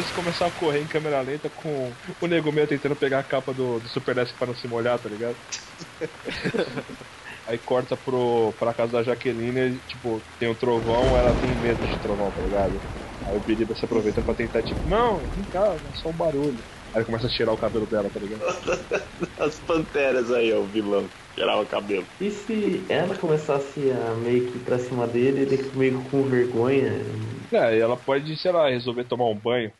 Eles 0.00 0.10
começam 0.12 0.46
a 0.46 0.50
correr 0.50 0.80
em 0.80 0.88
câmera 0.88 1.20
lenta 1.20 1.50
com 1.50 1.94
o 2.20 2.26
nego 2.26 2.50
meio 2.50 2.66
tentando 2.66 2.96
pegar 2.96 3.18
a 3.18 3.22
capa 3.22 3.52
do, 3.52 3.78
do 3.78 3.88
Super 3.88 4.14
Desk 4.14 4.34
pra 4.38 4.46
não 4.46 4.54
se 4.54 4.66
molhar, 4.66 4.98
tá 4.98 5.08
ligado? 5.10 5.36
Aí 7.46 7.58
corta 7.58 7.96
pro, 7.96 8.54
pra 8.58 8.72
casa 8.72 8.92
da 8.92 9.02
Jaqueline 9.02 9.76
e, 9.76 9.80
tipo, 9.80 10.22
tem 10.38 10.48
um 10.48 10.54
trovão, 10.54 11.16
ela 11.16 11.34
tem 11.34 11.54
medo 11.54 11.86
de 11.86 11.98
trovão, 12.00 12.32
tá 12.32 12.40
ligado? 12.40 12.82
Aí 13.26 13.36
o 13.36 13.40
Biriba 13.40 13.74
se 13.74 13.84
aproveita 13.84 14.22
pra 14.22 14.34
tentar, 14.34 14.62
tipo, 14.62 14.88
não, 14.88 15.26
vem 15.34 15.44
cá, 15.44 15.78
é 15.84 15.92
só 15.92 16.08
um 16.08 16.16
barulho. 16.16 16.64
Aí 16.92 17.00
ele 17.00 17.04
começa 17.04 17.26
a 17.26 17.30
tirar 17.30 17.52
o 17.52 17.58
cabelo 17.58 17.86
dela, 17.86 18.08
tá 18.10 18.18
ligado? 18.20 18.42
As 19.38 19.58
panteras 19.60 20.30
aí, 20.30 20.50
ó, 20.52 20.60
o 20.60 20.66
vilão. 20.66 21.10
Tirar 21.34 21.60
o 21.60 21.66
cabelo. 21.66 22.06
E 22.18 22.30
se 22.30 22.86
ela 22.88 23.14
começasse 23.16 23.90
a 23.90 24.14
meio 24.14 24.46
que 24.50 24.56
ir 24.56 24.60
pra 24.64 24.78
cima 24.78 25.06
dele, 25.06 25.42
ele 25.42 25.70
meio 25.76 26.02
com 26.10 26.22
vergonha? 26.24 27.04
É, 27.52 27.76
e 27.76 27.80
ela 27.80 27.96
pode, 27.96 28.36
sei 28.36 28.52
lá, 28.52 28.68
resolver 28.68 29.04
tomar 29.04 29.26
um 29.28 29.38
banho. 29.38 29.72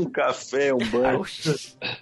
Um 0.00 0.10
café, 0.10 0.72
um 0.72 0.78
banho. 0.78 1.22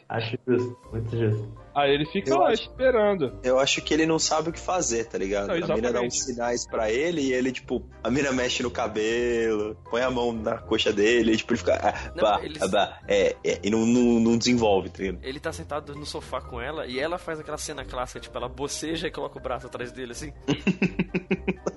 Acho 0.09 0.39
justo, 0.47 0.79
muito 0.93 1.17
justo. 1.19 1.61
Aí 1.75 1.93
ele 1.95 2.05
fica 2.07 2.31
Eu 2.31 2.39
lá 2.39 2.49
acho- 2.51 2.63
esperando. 2.65 3.39
Eu 3.45 3.59
acho 3.59 3.81
que 3.83 3.95
ele 3.95 4.05
não 4.05 4.19
sabe 4.19 4.51
o 4.51 4.53
que 4.53 4.59
fazer, 4.59 5.05
tá 5.05 5.17
ligado? 5.17 5.47
Não, 5.49 5.55
a 5.73 5.75
mina 5.77 5.93
dá 5.93 6.01
uns 6.01 6.21
sinais 6.25 6.67
pra 6.67 6.91
ele 6.91 7.21
e 7.21 7.33
ele, 7.33 7.53
tipo, 7.53 7.85
a 8.03 8.11
mina 8.11 8.33
mexe 8.33 8.61
no 8.63 8.71
cabelo, 8.73 9.77
põe 9.89 10.03
a 10.03 10.11
mão 10.11 10.33
na 10.33 10.59
coxa 10.59 10.93
dele, 10.93 11.33
e, 11.33 11.37
tipo, 11.37 11.53
ele 11.53 11.59
fica. 11.59 11.75
Ah, 11.81 12.13
Não, 12.17 12.25
bah, 12.25 12.41
eles- 12.43 12.61
ah, 12.61 12.67
bah, 12.69 12.99
é, 13.07 13.37
é, 13.45 13.61
e 13.63 13.71
não, 13.71 13.87
não, 13.87 14.19
não 14.21 14.37
desenvolve, 14.37 14.89
tá 14.91 14.99
ligado? 15.03 15.21
Ele 15.25 15.39
tá 15.39 15.53
sentado 15.53 15.95
no 15.95 16.05
sofá 16.05 16.41
com 16.41 16.61
ela 16.61 16.87
e 16.87 16.99
ela 16.99 17.19
faz 17.19 17.39
aquela 17.39 17.59
cena 17.59 17.85
clássica, 17.85 18.19
tipo, 18.19 18.37
ela 18.37 18.49
boceja 18.49 19.07
e 19.07 19.11
coloca 19.13 19.39
o 19.39 19.43
braço 19.43 19.67
atrás 19.69 19.93
dele 19.93 20.11
assim. 20.13 20.33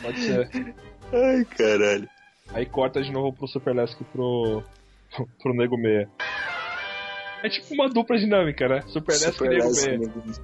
Pode 0.00 0.20
ser. 0.20 0.74
Ai, 1.12 1.44
caralho. 1.56 2.08
Aí 2.52 2.66
corta 2.66 3.02
de 3.02 3.12
novo 3.12 3.32
pro 3.32 3.46
Super 3.46 3.74
Lesk 3.74 4.00
e 4.00 4.04
pro. 4.04 4.62
pro 5.42 5.54
Nego 5.54 5.76
Meia. 5.76 6.08
É 7.42 7.48
tipo 7.48 7.72
uma 7.72 7.88
dupla 7.88 8.18
dinâmica, 8.18 8.68
né? 8.68 8.82
Super 8.88 9.12
Lesk 9.12 9.40
e 9.40 9.48
Nego 9.48 9.70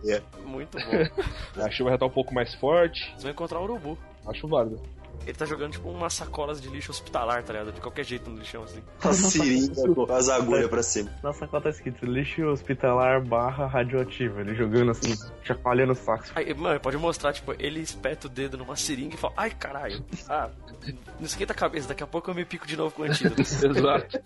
Meia. 0.02 0.22
Muito 0.44 0.78
bom. 1.56 1.62
A 1.62 1.70
chuva 1.70 1.90
já 1.90 1.98
tá 1.98 2.06
um 2.06 2.10
pouco 2.10 2.34
mais 2.34 2.54
forte. 2.54 3.04
Vocês 3.10 3.22
vão 3.22 3.32
encontrar 3.32 3.60
o 3.60 3.64
urubu. 3.64 3.98
Acho 4.26 4.46
válido. 4.46 4.80
Ele 5.22 5.32
tá 5.32 5.46
jogando 5.46 5.72
tipo 5.72 5.88
umas 5.88 6.12
sacolas 6.12 6.60
de 6.60 6.68
lixo 6.68 6.90
hospitalar, 6.90 7.42
tá 7.42 7.52
ligado? 7.52 7.72
De 7.72 7.80
qualquer 7.80 8.04
jeito 8.04 8.28
no 8.28 8.38
lixão 8.38 8.62
assim. 8.62 8.82
A 9.02 9.12
seringa 9.12 9.94
com 9.94 10.12
as 10.12 10.28
agulhas 10.28 10.68
pra 10.68 10.82
cima. 10.82 11.10
Na 11.22 11.32
sacola 11.32 11.62
tá 11.62 11.70
escrito 11.70 12.04
lixo 12.04 12.44
hospitalar 12.46 13.22
barra 13.24 13.66
radioativo. 13.66 14.40
Ele 14.40 14.54
jogando 14.54 14.90
assim, 14.90 15.14
chacoalhando 15.42 15.92
o 15.92 15.96
saco. 15.96 16.24
Aí, 16.34 16.52
mano, 16.52 16.78
pode 16.80 16.96
mostrar, 16.96 17.32
tipo, 17.32 17.54
ele 17.58 17.80
espeta 17.80 18.26
o 18.26 18.30
dedo 18.30 18.58
numa 18.58 18.76
seringa 18.76 19.14
e 19.14 19.18
fala, 19.18 19.34
ai 19.36 19.50
caralho, 19.50 20.04
ah, 20.28 20.50
não 21.18 21.26
esquenta 21.26 21.52
a 21.52 21.56
cabeça, 21.56 21.88
daqui 21.88 22.02
a 22.02 22.06
pouco 22.06 22.30
eu 22.30 22.34
me 22.34 22.44
pico 22.44 22.66
de 22.66 22.76
novo 22.76 22.94
com 22.94 23.02
o 23.02 23.04
antídoto. 23.06 23.40
Exato. 23.42 24.20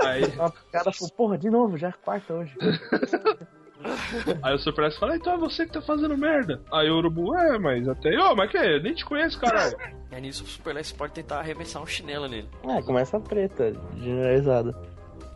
Aí, 0.00 0.24
O 0.24 0.70
cara 0.70 0.92
falou, 0.92 1.12
porra, 1.16 1.38
de 1.38 1.48
novo, 1.48 1.78
já 1.78 1.88
é 1.88 1.92
quarta 1.92 2.34
hoje. 2.34 2.54
aí 4.42 4.54
o 4.54 4.80
Lesk 4.80 4.98
fala, 4.98 5.16
então 5.16 5.34
é 5.34 5.38
você 5.38 5.66
que 5.66 5.72
tá 5.72 5.82
fazendo 5.82 6.16
merda. 6.16 6.60
Aí 6.72 6.90
o 6.90 6.96
Urubu, 6.96 7.36
é, 7.36 7.58
mas 7.58 7.88
até. 7.88 8.16
Ô, 8.18 8.34
mas 8.34 8.50
que 8.50 8.58
é? 8.58 8.80
Nem 8.80 8.94
te 8.94 9.04
conheço, 9.04 9.40
caralho. 9.40 9.76
Aí 10.10 10.20
nisso 10.20 10.44
o 10.44 10.46
Super 10.46 10.74
Lex 10.74 10.92
pode 10.92 11.12
tentar 11.12 11.38
arremessar 11.38 11.82
um 11.82 11.86
chinelo 11.86 12.28
nele. 12.28 12.48
É, 12.68 12.82
começa 12.82 13.16
a 13.16 13.20
treta, 13.20 13.72
generalizada. 13.98 14.76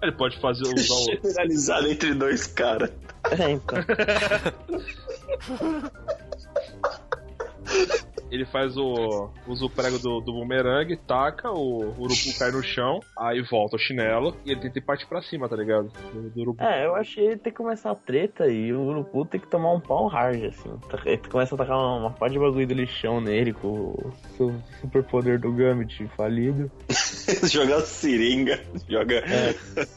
Ele 0.03 0.13
pode 0.13 0.39
fazer 0.41 0.63
usar 0.63 0.95
o. 0.95 1.05
Generalizado 1.05 1.89
entre 1.89 2.15
dois 2.15 2.47
caras. 2.47 2.91
É, 3.39 3.51
então. 3.51 3.79
Ele 8.31 8.45
faz 8.47 8.77
o. 8.77 9.31
usa 9.47 9.65
o 9.65 9.71
prego 9.71 9.99
do, 9.99 10.21
do 10.21 10.33
bumerangue, 10.33 10.97
taca, 10.97 11.51
o 11.51 11.95
urubu 11.99 12.39
cai 12.39 12.51
no 12.51 12.63
chão, 12.63 13.01
aí 13.19 13.43
volta 13.43 13.77
o 13.77 13.79
chinelo 13.79 14.37
e 14.45 14.51
ele 14.51 14.61
tenta 14.61 14.79
ir 14.79 14.83
partir 14.83 15.07
pra 15.07 15.23
cima, 15.23 15.49
tá 15.49 15.57
ligado? 15.57 15.91
Do, 16.13 16.31
do 16.31 16.41
urubu. 16.41 16.63
É, 16.63 16.87
eu 16.87 16.95
achei 16.95 17.27
ele 17.27 17.37
ter 17.37 17.51
que 17.51 17.57
começar 17.57 17.91
a 17.91 17.95
treta 17.95 18.47
e 18.49 18.73
o 18.73 18.83
Urubu 18.83 19.25
tem 19.25 19.41
que 19.41 19.47
tomar 19.47 19.73
um 19.73 19.81
pau 19.81 20.07
hard, 20.07 20.45
assim. 20.45 20.71
Ele 21.05 21.19
começa 21.19 21.55
a 21.55 21.59
tacar 21.59 21.77
uma, 21.77 21.97
uma 21.97 22.11
pá 22.11 22.29
de 22.29 22.39
bagulho 22.39 22.67
do 22.67 22.75
lixão 22.75 23.21
nele 23.21 23.53
com 23.53 23.69
o 23.69 24.13
seu 24.37 24.55
super 24.81 25.03
poder 25.05 25.39
do 25.39 25.53
Gambit 25.53 26.07
falido. 26.17 26.71
joga 27.51 27.81
seringa, 27.81 28.61
joga. 28.89 29.23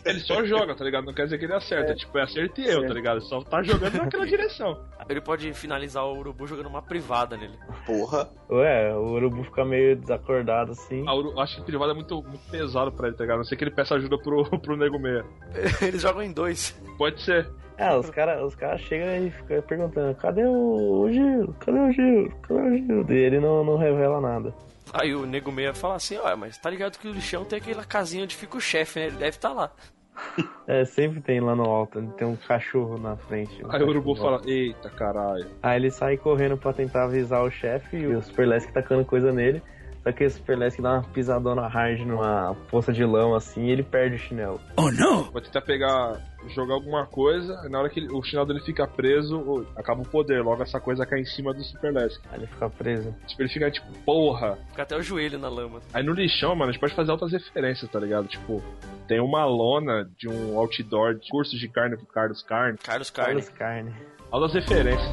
Ele 0.06 0.20
só 0.20 0.46
joga, 0.46 0.76
tá 0.76 0.84
ligado? 0.84 1.06
Não 1.06 1.14
quer 1.14 1.26
dizer 1.26 1.38
que 1.38 1.46
ele 1.46 1.54
acerta. 1.54 1.96
Tipo, 1.96 2.18
é 2.18 2.24
acerto 2.24 2.62
e 2.62 2.68
eu, 2.68 2.86
tá 2.86 2.94
ligado? 2.94 3.18
Ele 3.18 3.26
só 3.26 3.42
tá 3.42 3.62
jogando 3.62 3.96
naquela 3.96 4.26
direção. 4.28 4.80
Ele 5.10 5.20
pode 5.20 5.52
finalizar 5.54 6.06
o 6.06 6.18
urubu 6.20 6.46
jogando 6.46 6.68
uma 6.68 6.82
privada 6.84 7.36
nele. 7.36 7.58
Porra. 7.86 8.30
Ué, 8.50 8.94
o 8.96 9.14
Urubu 9.14 9.44
fica 9.44 9.66
meio 9.66 9.96
desacordado 9.96 10.72
assim. 10.74 11.04
A 11.08 11.14
Uru- 11.16 11.40
acho 11.40 11.56
que 11.56 11.62
o 11.62 11.66
privado 11.66 11.92
é 11.92 11.96
muito, 11.96 12.22
muito 12.22 12.48
pesado 12.52 12.92
pra 12.92 13.08
ele, 13.08 13.18
tá 13.18 13.24
ligado? 13.24 13.38
A 13.38 13.40
não 13.40 13.44
sei 13.46 13.58
que 13.58 13.64
ele 13.64 13.72
peça 13.72 13.96
ajuda 13.96 14.18
pro, 14.20 14.44
pro 14.62 14.78
nego 14.78 15.00
meia. 15.00 15.26
Eles 15.82 16.02
jogam 16.04 16.22
em 16.22 16.32
dois. 16.32 16.80
Pode 16.98 17.22
ser. 17.24 17.50
É, 17.76 17.96
os 17.96 18.10
caras 18.10 18.44
os 18.44 18.56
cara 18.56 18.78
chegam 18.78 19.26
e 19.26 19.32
ficam 19.32 19.62
perguntando: 19.64 20.14
cadê 20.16 20.44
o, 20.46 21.02
o 21.06 21.12
Gil? 21.12 21.56
Cadê 21.60 21.80
o 21.80 21.92
Gil? 21.92 22.32
Cadê 22.44 22.60
o 22.62 22.78
Gil? 22.78 23.06
E 23.10 23.14
ele 23.18 23.40
não, 23.40 23.64
não 23.64 23.78
revela 23.78 24.20
nada. 24.22 24.54
Aí 24.94 25.16
o 25.16 25.26
nego 25.26 25.52
meia 25.52 25.74
fala 25.74 25.96
assim, 25.96 26.18
ó, 26.18 26.36
mas 26.36 26.58
tá 26.58 26.70
ligado 26.70 26.98
que 26.98 27.08
o 27.08 27.12
lixão 27.14 27.46
tem 27.46 27.58
aquela 27.60 27.84
casinha 27.86 28.24
onde 28.24 28.36
fica 28.36 28.58
o 28.58 28.62
chefe, 28.62 29.00
né? 29.00 29.06
Ele 29.08 29.18
deve 29.18 29.38
estar 29.38 29.54
lá. 29.54 29.72
É, 30.68 30.86
sempre 30.86 31.20
tem 31.20 31.40
lá 31.40 31.56
no 31.56 31.64
alto, 31.64 32.00
tem 32.16 32.28
um 32.28 32.36
cachorro 32.36 32.98
na 33.00 33.18
frente. 33.18 33.66
um 33.66 33.72
Aí 33.72 33.82
o 33.82 33.88
urubu 33.88 34.16
fala, 34.16 34.40
eita 34.46 34.90
caralho. 34.90 35.48
Aí 35.64 35.78
ele 35.78 35.90
sai 35.90 36.16
correndo 36.16 36.58
pra 36.58 36.72
tentar 36.72 37.06
avisar 37.06 37.44
o 37.44 37.50
chefe 37.50 37.98
e 37.98 38.08
o 38.08 38.22
Super 38.22 38.48
Lesk 38.48 38.72
tacando 38.72 39.04
coisa 39.04 39.32
nele. 39.32 39.64
Só 40.04 40.12
que 40.12 40.24
o 40.24 40.30
Super 40.30 40.58
Lesk 40.58 40.80
dá 40.80 40.94
uma 40.94 41.04
pisadona 41.04 41.68
hard 41.68 42.02
numa 42.02 42.56
poça 42.70 42.94
de 42.94 43.04
lama 43.04 43.38
assim 43.38 43.66
e 43.66 43.72
ele 43.72 43.84
perde 43.84 44.16
o 44.16 44.20
chinelo. 44.20 44.62
Vai 45.34 45.42
tentar 45.42 45.62
pegar, 45.62 46.22
jogar 46.48 46.74
alguma 46.76 47.06
coisa, 47.06 47.62
e 47.66 47.70
na 47.70 47.80
hora 47.80 47.90
que 47.90 48.00
ele- 48.00 48.12
o 48.12 48.24
chinelo 48.24 48.48
dele 48.48 48.62
fica 48.62 48.88
preso, 48.88 49.66
acaba 49.76 50.02
o 50.02 50.06
poder. 50.08 50.42
Logo 50.44 50.64
essa 50.64 50.80
coisa 50.80 51.06
cai 51.06 51.20
em 51.20 51.26
cima 51.26 51.54
do 51.54 51.64
Super 51.64 51.94
Lesk. 51.94 52.22
Aí 52.32 52.40
ele 52.40 52.48
fica 52.48 52.70
preso. 52.70 53.14
Tipo, 53.28 53.42
ele 53.42 53.50
fica 53.50 53.70
tipo, 53.72 53.88
porra. 54.06 54.58
Fica 54.70 54.84
até 54.84 54.96
o 54.96 55.02
joelho 55.02 55.38
na 55.38 55.50
lama. 55.50 55.82
Aí 55.94 56.04
no 56.04 56.14
lixão, 56.14 56.56
mano, 56.56 56.70
a 56.70 56.72
gente 56.72 56.82
pode 56.82 56.94
fazer 56.94 57.12
altas 57.12 57.32
referências, 57.32 57.90
tá 57.92 58.00
ligado? 58.00 58.28
Tipo, 58.28 58.64
tem 59.08 59.20
uma 59.20 59.46
lona 59.46 60.10
de 60.18 60.28
um 60.30 60.58
outdoor 60.58 61.16
de 61.16 61.30
cursos 61.30 61.60
de 61.60 61.68
carne 61.68 61.98
pro 61.98 62.06
Carlos 62.08 62.42
Carne. 62.42 62.78
Carlos 62.78 63.10
Carne. 63.10 63.42
Carlos 63.42 63.50
Carne. 63.50 63.94
Altas 64.32 64.54
referências. 64.54 65.10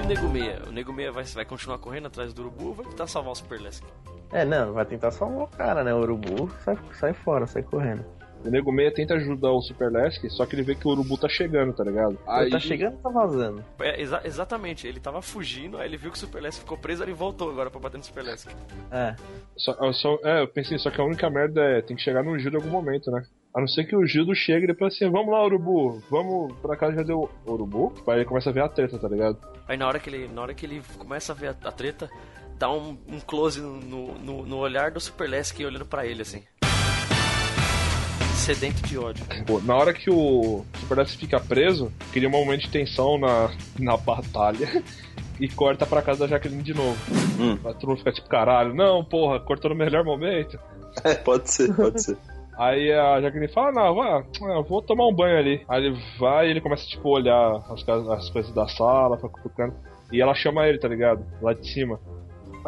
E 0.00 0.04
o 0.04 0.06
nego 0.08 0.28
meia? 0.28 0.62
O 0.66 0.72
nego 0.72 0.92
meia 0.92 1.12
vai, 1.12 1.24
vai 1.24 1.44
continuar 1.44 1.78
correndo 1.78 2.06
atrás 2.06 2.32
do 2.32 2.42
urubu 2.42 2.68
ou 2.68 2.74
vai 2.74 2.86
tentar 2.86 3.06
salvar 3.06 3.32
o 3.32 3.34
Super 3.36 3.60
Lesk? 3.60 3.84
É, 4.32 4.44
não, 4.44 4.72
vai 4.72 4.84
tentar 4.84 5.10
salvar 5.10 5.44
o 5.44 5.46
cara, 5.48 5.82
né? 5.82 5.94
O 5.94 5.98
urubu 6.00 6.50
sai, 6.64 6.78
sai 6.92 7.12
fora, 7.14 7.46
sai 7.46 7.62
correndo. 7.62 8.04
O 8.44 8.48
Nego 8.50 8.70
Meia 8.70 8.94
tenta 8.94 9.14
ajudar 9.14 9.50
o 9.50 9.60
Super 9.60 9.90
Lesk, 9.90 10.24
só 10.30 10.46
que 10.46 10.54
ele 10.54 10.62
vê 10.62 10.76
que 10.76 10.86
o 10.86 10.92
Urubu 10.92 11.18
tá 11.18 11.28
chegando, 11.28 11.72
tá 11.72 11.82
ligado? 11.82 12.16
Ele 12.40 12.50
tá 12.50 12.60
chegando 12.60 12.94
ou 12.94 13.00
tá 13.00 13.08
vazando? 13.10 13.64
É, 13.80 14.00
exa- 14.00 14.20
exatamente, 14.24 14.86
ele 14.86 15.00
tava 15.00 15.20
fugindo, 15.20 15.76
aí 15.76 15.88
ele 15.88 15.96
viu 15.96 16.12
que 16.12 16.16
o 16.16 16.20
Super 16.20 16.52
ficou 16.52 16.78
preso, 16.78 17.02
aí 17.02 17.08
ele 17.08 17.16
voltou 17.16 17.50
agora 17.50 17.68
pra 17.68 17.80
bater 17.80 17.98
no 17.98 18.04
Super 18.04 18.22
Lesk. 18.22 18.48
É. 18.92 19.16
Só, 19.56 19.72
eu 19.80 19.92
só- 19.92 20.18
é, 20.22 20.42
eu 20.42 20.46
pensei, 20.46 20.78
só 20.78 20.88
que 20.88 21.00
a 21.00 21.04
única 21.04 21.28
merda 21.28 21.60
é 21.62 21.82
tem 21.82 21.96
que 21.96 22.02
chegar 22.02 22.22
no 22.22 22.38
Gildo 22.38 22.58
em 22.58 22.60
algum 22.60 22.70
momento, 22.70 23.10
né? 23.10 23.24
A 23.52 23.60
não 23.60 23.66
ser 23.66 23.84
que 23.86 23.96
o 23.96 24.06
Gildo 24.06 24.32
chegue 24.36 24.64
e 24.64 24.68
depois 24.68 24.94
assim, 24.94 25.10
vamos 25.10 25.32
lá, 25.32 25.44
Urubu, 25.44 26.00
vamos 26.08 26.52
pra 26.62 26.76
casa 26.76 26.94
já 26.94 27.02
deu 27.02 27.28
Urubu. 27.44 27.92
Aí 28.06 28.18
ele 28.18 28.24
começa 28.24 28.50
a 28.50 28.52
ver 28.52 28.60
a 28.62 28.68
treta, 28.68 29.00
tá 29.00 29.08
ligado? 29.08 29.36
Aí 29.66 29.76
na 29.76 29.88
hora 29.88 29.98
que 29.98 30.08
ele, 30.08 30.28
na 30.32 30.42
hora 30.42 30.54
que 30.54 30.64
ele 30.64 30.80
começa 30.96 31.32
a 31.32 31.34
ver 31.34 31.48
a, 31.48 31.68
a 31.68 31.72
treta, 31.72 32.08
dá 32.58 32.70
um, 32.70 32.96
um 33.08 33.20
close 33.20 33.60
no, 33.60 34.14
no, 34.18 34.46
no 34.46 34.56
olhar 34.56 34.90
do 34.90 35.00
Super 35.00 35.28
Lesk 35.28 35.58
olhando 35.60 35.86
pra 35.86 36.04
ele 36.06 36.22
assim. 36.22 36.42
Sedento 38.34 38.82
de 38.86 38.96
ódio. 38.98 39.24
Pô, 39.46 39.60
na 39.60 39.74
hora 39.76 39.92
que 39.92 40.10
o 40.10 40.64
Super 40.80 40.98
Lesk 40.98 41.18
fica 41.18 41.38
preso, 41.38 41.92
cria 42.12 42.28
um 42.28 42.32
momento 42.32 42.62
de 42.62 42.70
tensão 42.70 43.18
na, 43.18 43.50
na 43.78 43.96
batalha. 43.96 44.82
E 45.40 45.48
corta 45.48 45.86
pra 45.86 46.02
casa 46.02 46.18
da 46.18 46.26
Jaqueline 46.26 46.64
de 46.64 46.74
novo. 46.74 46.96
Hum. 47.38 47.56
A 47.64 47.72
turma 47.72 47.96
fica 47.96 48.10
tipo, 48.10 48.28
caralho, 48.28 48.74
não, 48.74 49.04
porra, 49.04 49.38
cortou 49.38 49.70
no 49.70 49.76
melhor 49.76 50.02
momento. 50.04 50.58
É, 51.04 51.14
pode 51.14 51.48
ser, 51.48 51.72
pode 51.76 52.02
ser. 52.02 52.16
Aí 52.58 52.92
a 52.92 53.20
Jaqueline 53.20 53.46
fala, 53.52 53.70
não, 53.70 53.94
vá, 53.94 54.24
eu 54.40 54.64
vou 54.64 54.82
tomar 54.82 55.06
um 55.06 55.14
banho 55.14 55.38
ali. 55.38 55.64
Aí 55.68 55.84
ele 55.84 55.96
vai 56.18 56.48
e 56.48 56.50
ele 56.50 56.60
começa, 56.60 56.84
tipo, 56.88 57.06
a 57.08 57.12
olhar 57.12 57.54
as, 57.70 57.84
casas- 57.84 58.08
as 58.08 58.28
coisas 58.30 58.52
da 58.52 58.66
sala, 58.66 59.14
fica 59.16 59.28
cutucando. 59.28 59.76
E 60.10 60.20
ela 60.20 60.34
chama 60.34 60.66
ele, 60.66 60.78
tá 60.80 60.88
ligado? 60.88 61.24
Lá 61.40 61.52
de 61.52 61.72
cima. 61.72 62.00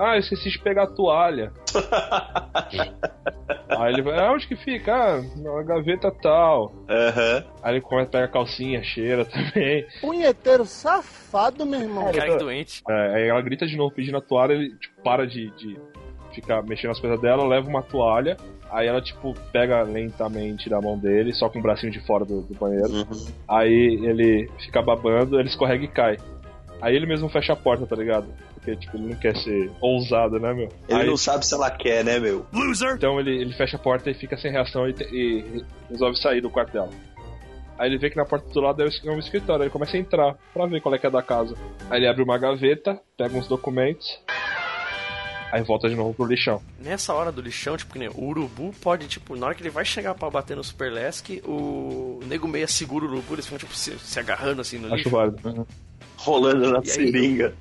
Ah, 0.01 0.17
eu 0.17 0.21
esqueci 0.21 0.51
de 0.51 0.59
pegar 0.59 0.85
a 0.85 0.87
toalha. 0.87 1.53
Aí 3.69 3.93
ele 3.93 4.03
vai, 4.03 4.19
ah, 4.19 4.33
onde 4.33 4.49
que 4.49 4.57
fica? 4.57 4.95
Ah, 4.95 5.23
na 5.37 5.63
gaveta 5.63 6.11
tal. 6.11 6.73
Aham. 6.89 7.45
Aí 7.63 7.75
ele 7.75 7.81
começa 7.81 8.09
a 8.09 8.13
pegar 8.13 8.25
a 8.25 8.29
calcinha, 8.29 8.83
cheira 8.83 9.25
também. 9.27 9.87
Punheteiro 10.01 10.65
safado, 10.65 11.67
meu 11.67 11.81
irmão. 11.81 12.11
Cara 12.13 12.33
que 12.33 12.39
doente. 12.39 12.83
É, 12.89 13.15
aí 13.17 13.29
ela 13.29 13.43
grita 13.43 13.67
de 13.67 13.77
novo 13.77 13.95
pedindo 13.95 14.17
a 14.17 14.21
toalha, 14.21 14.55
ele 14.55 14.75
tipo, 14.77 15.03
para 15.03 15.27
de, 15.27 15.51
de 15.51 15.79
ficar 16.33 16.63
mexendo 16.63 16.89
nas 16.89 17.01
coisas 17.01 17.21
dela, 17.21 17.47
leva 17.47 17.69
uma 17.69 17.83
toalha 17.83 18.37
Aí 18.71 18.87
ela, 18.87 19.03
tipo, 19.03 19.35
pega 19.53 19.83
lentamente 19.83 20.71
da 20.71 20.81
mão 20.81 20.97
dele, 20.97 21.33
só 21.35 21.49
com 21.49 21.59
o 21.59 21.63
bracinho 21.63 21.93
de 21.93 22.01
fora 22.07 22.25
do, 22.25 22.43
do 22.43 22.55
banheiro. 22.55 22.89
Uhum. 22.89 23.27
Aí 23.49 23.99
ele 24.05 24.49
fica 24.61 24.81
babando, 24.81 25.39
ele 25.41 25.49
escorrega 25.49 25.85
e 25.85 25.89
cai. 25.89 26.17
Aí 26.81 26.95
ele 26.97 27.07
mesmo 27.07 27.29
fecha 27.29 27.53
a 27.53 27.57
porta, 27.57 27.87
tá 27.87 27.95
ligado? 27.97 28.27
Porque, 28.55 28.77
tipo, 28.77 28.97
ele 28.97 29.09
não 29.09 29.17
quer 29.17 29.37
ser 29.37 29.71
ousado, 29.81 30.39
né, 30.39 30.53
meu? 30.55 30.69
Ele 30.89 31.01
Aí- 31.03 31.07
não 31.07 31.17
sabe 31.17 31.45
se 31.47 31.55
ela 31.55 31.71
quer, 31.71 32.05
né, 32.05 32.19
meu? 32.19 32.47
Então 32.97 33.19
ele, 33.21 33.41
ele 33.41 33.53
fecha 33.55 33.77
a 33.77 33.81
porta 33.81 34.11
e 34.11 34.15
fica 34.15 34.37
sem 34.37 34.51
reação 34.51 34.89
e, 34.89 34.93
te- 34.93 35.05
e 35.13 35.65
resolve 35.91 36.17
sair 36.19 36.41
do 36.41 36.51
quarto 36.51 36.73
dela. 36.73 36.91
Aí 37.79 37.89
ele 37.89 37.97
vê 37.99 38.11
que 38.11 38.17
na 38.17 38.27
porta 38.27 38.47
do 38.53 38.61
lado 38.61 38.83
é 38.83 39.11
um 39.11 39.19
escritório, 39.19 39.63
aí 39.63 39.67
ele 39.67 39.71
começa 39.73 39.97
a 39.97 40.01
entrar 40.01 40.37
pra 40.53 40.67
ver 40.67 40.83
qual 40.83 40.95
é 40.95 40.99
que 40.99 41.07
é 41.07 41.11
da 41.11 41.23
casa. 41.23 41.55
Aí 41.89 41.99
ele 42.01 42.09
abre 42.09 42.23
uma 42.23 42.37
gaveta, 42.37 43.01
pega 43.17 43.35
uns 43.39 43.49
documentos, 43.49 44.21
aí 45.51 45.63
volta 45.63 45.89
de 45.89 45.97
novo 45.97 46.13
pro 46.13 46.27
lixão. 46.27 46.61
Nessa 46.79 47.15
hora 47.15 47.33
do 47.33 47.41
lixão, 47.41 47.79
tipo, 47.79 47.95
que 47.95 47.99
nem 47.99 48.09
o 48.11 48.23
urubu 48.25 48.75
pode, 48.83 49.09
tipo, 49.09 49.35
na 49.35 49.47
hora 49.47 49.55
que 49.55 49.63
ele 49.63 49.71
vai 49.71 49.85
chegar 49.87 50.15
pra 50.15 50.29
bater 50.29 50.55
no 50.57 50.63
Super 50.63 50.93
Lesk, 50.93 51.31
o 51.47 52.21
nego 52.27 52.47
meia 52.47 52.67
segura 52.67 53.07
o 53.07 53.09
urubu, 53.09 53.35
eles 53.35 53.47
ficam, 53.47 53.59
tipo, 53.59 53.75
se, 53.75 53.99
se 53.99 54.21
agarrando 54.21 54.61
assim 54.61 54.77
no 54.79 54.87
Acho 54.89 54.97
lixo. 54.97 55.11
válido. 55.11 55.67
Rolando 56.25 56.71
na 56.71 56.79
E 56.79 56.81
aí? 56.81 56.87
seringa. 56.87 57.55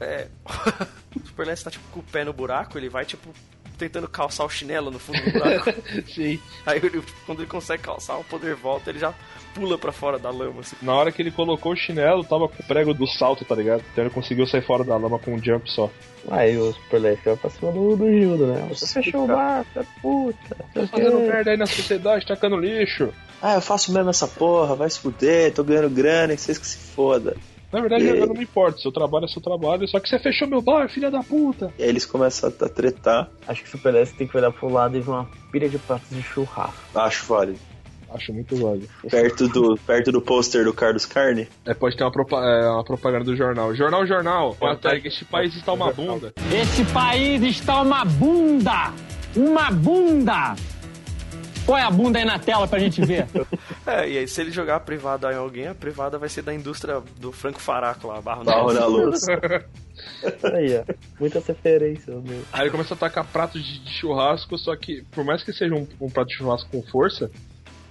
É. 0.00 0.26
o 1.16 1.26
Super 1.26 1.46
Lesk 1.46 1.64
tá, 1.64 1.70
tipo, 1.70 1.84
com 1.90 2.00
o 2.00 2.02
pé 2.02 2.24
no 2.24 2.32
buraco, 2.32 2.76
ele 2.78 2.88
vai, 2.88 3.04
tipo, 3.04 3.30
tentando 3.78 4.08
calçar 4.08 4.44
o 4.44 4.50
chinelo 4.50 4.90
no 4.90 4.98
fundo 4.98 5.20
do 5.22 5.32
buraco. 5.32 5.70
Sim. 6.12 6.38
Aí 6.64 6.78
ele, 6.78 7.02
quando 7.26 7.40
ele 7.40 7.48
consegue 7.48 7.82
calçar, 7.82 8.18
o 8.18 8.24
poder 8.24 8.54
volta, 8.54 8.90
ele 8.90 8.98
já 8.98 9.12
pula 9.54 9.78
pra 9.78 9.92
fora 9.92 10.18
da 10.18 10.30
lama, 10.30 10.60
assim. 10.60 10.76
Na 10.82 10.94
hora 10.94 11.12
que 11.12 11.22
ele 11.22 11.30
colocou 11.30 11.72
o 11.72 11.76
chinelo, 11.76 12.24
tava 12.24 12.48
com 12.48 12.62
o 12.62 12.66
prego 12.66 12.92
do 12.92 13.06
salto, 13.06 13.44
tá 13.44 13.54
ligado? 13.54 13.82
Então 13.92 14.04
ele 14.04 14.12
conseguiu 14.12 14.46
sair 14.46 14.64
fora 14.64 14.84
da 14.84 14.96
lama 14.96 15.18
com 15.18 15.34
um 15.34 15.42
jump 15.42 15.70
só. 15.70 15.90
Aí 16.30 16.56
o 16.56 16.72
Super 16.72 17.00
Lesk 17.00 17.24
vai 17.24 17.36
pra 17.36 17.50
cima 17.50 17.72
do, 17.72 17.96
do 17.96 18.10
Gildo, 18.10 18.46
né? 18.46 18.66
Você 18.68 18.86
fechou 18.86 19.24
o 19.24 19.26
bar, 19.26 19.64
da 19.74 19.84
puta. 20.00 20.56
Tá 20.72 20.86
fazendo 20.86 21.20
merda 21.20 21.50
aí 21.50 21.56
na 21.56 21.66
sociedade, 21.66 22.26
tacando 22.26 22.56
lixo. 22.56 23.12
Ah, 23.42 23.54
eu 23.54 23.60
faço 23.60 23.92
mesmo 23.92 24.10
essa 24.10 24.26
porra, 24.26 24.74
vai 24.74 24.88
se 24.88 24.98
fuder, 24.98 25.52
tô 25.52 25.62
ganhando 25.62 25.90
grana, 25.90 26.32
e 26.32 26.38
vocês 26.38 26.56
que 26.56 26.66
se 26.66 26.78
foda. 26.78 27.36
Na 27.74 27.80
verdade, 27.80 28.04
E- 28.04 28.08
eu 28.20 28.26
não 28.28 28.34
me 28.34 28.44
importo, 28.44 28.80
seu 28.80 28.92
trabalho 28.92 29.24
é 29.24 29.28
seu 29.28 29.42
trabalho, 29.42 29.86
só 29.88 29.98
que 29.98 30.08
você 30.08 30.18
fechou 30.18 30.46
meu 30.46 30.62
bar, 30.62 30.88
filha 30.88 31.10
da 31.10 31.22
puta. 31.24 31.72
E 31.78 31.82
aí 31.82 31.88
eles 31.88 32.06
começam 32.06 32.48
a 32.48 32.68
tretar. 32.68 33.28
Acho 33.48 33.62
que 33.62 33.68
o 33.68 33.70
Super 33.72 33.92
Lesk 33.92 34.16
tem 34.16 34.26
que 34.28 34.36
olhar 34.36 34.52
pro 34.52 34.68
lado 34.68 34.96
e 34.96 35.00
ver 35.00 35.10
uma 35.10 35.28
pilha 35.50 35.68
de 35.68 35.76
pratos 35.78 36.08
de 36.10 36.22
churrasco. 36.22 36.74
Acho 36.94 37.26
válido. 37.26 37.58
Acho 38.12 38.32
muito 38.32 38.54
válido. 38.54 38.86
Perto 39.10 39.48
do, 39.48 39.76
perto 39.84 40.12
do 40.12 40.22
pôster 40.22 40.64
do 40.64 40.72
Carlos 40.72 41.04
Carne. 41.04 41.48
É, 41.66 41.74
pode 41.74 41.96
ter 41.96 42.04
uma, 42.04 42.12
propa- 42.12 42.44
é, 42.44 42.68
uma 42.70 42.84
propaganda 42.84 43.24
do 43.24 43.36
jornal. 43.36 43.74
Jornal, 43.74 44.06
jornal. 44.06 44.54
Com 44.54 44.68
a 44.68 44.76
tag, 44.76 45.08
este 45.08 45.24
país 45.24 45.52
está 45.56 45.72
uma 45.72 45.92
bunda. 45.92 46.32
Esse 46.52 46.84
país 46.92 47.42
está 47.42 47.82
uma 47.82 48.04
bunda! 48.04 48.92
Uma 49.34 49.68
bunda! 49.72 50.54
Põe 51.66 51.80
a 51.80 51.90
bunda 51.90 52.18
aí 52.18 52.24
na 52.24 52.38
tela 52.38 52.68
pra 52.68 52.78
gente 52.78 53.04
ver. 53.04 53.26
É, 53.86 54.08
e 54.08 54.18
aí 54.18 54.26
se 54.26 54.40
ele 54.40 54.50
jogar 54.50 54.76
a 54.76 54.80
privada 54.80 55.30
em 55.32 55.36
alguém, 55.36 55.68
a 55.68 55.74
privada 55.74 56.18
vai 56.18 56.28
ser 56.28 56.42
da 56.42 56.54
indústria 56.54 57.02
do 57.18 57.30
Franco 57.30 57.60
Faraco 57.60 58.08
lá, 58.08 58.20
Barro, 58.20 58.44
na 58.44 58.86
luz. 58.86 59.26
Aí, 60.42 60.78
ó. 60.78 60.94
Muitas 61.20 61.46
referências, 61.46 62.22
meu. 62.22 62.42
Aí 62.52 62.62
ele 62.62 62.70
começa 62.70 62.94
a 62.94 62.96
atacar 62.96 63.24
pratos 63.24 63.62
de, 63.62 63.78
de 63.78 63.90
churrasco, 63.90 64.56
só 64.58 64.74
que, 64.74 65.02
por 65.12 65.24
mais 65.24 65.42
que 65.42 65.52
seja 65.52 65.74
um, 65.74 65.86
um 66.00 66.10
prato 66.10 66.28
de 66.28 66.36
churrasco 66.36 66.68
com 66.70 66.82
força, 66.82 67.30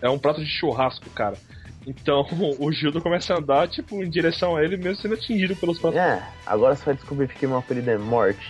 é 0.02 0.10
um 0.10 0.18
prato 0.20 0.44
de 0.44 0.50
churrasco, 0.50 1.10
cara. 1.12 1.38
Então 1.86 2.26
o 2.60 2.72
Gildo 2.72 3.02
começa 3.02 3.34
a 3.34 3.38
andar, 3.38 3.68
tipo, 3.68 4.04
em 4.04 4.10
direção 4.10 4.56
a 4.56 4.64
ele, 4.64 4.78
mesmo 4.78 5.02
sendo 5.02 5.14
atingido 5.14 5.56
pelos 5.56 5.80
pratos. 5.80 6.00
É, 6.00 6.24
agora 6.46 6.76
você 6.76 6.86
vai 6.86 6.96
descobrir 6.96 7.28
que 7.28 7.46
meu 7.48 7.58
apelido 7.58 7.90
é 7.92 7.98
Morte. 7.98 8.50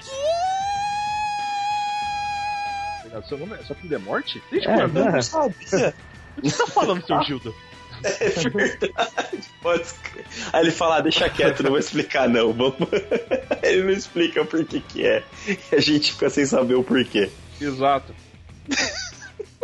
Seu 3.27 3.37
nome 3.37 3.53
é 3.53 3.63
seu 3.63 3.75
filho 3.75 3.95
é 3.95 3.99
morte? 3.99 4.41
Desde 4.49 4.67
É, 4.67 4.75
quando? 4.75 4.93
não 4.95 5.11
Não 5.11 5.21
sabia. 5.21 5.93
O 6.37 6.41
que 6.41 6.49
você 6.49 6.57
tá 6.57 6.67
falando, 6.67 7.05
seu 7.05 7.21
Gildo? 7.23 7.55
É 8.03 8.49
verdade. 8.49 9.49
Pode 9.61 9.83
escrever. 9.83 10.25
Aí 10.51 10.63
ele 10.63 10.71
fala, 10.71 10.97
ah, 10.97 11.01
deixa 11.01 11.29
quieto, 11.29 11.63
não 11.63 11.69
vou 11.69 11.79
explicar 11.79 12.27
não. 12.27 12.51
Vamos... 12.51 12.75
Ele 13.63 13.83
não 13.83 13.91
explica 13.91 14.43
por 14.43 14.65
que 14.65 14.81
que 14.81 15.07
é. 15.07 15.23
E 15.47 15.75
a 15.75 15.79
gente 15.79 16.11
fica 16.11 16.29
sem 16.29 16.45
saber 16.45 16.75
o 16.75 16.83
porquê. 16.83 17.29
Exato. 17.61 18.13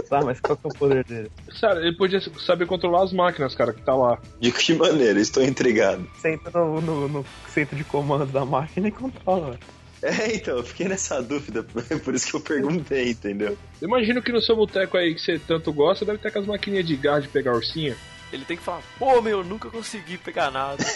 Tá, 0.09 0.21
mas 0.23 0.39
qual 0.39 0.57
que 0.57 0.67
é 0.67 0.69
o 0.69 0.73
poder 0.73 1.03
dele? 1.03 1.31
Sério, 1.51 1.81
ele 1.81 1.95
podia 1.95 2.19
saber 2.39 2.65
controlar 2.65 3.03
as 3.03 3.13
máquinas, 3.13 3.53
cara, 3.53 3.73
que 3.73 3.81
tá 3.81 3.93
lá. 3.93 4.19
De 4.39 4.51
que 4.51 4.73
maneira? 4.73 5.19
Estou 5.19 5.43
intrigado. 5.43 6.09
Senta 6.21 6.49
no, 6.49 6.81
no, 6.81 7.07
no 7.07 7.25
centro 7.49 7.75
de 7.75 7.83
comando 7.83 8.25
da 8.25 8.45
máquina 8.45 8.87
e 8.87 8.91
controla. 8.91 9.59
É, 10.01 10.35
então, 10.35 10.57
eu 10.57 10.63
fiquei 10.63 10.87
nessa 10.87 11.21
dúvida, 11.21 11.63
por 12.03 12.15
isso 12.15 12.29
que 12.29 12.35
eu 12.35 12.41
perguntei, 12.41 13.11
entendeu? 13.11 13.57
Eu 13.81 13.87
imagino 13.87 14.21
que 14.21 14.31
no 14.31 14.41
seu 14.41 14.55
boteco 14.55 14.97
aí 14.97 15.13
que 15.13 15.21
você 15.21 15.37
tanto 15.39 15.73
gosta, 15.73 16.05
deve 16.05 16.19
ter 16.19 16.29
aquelas 16.29 16.47
maquininhas 16.47 16.87
de 16.87 16.95
gás 16.95 17.23
de 17.23 17.29
pegar 17.29 17.53
ursinha. 17.53 17.95
Ele 18.31 18.45
tem 18.45 18.55
que 18.55 18.63
falar, 18.63 18.81
pô 18.97 19.21
meu, 19.21 19.43
nunca 19.43 19.69
consegui 19.69 20.17
pegar 20.17 20.51
nada. 20.51 20.83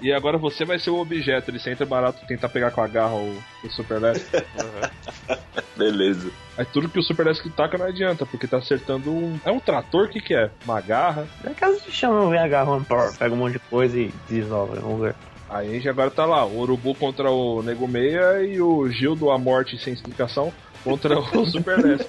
E 0.00 0.12
agora 0.12 0.38
você 0.38 0.64
vai 0.64 0.78
ser 0.78 0.90
o 0.90 0.98
objeto, 0.98 1.50
ele 1.50 1.58
sempre 1.58 1.84
é 1.84 1.86
barato 1.86 2.24
tentar 2.26 2.48
pegar 2.48 2.70
com 2.70 2.80
a 2.80 2.86
garra 2.86 3.14
o, 3.14 3.36
o 3.64 3.70
Super 3.70 4.00
Lesk. 4.00 4.26
Beleza. 5.76 6.30
Aí 6.56 6.64
tudo 6.64 6.88
que 6.88 6.98
o 6.98 7.02
Super 7.02 7.26
Lesk 7.26 7.44
taca 7.56 7.76
não 7.76 7.86
adianta, 7.86 8.24
porque 8.24 8.46
tá 8.46 8.58
acertando 8.58 9.10
um. 9.10 9.38
É 9.44 9.50
um 9.50 9.60
trator? 9.60 10.06
O 10.06 10.08
que, 10.08 10.20
que 10.20 10.34
é? 10.34 10.50
Uma 10.64 10.80
garra? 10.80 11.26
É 11.44 11.50
caso 11.50 11.80
de 11.84 11.90
chama, 11.90 12.30
vem 12.30 12.38
agarrando, 12.38 12.86
pega 13.18 13.34
um 13.34 13.38
monte 13.38 13.54
de 13.54 13.58
coisa 13.58 13.98
e 13.98 14.12
desova. 14.28 14.76
Vamos 14.80 15.00
ver. 15.00 15.14
Aí 15.50 15.68
a 15.68 15.72
gente 15.72 15.88
agora 15.88 16.10
tá 16.10 16.26
lá, 16.26 16.44
o 16.44 16.58
Urubu 16.60 16.94
contra 16.94 17.30
o 17.30 17.62
Nego 17.62 17.88
Meia 17.88 18.42
e 18.42 18.60
o 18.60 18.88
Gildo, 18.90 19.30
a 19.30 19.38
morte 19.38 19.78
sem 19.82 19.94
explicação, 19.94 20.52
contra 20.84 21.18
o 21.18 21.44
Super 21.48 21.78
Lesk. 21.78 22.06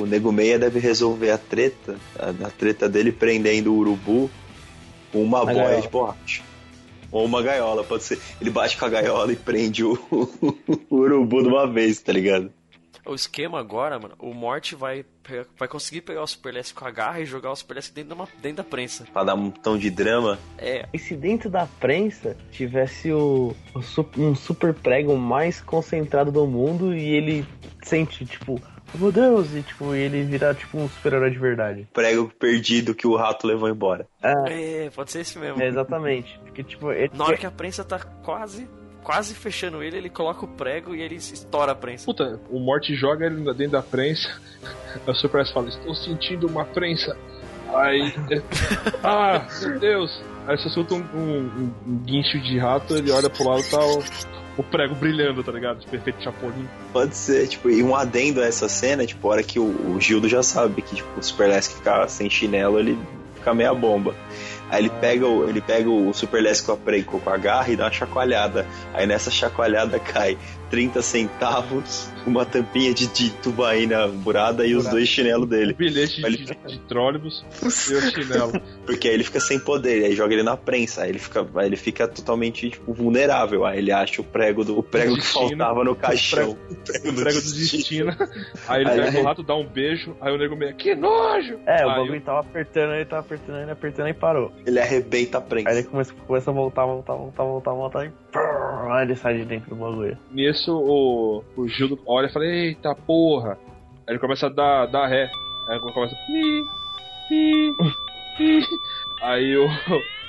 O 0.00 0.06
Nego 0.06 0.30
Meia 0.30 0.58
deve 0.58 0.78
resolver 0.78 1.30
a 1.30 1.38
treta, 1.38 1.96
a, 2.18 2.30
a 2.46 2.50
treta 2.50 2.88
dele 2.88 3.10
prendendo 3.10 3.72
o 3.72 3.78
urubu 3.78 4.30
com 5.12 5.22
uma 5.22 5.42
Uma 5.42 5.52
boia 5.52 5.64
gaiola. 5.64 5.82
de 5.82 5.88
borracha. 5.88 6.42
Ou 7.10 7.24
uma 7.24 7.42
gaiola, 7.42 7.84
pode 7.84 8.04
ser. 8.04 8.18
Ele 8.40 8.50
bate 8.50 8.76
com 8.76 8.84
a 8.84 8.88
gaiola 8.88 9.32
e 9.32 9.36
prende 9.36 9.84
o, 9.84 9.94
o 10.90 10.96
urubu 10.96 11.42
de 11.42 11.48
uma 11.48 11.66
vez, 11.66 12.00
tá 12.00 12.12
ligado? 12.12 12.52
O 13.06 13.14
esquema 13.14 13.58
agora, 13.60 13.98
mano, 13.98 14.14
o 14.18 14.34
Morte 14.34 14.74
vai, 14.74 15.04
vai 15.58 15.68
conseguir 15.68 16.00
pegar 16.00 16.22
o 16.22 16.26
Super 16.26 16.52
Lesk 16.54 16.74
com 16.76 16.84
a 16.86 16.90
garra 16.90 17.20
e 17.20 17.24
jogar 17.24 17.52
o 17.52 17.56
Super 17.56 17.74
Lesk 17.74 17.94
dentro, 17.94 18.08
de 18.10 18.14
uma- 18.20 18.28
dentro 18.42 18.56
da 18.58 18.64
prensa. 18.64 19.04
Pra 19.12 19.22
dar 19.24 19.34
um 19.34 19.50
tom 19.50 19.78
de 19.78 19.90
drama. 19.90 20.38
É, 20.58 20.86
E 20.92 20.98
se 20.98 21.14
dentro 21.14 21.48
da 21.48 21.66
prensa 21.78 22.36
tivesse 22.50 23.12
o, 23.12 23.54
o 23.74 23.80
um 24.20 24.34
super 24.34 24.74
prego 24.74 25.16
mais 25.16 25.60
concentrado 25.60 26.32
do 26.32 26.46
mundo 26.46 26.94
e 26.94 27.14
ele 27.14 27.46
sente, 27.84 28.24
tipo, 28.26 28.60
oh, 28.94 28.98
meu 28.98 29.12
Deus, 29.12 29.54
e 29.54 29.62
tipo, 29.62 29.94
ele 29.94 30.24
virar 30.24 30.54
tipo 30.54 30.76
um 30.78 30.88
super-herói 30.88 31.30
de 31.30 31.38
verdade. 31.38 31.88
Prego 31.92 32.28
perdido 32.38 32.94
que 32.94 33.06
o 33.06 33.14
rato 33.14 33.46
levou 33.46 33.68
embora. 33.68 34.08
É, 34.22 34.86
é, 34.86 34.90
pode 34.90 35.12
ser 35.12 35.20
esse 35.20 35.38
mesmo. 35.38 35.62
é, 35.62 35.68
exatamente. 35.68 36.38
Porque, 36.44 36.64
tipo, 36.64 36.90
ele, 36.90 37.10
Na 37.14 37.24
hora 37.24 37.36
que 37.36 37.46
a 37.46 37.50
prensa 37.50 37.84
tá 37.84 37.98
quase, 38.00 38.68
quase 39.06 39.36
fechando 39.36 39.84
ele, 39.84 39.96
ele 39.98 40.10
coloca 40.10 40.44
o 40.44 40.48
prego 40.48 40.92
e 40.92 41.00
ele 41.00 41.14
estoura 41.14 41.70
a 41.70 41.74
prensa. 41.76 42.04
Puta, 42.04 42.40
o 42.50 42.58
Morte 42.58 42.92
joga 42.96 43.24
ele 43.26 43.36
dentro 43.54 43.72
da 43.72 43.82
prensa. 43.82 44.28
Aí 45.06 45.12
o 45.12 45.14
Super 45.14 45.38
Lesk 45.38 45.54
fala: 45.54 45.68
Estou 45.68 45.94
sentindo 45.94 46.48
uma 46.48 46.64
prensa. 46.64 47.16
Aí. 47.72 48.12
é- 48.32 48.42
ah, 49.04 49.46
meu 49.60 49.78
Deus! 49.78 50.20
Aí 50.48 50.58
você 50.58 50.68
solta 50.70 50.94
um, 50.94 51.04
um, 51.14 51.72
um- 51.86 51.98
guincho 52.04 52.40
de 52.40 52.58
rato, 52.58 52.96
ele 52.96 53.12
olha 53.12 53.30
pro 53.30 53.48
lado 53.48 53.60
e 53.60 53.70
tá 53.70 53.78
o, 53.78 54.02
o 54.58 54.62
prego 54.64 54.96
brilhando, 54.96 55.42
tá 55.44 55.52
ligado? 55.52 55.78
De 55.78 55.86
perfeito 55.86 56.22
chapolim. 56.24 56.68
Pode 56.92 57.14
ser, 57.14 57.46
tipo, 57.46 57.70
e 57.70 57.84
um 57.84 57.94
adendo 57.94 58.40
a 58.40 58.46
essa 58.46 58.68
cena, 58.68 59.06
tipo, 59.06 59.28
a 59.28 59.32
hora 59.32 59.42
que 59.42 59.60
o, 59.60 59.64
o 59.94 60.00
Gildo 60.00 60.28
já 60.28 60.42
sabe 60.42 60.82
que, 60.82 60.96
tipo, 60.96 61.08
o 61.18 61.22
Super 61.22 61.48
Lesk 61.48 61.76
ficar 61.76 62.08
sem 62.08 62.28
chinelo, 62.28 62.78
ele 62.80 62.98
fica 63.36 63.54
meia 63.54 63.72
bomba. 63.72 64.14
Aí 64.70 64.82
ele 64.82 64.90
pega 64.90 65.26
o, 65.26 65.48
ele 65.48 65.60
pega 65.60 65.88
o 65.88 66.12
Super 66.12 66.42
Lesk 66.42 66.66
com 66.66 66.72
a, 66.72 67.20
com 67.20 67.30
a 67.30 67.36
garra 67.36 67.70
e 67.70 67.76
dá 67.76 67.84
uma 67.84 67.92
chacoalhada. 67.92 68.66
Aí 68.92 69.06
nessa 69.06 69.30
chacoalhada 69.30 69.98
cai 69.98 70.36
30 70.70 71.00
centavos, 71.02 72.10
uma 72.26 72.44
tampinha 72.44 72.92
de, 72.92 73.06
de 73.06 73.30
tubaína 73.30 74.08
burada 74.08 74.66
e 74.66 74.74
os 74.74 74.88
dois 74.88 75.08
chinelos 75.08 75.44
O 75.46 75.50
dele. 75.50 75.72
bilhete 75.74 76.24
Ele 76.24 76.38
de, 76.38 76.54
de 76.66 76.78
trólebus 76.80 77.44
e 77.62 77.94
o 77.94 78.00
chinelo. 78.00 78.52
Porque 78.84 79.08
aí 79.08 79.14
ele 79.14 79.24
fica 79.24 79.40
sem 79.40 79.58
poder, 79.58 80.04
aí 80.04 80.14
joga 80.14 80.34
ele 80.34 80.42
na 80.42 80.56
prensa, 80.56 81.02
aí 81.02 81.10
ele 81.10 81.18
fica, 81.18 81.46
aí 81.56 81.66
ele 81.66 81.76
fica 81.76 82.06
totalmente 82.08 82.70
tipo, 82.70 82.92
vulnerável. 82.92 83.64
Aí 83.64 83.78
ele 83.78 83.92
acha 83.92 84.20
o 84.20 84.24
prego 84.24 84.64
do 84.64 84.78
o 84.78 84.82
prego 84.82 85.14
que 85.14 85.20
Destino. 85.20 85.48
faltava 85.48 85.84
no 85.84 85.94
caixão. 85.94 86.50
O 86.50 87.12
prego 87.14 87.40
do 87.40 87.52
destino. 87.52 88.16
Aí 88.68 88.82
ele 88.82 88.90
Aí 88.90 88.96
pega 88.96 89.08
ele- 89.08 89.18
o 89.20 89.24
rato, 89.24 89.42
dá 89.42 89.54
um 89.54 89.66
beijo. 89.66 90.16
Aí 90.20 90.32
o 90.34 90.38
nego 90.38 90.56
meio, 90.56 90.74
que 90.74 90.94
nojo! 90.94 91.58
é, 91.66 91.84
o 91.86 91.90
Aí 91.90 91.96
bagulho 92.00 92.20
tava 92.20 92.40
apertando, 92.40 92.94
ele 92.94 93.04
tava 93.04 93.20
apertando, 93.20 93.60
ele 93.62 93.70
apertando 93.70 94.08
e 94.08 94.14
parou. 94.14 94.52
Ele 94.66 94.78
arrebenta 94.80 95.38
a 95.38 95.40
prensa. 95.40 95.68
Aí 95.70 95.78
ele 95.78 95.86
começa, 95.86 96.12
começa 96.26 96.50
a 96.50 96.54
voltar, 96.54 96.84
voltar, 96.84 97.14
voltar, 97.14 97.44
voltar, 97.44 97.72
voltar 97.72 98.06
e 98.06 98.10
aí 98.92 99.04
ele 99.06 99.16
sai 99.16 99.36
de 99.38 99.44
dentro 99.44 99.70
do 99.70 99.76
bagulho. 99.76 100.16
Nisso 100.30 100.72
o, 100.76 101.44
o 101.56 101.68
Gildo 101.68 101.98
olha 102.06 102.26
e 102.26 102.32
fala, 102.32 102.46
eita 102.46 102.94
porra. 102.94 103.58
Aí 104.06 104.14
ele 104.14 104.18
começa 104.18 104.46
a 104.46 104.50
dar, 104.50 104.86
dar 104.86 105.06
ré. 105.06 105.30
Aí 105.68 105.76
ele 105.76 105.92
começa. 105.92 106.14
Pi, 106.26 106.62
pi, 107.28 107.72
pi. 108.36 108.60
Aí 109.22 109.56
o, 109.56 109.66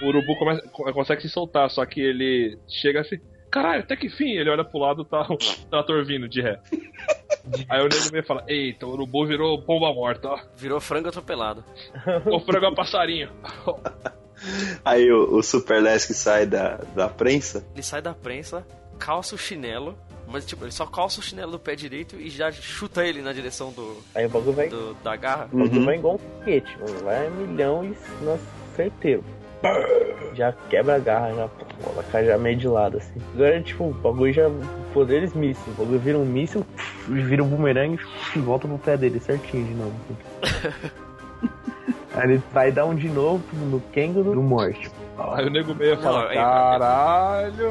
o 0.02 0.08
urubu 0.08 0.36
começa, 0.40 0.62
co- 0.70 0.92
consegue 0.94 1.22
se 1.22 1.30
soltar, 1.30 1.70
só 1.70 1.86
que 1.86 2.00
ele 2.02 2.58
chega 2.68 3.02
assim. 3.02 3.18
caralho, 3.52 3.84
até 3.84 3.96
que 3.96 4.10
fim? 4.10 4.32
Ele 4.32 4.50
olha 4.50 4.64
pro 4.64 4.80
lado, 4.80 5.04
tá 5.06 5.22
o 5.30 5.38
trator 5.70 6.04
vindo 6.06 6.28
de 6.28 6.42
ré. 6.42 6.60
Aí 7.70 7.80
o 7.82 7.88
nego 7.88 8.12
meio 8.12 8.26
fala, 8.26 8.44
eita, 8.48 8.86
o 8.86 8.92
urubu 8.92 9.26
virou 9.26 9.62
pomba 9.62 9.94
morta, 9.94 10.30
ó. 10.30 10.40
Virou 10.58 10.80
frango 10.82 11.10
atropelado. 11.10 11.64
O 12.32 12.40
frango 12.40 12.66
é 12.66 12.70
um 12.70 12.76
passarinho. 12.76 13.30
Aí 14.86 15.12
o, 15.12 15.36
o 15.38 15.44
Super 15.44 15.82
Lesk 15.82 16.12
sai 16.14 16.46
da, 16.46 16.80
da 16.96 17.08
prensa. 17.10 17.64
Ele 17.74 17.84
sai 17.84 18.02
da 18.02 18.14
prensa, 18.14 18.66
calça 19.00 19.36
o 19.36 19.38
chinelo, 19.38 19.98
mas 20.28 20.46
tipo, 20.46 20.64
ele 20.66 20.72
só 20.72 20.86
calça 20.86 21.20
o 21.20 21.24
chinelo 21.24 21.52
do 21.54 21.60
pé 21.60 21.76
direito 21.76 22.16
e 22.18 22.30
já 22.30 22.52
chuta 22.52 23.06
ele 23.06 23.22
na 23.22 23.32
direção 23.34 23.72
do, 23.72 23.98
Aí 24.16 24.26
o 24.26 24.30
bagulho 24.30 24.54
vai. 24.54 24.70
do- 24.70 24.94
da 25.04 25.16
garra. 25.16 25.48
O 25.52 25.58
bagulho 25.60 25.86
vai 25.86 25.96
igual 25.96 26.16
um 26.16 26.18
foguete, 26.18 26.78
mano. 26.80 27.00
Vai 27.04 27.30
milhão 27.30 27.84
e 27.86 27.96
nossa, 28.26 28.44
certeiro. 28.76 29.24
Já 30.36 30.54
quebra 30.70 30.96
a 30.96 31.00
garra, 31.00 31.30
já 31.34 31.48
bola, 31.84 32.04
cai 32.12 32.26
já 32.26 32.38
meio 32.38 32.56
de 32.58 32.68
lado, 32.68 32.98
assim. 32.98 33.20
Agora, 33.34 33.60
tipo, 33.62 33.86
o 33.86 33.94
bagulho 33.94 34.32
já. 34.32 34.44
Poderes 34.94 35.34
míssil. 35.34 35.74
O 35.74 35.76
bagulho 35.82 36.00
vira 36.00 36.18
um 36.18 36.26
míssil, 36.26 36.66
vira 37.08 37.44
um 37.44 37.48
bumerangue 37.50 38.00
e 38.36 38.40
volta 38.40 38.68
pro 38.68 38.78
pé 38.78 38.96
dele 38.98 39.20
certinho 39.20 39.66
de 39.66 39.74
novo. 39.74 39.96
Aí 42.18 42.32
ele 42.32 42.44
vai 42.52 42.72
dar 42.72 42.86
um 42.86 42.96
de 42.96 43.08
novo 43.08 43.44
no 43.54 43.80
Kengo 43.80 44.24
do 44.24 44.42
morte. 44.42 44.90
Aí 45.18 45.46
o 45.46 45.50
nego 45.50 45.76
meio 45.76 45.98
fala, 46.02 46.34
caralho. 46.34 47.70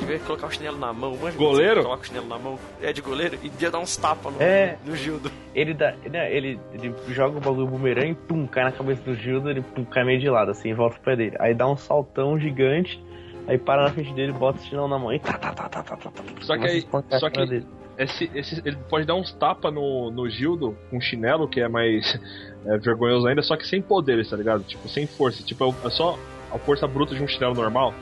Devia 0.00 0.18
colocar 0.20 0.46
o 0.46 0.50
chinelo 0.50 0.78
na 0.78 0.92
mão. 0.92 1.16
Manja 1.16 1.36
Goleiro? 1.36 1.82
Coloca 1.82 2.02
o 2.02 2.06
chinelo 2.06 2.28
na 2.28 2.38
mão. 2.38 2.58
É 2.80 2.92
de 2.92 3.00
goleiro 3.00 3.36
e 3.42 3.48
devia 3.48 3.70
dar 3.70 3.78
uns 3.78 3.96
tapas 3.96 4.32
no, 4.32 4.40
É. 4.42 4.78
no 4.84 4.94
Gildo. 4.94 5.30
Ele 5.54 5.74
dá. 5.74 5.94
Né, 6.08 6.32
ele, 6.32 6.60
ele 6.72 6.94
joga 7.08 7.38
o 7.38 7.40
bagulho 7.40 7.66
bumerangue, 7.66 8.14
pum, 8.14 8.46
cai 8.46 8.64
na 8.64 8.72
cabeça 8.72 9.02
do 9.02 9.14
Gildo, 9.14 9.50
ele 9.50 9.62
pum, 9.62 9.84
cai 9.84 10.04
meio 10.04 10.20
de 10.20 10.28
lado, 10.28 10.50
assim, 10.50 10.68
e 10.68 10.74
volta 10.74 10.94
pro 10.96 11.04
pé 11.04 11.16
dele. 11.16 11.36
Aí 11.40 11.54
dá 11.54 11.66
um 11.66 11.76
saltão 11.76 12.38
gigante, 12.38 13.02
aí 13.48 13.58
para 13.58 13.84
na 13.84 13.90
frente 13.90 14.12
dele, 14.12 14.32
bota 14.32 14.60
o 14.60 14.62
chinelo 14.62 14.86
na 14.86 14.98
mão 14.98 15.12
e 15.12 15.18
tá, 15.18 15.32
tá, 15.38 15.52
tá, 15.52 15.68
tá, 15.68 15.82
tá, 15.82 15.96
tá, 15.96 16.10
tá. 16.10 16.22
Só 16.42 16.56
que 16.56 16.66
aí, 16.66 16.86
só 17.18 17.28
que 17.30 17.46
dele. 17.46 17.66
esse, 17.98 18.30
esse, 18.34 18.62
ele 18.64 18.76
pode 18.88 19.06
dar 19.06 19.14
uns 19.16 19.32
tapas 19.32 19.72
no, 19.74 20.10
no 20.12 20.28
Gildo 20.28 20.76
com 20.90 21.00
chinelo, 21.00 21.48
que 21.48 21.60
é 21.60 21.68
mais 21.68 22.16
é, 22.66 22.78
vergonhoso 22.78 23.26
ainda, 23.26 23.42
só 23.42 23.56
que 23.56 23.66
sem 23.66 23.80
poderes, 23.82 24.28
tá 24.30 24.36
ligado? 24.36 24.62
Tipo, 24.64 24.88
sem 24.88 25.06
força. 25.06 25.42
Tipo, 25.42 25.74
é 25.84 25.90
só 25.90 26.18
a 26.52 26.58
força 26.58 26.86
bruta 26.86 27.14
de 27.14 27.22
um 27.22 27.28
chinelo 27.28 27.54
normal. 27.54 27.94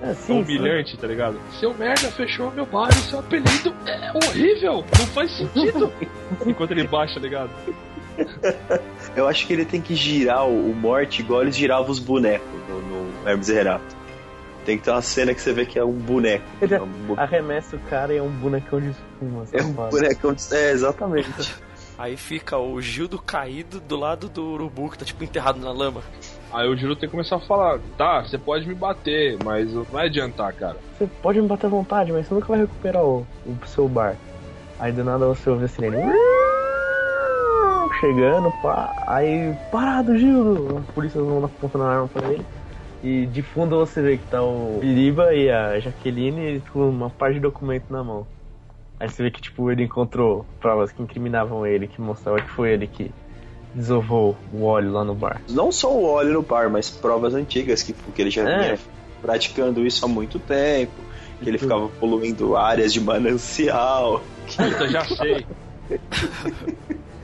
É, 0.00 0.10
É 0.10 0.14
sim, 0.14 0.40
humilhante, 0.42 0.96
tá 0.96 1.06
ligado? 1.06 1.38
Seu 1.60 1.72
merda 1.74 2.10
fechou 2.10 2.50
meu 2.50 2.66
bar, 2.66 2.88
o 2.88 2.94
seu 2.94 3.20
apelido 3.20 3.72
é 3.86 4.10
horrível, 4.26 4.84
não 4.98 5.06
faz 5.08 5.30
sentido. 5.30 5.92
Enquanto 6.46 6.72
ele 6.72 6.86
baixa, 6.86 7.14
tá 7.14 7.20
ligado? 7.20 7.50
Eu 9.16 9.26
acho 9.28 9.46
que 9.46 9.52
ele 9.52 9.64
tem 9.64 9.80
que 9.80 9.94
girar 9.94 10.46
o, 10.46 10.74
Morte 10.74 11.22
igual 11.22 11.42
eles 11.42 11.56
giravam 11.56 11.90
os 11.90 11.98
bonecos 11.98 12.46
no, 12.68 12.80
no 12.80 13.28
Hermes 13.28 13.48
e 13.48 13.54
Renato. 13.54 14.02
Tem 14.64 14.78
que 14.78 14.84
ter 14.84 14.90
uma 14.90 15.02
cena 15.02 15.34
que 15.34 15.40
você 15.40 15.52
vê 15.52 15.66
que 15.66 15.78
é 15.78 15.84
um 15.84 15.92
boneco. 15.92 16.44
Ele 16.60 16.74
É 16.74 16.80
um, 16.82 16.88
arremessa 17.16 17.76
o 17.76 17.78
cara 17.80 18.12
e 18.14 18.18
é 18.18 18.22
um 18.22 18.28
bonecão 18.30 18.80
de 18.80 18.90
espuma. 18.90 19.44
é 19.52 19.62
um 19.62 19.72
bonecão. 19.72 20.32
de- 20.34 20.54
É, 20.54 20.70
exatamente. 20.70 21.28
Aí 21.98 22.16
fica 22.16 22.58
o 22.58 22.80
Gildo 22.80 23.18
caído 23.20 23.78
do 23.80 23.96
lado 23.96 24.28
do 24.28 24.44
urubu 24.44 24.90
que 24.90 24.98
tá 24.98 25.04
tipo 25.04 25.22
enterrado 25.22 25.60
na 25.60 25.70
lama. 25.70 26.02
Aí 26.52 26.68
o 26.68 26.76
Gildo 26.76 26.96
tem 26.96 27.08
que 27.08 27.12
começar 27.12 27.36
a 27.36 27.40
falar, 27.40 27.78
tá, 27.96 28.22
você 28.22 28.36
pode 28.36 28.66
me 28.66 28.74
bater, 28.74 29.38
mas 29.44 29.72
não 29.72 29.84
vai 29.84 30.06
adiantar, 30.06 30.52
cara. 30.52 30.76
Você 30.98 31.08
pode 31.22 31.40
me 31.40 31.48
bater 31.48 31.66
à 31.66 31.70
vontade, 31.70 32.12
mas 32.12 32.26
você 32.26 32.34
nunca 32.34 32.48
vai 32.48 32.60
recuperar 32.60 33.02
o, 33.02 33.26
o 33.46 33.66
seu 33.66 33.88
bar. 33.88 34.16
Aí 34.78 34.92
do 34.92 35.04
nada 35.04 35.26
você 35.26 35.48
ouve 35.48 35.64
a 35.64 35.68
sirene. 35.68 36.12
Chegando, 38.00 38.50
pá. 38.62 38.92
Aí, 39.06 39.56
parado, 39.70 40.18
Gildo! 40.18 40.78
A 40.78 40.92
polícia 40.92 41.20
não 41.20 41.44
apontando 41.44 41.84
a 41.84 41.88
arma 41.88 42.08
pra 42.08 42.28
ele. 42.28 42.44
E 43.02 43.26
de 43.26 43.42
fundo 43.42 43.78
você 43.78 44.00
vê 44.00 44.16
que 44.16 44.26
tá 44.26 44.42
o 44.42 44.78
Biriba 44.80 45.34
e 45.34 45.50
a 45.50 45.78
Jaqueline 45.78 46.60
com 46.72 46.88
uma 46.88 47.10
parte 47.10 47.34
de 47.34 47.40
documento 47.40 47.84
na 47.90 48.02
mão. 48.02 48.26
Aí 49.02 49.08
você 49.10 49.20
vê 49.24 49.32
que 49.32 49.42
tipo 49.42 49.68
ele 49.68 49.82
encontrou 49.82 50.46
provas 50.60 50.92
que 50.92 51.02
incriminavam 51.02 51.66
ele, 51.66 51.88
que 51.88 52.00
mostravam 52.00 52.40
que 52.40 52.48
foi 52.50 52.70
ele 52.70 52.86
que 52.86 53.10
desovou 53.74 54.36
o 54.52 54.62
óleo 54.62 54.92
lá 54.92 55.02
no 55.02 55.12
bar. 55.12 55.42
Não 55.50 55.72
só 55.72 55.92
o 55.92 56.04
óleo 56.04 56.34
no 56.34 56.42
bar, 56.42 56.70
mas 56.70 56.88
provas 56.88 57.34
antigas, 57.34 57.82
que, 57.82 57.92
que 57.92 58.22
ele 58.22 58.30
já 58.30 58.48
É. 58.48 58.58
vinha 58.60 58.78
praticando 59.20 59.84
isso 59.84 60.04
há 60.04 60.08
muito 60.08 60.38
tempo. 60.38 60.92
Que 61.42 61.48
ele 61.50 61.58
ficava 61.58 61.88
poluindo 61.88 62.56
áreas 62.56 62.92
de 62.92 63.00
manancial. 63.00 64.22
Puta, 64.56 64.86
já 64.88 65.04
sei. 65.04 65.44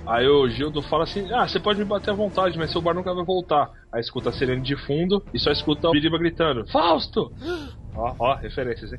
Aí 0.04 0.26
o 0.26 0.48
Gildo 0.48 0.82
fala 0.82 1.04
assim: 1.04 1.32
Ah, 1.32 1.46
você 1.46 1.60
pode 1.60 1.78
me 1.78 1.84
bater 1.84 2.10
à 2.10 2.14
vontade, 2.14 2.58
mas 2.58 2.72
seu 2.72 2.82
bar 2.82 2.92
nunca 2.92 3.14
vai 3.14 3.24
voltar. 3.24 3.70
Aí 3.92 4.00
escuta 4.00 4.30
a 4.30 4.32
sirene 4.32 4.62
de 4.62 4.76
fundo 4.84 5.24
e 5.32 5.38
só 5.38 5.52
escuta 5.52 5.86
o 5.86 5.92
Biriba 5.92 6.18
gritando: 6.18 6.66
Fausto! 6.72 7.30
Ó, 7.94 8.14
ó, 8.18 8.34
referências, 8.34 8.92
hein? 8.92 8.98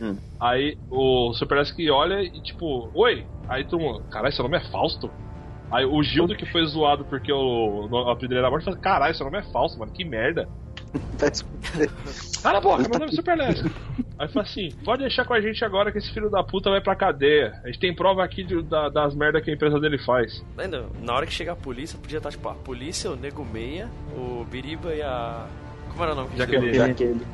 Hum. 0.00 0.16
Aí 0.38 0.78
o 0.90 1.32
Super 1.34 1.64
que 1.74 1.90
olha 1.90 2.22
e 2.22 2.40
tipo, 2.40 2.90
oi! 2.94 3.26
Aí 3.48 3.64
todo 3.64 3.80
mundo, 3.80 4.02
caralho, 4.10 4.32
seu 4.32 4.42
nome 4.44 4.56
é 4.56 4.70
Fausto? 4.70 5.10
Aí 5.70 5.84
o 5.84 6.02
Gildo 6.02 6.34
que 6.34 6.46
foi 6.46 6.64
zoado 6.66 7.04
porque 7.04 7.32
o, 7.32 7.86
o 7.90 8.10
apelido 8.10 8.36
era 8.38 8.50
morte 8.50 8.64
fala: 8.64 8.76
Caralho, 8.78 9.14
seu 9.14 9.24
nome 9.26 9.38
é 9.38 9.42
Fausto, 9.52 9.78
mano, 9.78 9.92
que 9.92 10.04
merda. 10.04 10.48
Cala 12.42 12.58
a 12.58 12.60
boca, 12.60 12.82
meu 12.88 12.98
nome 12.98 13.12
é 13.12 13.14
Super 13.14 13.36
Leslie. 13.36 13.70
Aí 14.18 14.28
fala 14.28 14.44
assim: 14.44 14.70
pode 14.84 15.02
deixar 15.02 15.24
com 15.24 15.34
a 15.34 15.40
gente 15.40 15.64
agora 15.64 15.92
que 15.92 15.98
esse 15.98 16.12
filho 16.12 16.28
da 16.30 16.42
puta 16.42 16.70
vai 16.70 16.80
pra 16.80 16.96
cadeia. 16.96 17.60
A 17.62 17.66
gente 17.68 17.78
tem 17.78 17.94
prova 17.94 18.24
aqui 18.24 18.42
de- 18.42 18.62
da- 18.62 18.88
das 18.88 19.14
merdas 19.14 19.44
que 19.44 19.50
a 19.50 19.54
empresa 19.54 19.78
dele 19.78 19.98
faz. 19.98 20.44
Ainda, 20.58 20.86
na 21.02 21.14
hora 21.14 21.26
que 21.26 21.32
chegar 21.32 21.52
a 21.52 21.56
polícia, 21.56 21.98
podia 21.98 22.18
estar 22.18 22.30
tipo 22.30 22.48
a 22.48 22.54
polícia, 22.54 23.10
o 23.10 23.16
Nego 23.16 23.44
Meia, 23.44 23.88
o 24.16 24.44
Biriba 24.50 24.92
e 24.94 25.02
a. 25.02 25.46
Como 25.90 26.02
era 26.02 26.12
o 26.12 26.16
nome? 26.16 26.30
que 26.30 26.38
Jaqueline. 26.38 26.74
Jaqueline. 26.74 27.26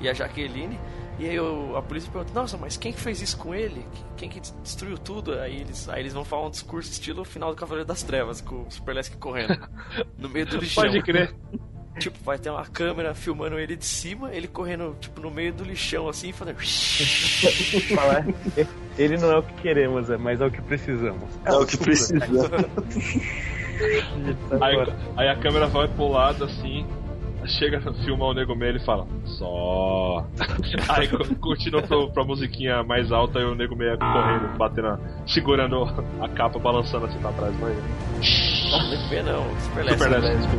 E 0.00 0.08
a 0.08 0.12
Jaqueline. 0.12 0.78
E 1.18 1.28
aí 1.28 1.38
o- 1.38 1.76
a 1.76 1.82
polícia 1.82 2.10
pergunta, 2.10 2.34
nossa, 2.34 2.56
mas 2.56 2.76
quem 2.76 2.92
que 2.92 3.00
fez 3.00 3.20
isso 3.22 3.36
com 3.36 3.54
ele? 3.54 3.86
Quem 4.16 4.28
que 4.28 4.40
destruiu 4.62 4.98
tudo? 4.98 5.38
Aí 5.38 5.60
eles, 5.60 5.88
aí 5.88 6.00
eles 6.00 6.12
vão 6.12 6.24
falar 6.24 6.46
um 6.46 6.50
discurso 6.50 6.90
estilo 6.90 7.24
final 7.24 7.50
do 7.50 7.56
Cavaleiro 7.56 7.86
das 7.86 8.02
Trevas, 8.02 8.40
com 8.40 8.62
o 8.62 8.66
Super 8.70 8.94
Lesk 8.94 9.16
correndo. 9.18 9.56
no 10.18 10.28
meio 10.28 10.44
do 10.46 10.56
lixão. 10.56 10.84
Pode 10.84 11.02
crer. 11.02 11.34
Tipo, 11.96 12.18
vai 12.24 12.36
ter 12.36 12.50
uma 12.50 12.64
câmera 12.66 13.14
filmando 13.14 13.56
ele 13.56 13.76
de 13.76 13.84
cima, 13.84 14.34
ele 14.34 14.48
correndo, 14.48 14.96
tipo, 15.00 15.20
no 15.20 15.30
meio 15.30 15.52
do 15.52 15.62
lixão, 15.62 16.08
assim, 16.08 16.32
fazendo... 16.32 16.56
Falar, 17.94 18.26
ele 18.98 19.16
não 19.16 19.30
é 19.30 19.38
o 19.38 19.42
que 19.44 19.54
queremos, 19.62 20.10
é, 20.10 20.16
mas 20.16 20.40
é 20.40 20.46
o 20.46 20.50
que 20.50 20.60
precisamos. 20.60 21.28
É 21.44 21.52
o 21.52 21.64
que 21.64 21.76
precisa. 21.76 22.18
Aí, 24.60 24.76
aí 25.16 25.28
a 25.28 25.36
câmera 25.36 25.66
vai 25.66 25.88
pro 25.88 26.06
lado 26.08 26.44
assim. 26.44 26.86
Chega 27.46 27.78
a 27.78 27.92
filmar 28.04 28.28
o 28.28 28.34
nego 28.34 28.54
meio 28.54 28.76
e 28.76 28.84
fala, 28.84 29.06
só. 29.24 30.24
Aí 30.88 31.08
co- 31.08 31.34
continua 31.40 31.82
pro, 31.82 32.10
pra 32.12 32.24
musiquinha 32.24 32.82
mais 32.82 33.12
alta 33.12 33.38
e 33.38 33.44
o 33.44 33.54
nego 33.54 33.76
meio 33.76 33.98
correndo, 33.98 34.56
batendo, 34.56 34.98
segurando 35.26 35.84
a 36.20 36.28
capa, 36.28 36.58
balançando 36.58 37.06
assim 37.06 37.18
pra 37.18 37.32
trás. 37.32 37.54
Mas... 37.60 37.76
Muito 38.88 39.08
bem, 39.10 39.22
não. 39.22 39.44
Super 39.60 39.84
Lesk. 39.84 39.98
Super 39.98 40.20
Leslie, 40.20 40.58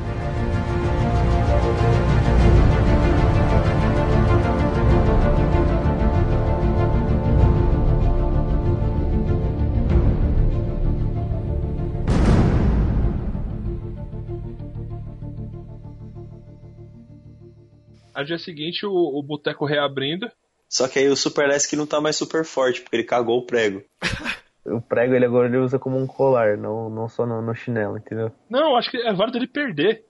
no 18.22 18.26
dia 18.26 18.38
seguinte 18.38 18.86
o, 18.86 18.92
o 18.92 19.24
boteco 19.24 19.66
reabrindo. 19.66 20.30
Só 20.70 20.88
que 20.88 21.00
aí 21.00 21.08
o 21.08 21.16
Super 21.16 21.48
Lesk 21.48 21.74
não 21.74 21.86
tá 21.86 22.02
mais 22.02 22.16
super 22.16 22.44
forte, 22.44 22.82
porque 22.82 22.96
ele 22.96 23.04
cagou 23.04 23.40
o 23.40 23.46
prego. 23.46 23.84
O 24.66 24.82
prego 24.82 25.14
ele 25.14 25.26
agora 25.26 25.48
ele 25.48 25.58
usa 25.58 25.78
como 25.78 25.96
um 25.96 26.08
colar, 26.08 26.58
não, 26.58 26.90
não 26.90 27.08
só 27.08 27.24
no, 27.24 27.40
no 27.40 27.54
chinelo, 27.54 27.98
entendeu? 27.98 28.32
Não, 28.50 28.76
acho 28.76 28.90
que 28.90 28.98
é 28.98 29.14
válido 29.14 29.38
ele 29.38 29.46
perder. 29.46 30.04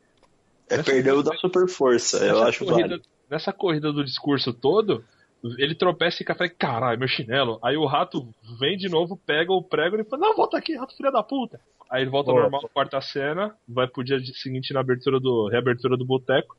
É 0.70 0.82
perdeu 0.82 1.22
da 1.22 1.36
super 1.36 1.68
força, 1.68 2.20
eu 2.20 2.36
Nessa 2.36 2.48
acho 2.48 2.66
corrida, 2.66 2.88
válido. 2.88 3.08
nessa 3.30 3.52
corrida 3.52 3.92
do 3.92 4.04
discurso 4.04 4.54
todo, 4.54 5.04
ele 5.58 5.76
tropeça 5.76 6.16
e 6.16 6.18
fica 6.20 6.50
caralho, 6.50 6.98
meu 6.98 7.08
chinelo. 7.08 7.60
Aí 7.62 7.76
o 7.76 7.86
rato 7.86 8.28
vem 8.58 8.78
de 8.78 8.88
novo, 8.88 9.20
pega 9.26 9.52
o 9.52 9.62
prego 9.62 9.96
e 9.96 10.00
ele 10.00 10.10
fala, 10.10 10.28
não, 10.28 10.36
volta 10.36 10.58
aqui, 10.58 10.76
rato 10.78 10.96
filha 10.96 11.12
da 11.12 11.22
puta. 11.22 11.60
Aí 11.92 12.02
ele 12.02 12.10
volta 12.10 12.32
normal, 12.32 12.70
quarta 12.74 13.00
cena, 13.02 13.54
vai 13.68 13.88
pro 13.88 14.04
dia 14.04 14.20
seguinte 14.36 14.74
na 14.74 14.80
abertura 14.80 15.20
do, 15.20 15.50
reabertura 15.50 15.98
do 15.98 16.06
boteco. 16.06 16.56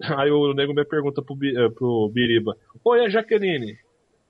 Aí 0.18 0.30
o 0.30 0.54
nego 0.54 0.74
me 0.74 0.84
pergunta 0.84 1.22
pro, 1.22 1.36
eh, 1.44 1.68
pro 1.70 2.10
Biriba, 2.12 2.56
oi, 2.84 3.04
a 3.04 3.08
Jaqueline? 3.08 3.76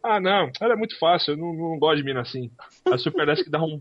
Ah, 0.03 0.19
não, 0.19 0.51
ela 0.61 0.73
é 0.73 0.77
muito 0.77 0.99
fácil, 0.99 1.33
eu 1.33 1.37
não, 1.37 1.53
não 1.53 1.79
gosto 1.79 1.99
de 1.99 2.05
mina 2.05 2.21
assim. 2.23 2.51
Aí 2.87 2.95
o 2.95 2.99
Super 2.99 3.27
Desk 3.27 3.49
dá 3.51 3.63
um, 3.63 3.81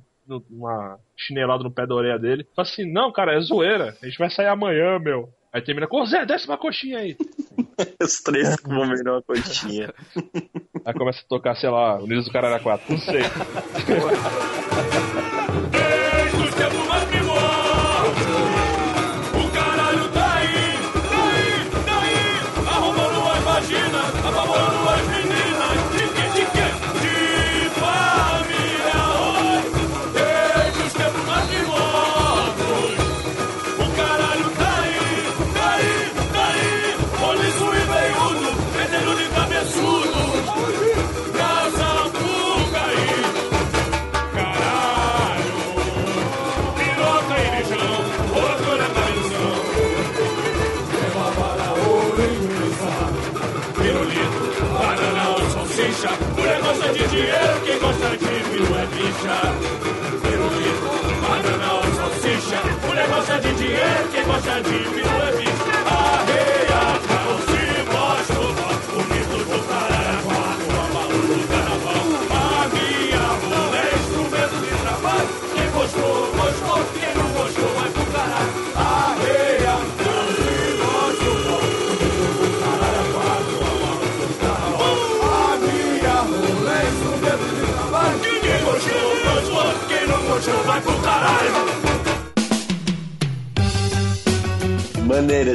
uma 0.50 1.00
chinelada 1.16 1.64
no 1.64 1.72
pé 1.72 1.88
da 1.88 1.96
orelha 1.96 2.20
dele. 2.20 2.46
Fala 2.56 2.68
assim, 2.68 2.92
não, 2.92 3.12
cara, 3.12 3.36
é 3.36 3.40
zoeira, 3.40 3.96
a 4.02 4.06
gente 4.06 4.20
vai 4.20 4.30
sair 4.30 4.48
amanhã, 4.48 5.00
meu. 5.00 5.30
Aí 5.52 5.62
termina 5.64 5.88
com, 5.88 6.02
"Ô, 6.02 6.06
Zé, 6.06 6.26
desce 6.28 6.46
uma 6.48 6.58
coxinha 6.60 7.00
aí. 7.00 7.18
Os 8.00 8.22
três 8.22 8.56
vão 8.64 8.88
ver 8.88 9.08
uma 9.08 9.22
coxinha. 9.22 9.92
Aí 10.86 10.94
começa 10.94 11.22
a 11.22 11.28
tocar, 11.28 11.56
sei 11.56 11.70
lá, 11.70 11.98
Unidos 11.98 12.26
do 12.26 12.32
Caralho 12.32 12.62
4, 12.62 12.92
não 12.92 13.00
sei. 13.00 13.22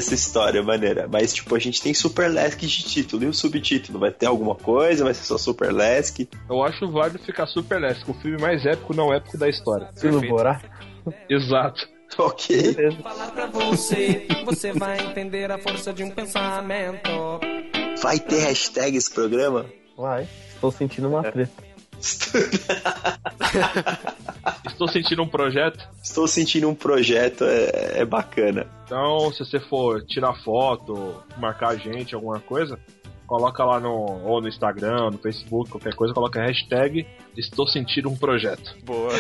essa 0.05 0.15
história, 0.15 0.63
maneira. 0.63 1.09
Mas, 1.11 1.33
tipo, 1.33 1.55
a 1.55 1.59
gente 1.59 1.83
tem 1.83 1.95
Super 1.95 2.31
Lesk 2.31 2.61
de 2.61 2.85
título 2.85 3.25
e 3.25 3.27
o 3.27 3.35
subtítulo. 3.35 3.99
Vai 3.99 4.11
ter 4.11 4.27
alguma 4.27 4.55
coisa? 4.55 5.05
Vai 5.05 5.15
ser 5.15 5.25
só 5.25 5.39
Super 5.39 5.73
Lesk? 5.73 6.29
Eu 6.49 6.63
acho 6.63 6.91
válido 6.91 7.19
ficar 7.21 7.47
Super 7.47 7.81
Last, 7.81 8.09
o 8.11 8.15
filme 8.15 8.41
mais 8.41 8.65
épico 8.67 8.95
não 8.95 9.13
épico 9.13 9.39
da 9.39 9.49
história. 9.49 9.89
Estilo 9.95 10.21
Borá. 10.21 10.61
Exato. 11.29 11.89
Ok. 12.17 12.77
falar 13.03 13.31
pra 13.33 13.47
você, 13.47 14.29
você 14.45 14.73
vai 14.73 15.05
entender 15.05 15.51
a 15.51 15.59
força 15.59 15.93
de 15.93 16.05
um 16.05 16.11
pensamento. 16.11 17.41
Vai 18.01 18.21
ter 18.21 18.41
hashtag 18.41 18.97
esse 18.97 19.13
programa? 19.13 19.67
Vai. 19.97 20.29
Estou 20.55 20.71
sentindo 20.71 21.09
uma 21.09 21.23
treta. 21.25 21.64
Estou 24.67 24.89
sentindo 24.89 25.23
um 25.23 25.29
projeto. 25.29 25.89
Estou 26.03 26.29
sentindo 26.29 26.69
um 26.69 26.75
projeto, 26.75 27.45
é, 27.45 28.01
é 28.01 28.05
bacana. 28.05 28.67
Então, 28.85 29.33
se 29.33 29.39
você 29.39 29.59
for 29.61 30.05
tirar 30.05 30.35
foto, 30.43 31.23
marcar 31.39 31.69
a 31.69 31.77
gente, 31.77 32.15
alguma 32.15 32.41
coisa, 32.41 32.79
coloca 33.27 33.65
lá 33.65 33.81
no, 33.81 34.21
ou 34.25 34.41
no 34.41 34.49
Instagram, 34.49 35.11
no 35.13 35.19
Facebook, 35.19 35.71
qualquer 35.71 35.95
coisa, 35.95 36.13
coloca 36.13 36.41
a 36.41 36.47
hashtag 36.47 37.07
Estou 37.37 37.67
sentindo 37.67 38.09
um 38.09 38.17
projeto. 38.17 38.77
Boa. 38.85 39.11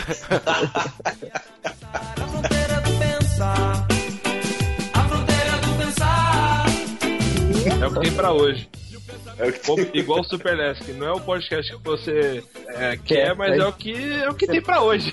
fronteira 2.26 2.80
do 2.80 2.98
pensar. 2.98 3.86
A 4.92 5.08
fronteira 5.08 5.58
do 5.58 5.78
pensar. 5.78 6.66
É 7.82 7.86
o 7.86 7.92
que 7.92 8.00
tem 8.00 8.12
pra 8.12 8.32
hoje. 8.32 8.68
É 9.38 9.48
o 9.48 9.52
que 9.52 9.98
Igual 9.98 10.20
o 10.20 10.24
Super 10.24 10.56
Lesk, 10.56 10.88
não 10.90 11.06
é 11.06 11.12
o 11.12 11.20
podcast 11.20 11.76
que 11.76 11.82
você 11.82 12.42
é, 12.68 12.96
quer, 12.96 13.34
mas 13.34 13.58
é 13.58 13.66
o 13.66 13.72
que 13.72 14.12
é 14.12 14.28
o 14.28 14.34
que 14.34 14.46
tem 14.46 14.62
pra 14.62 14.82
hoje. 14.82 15.12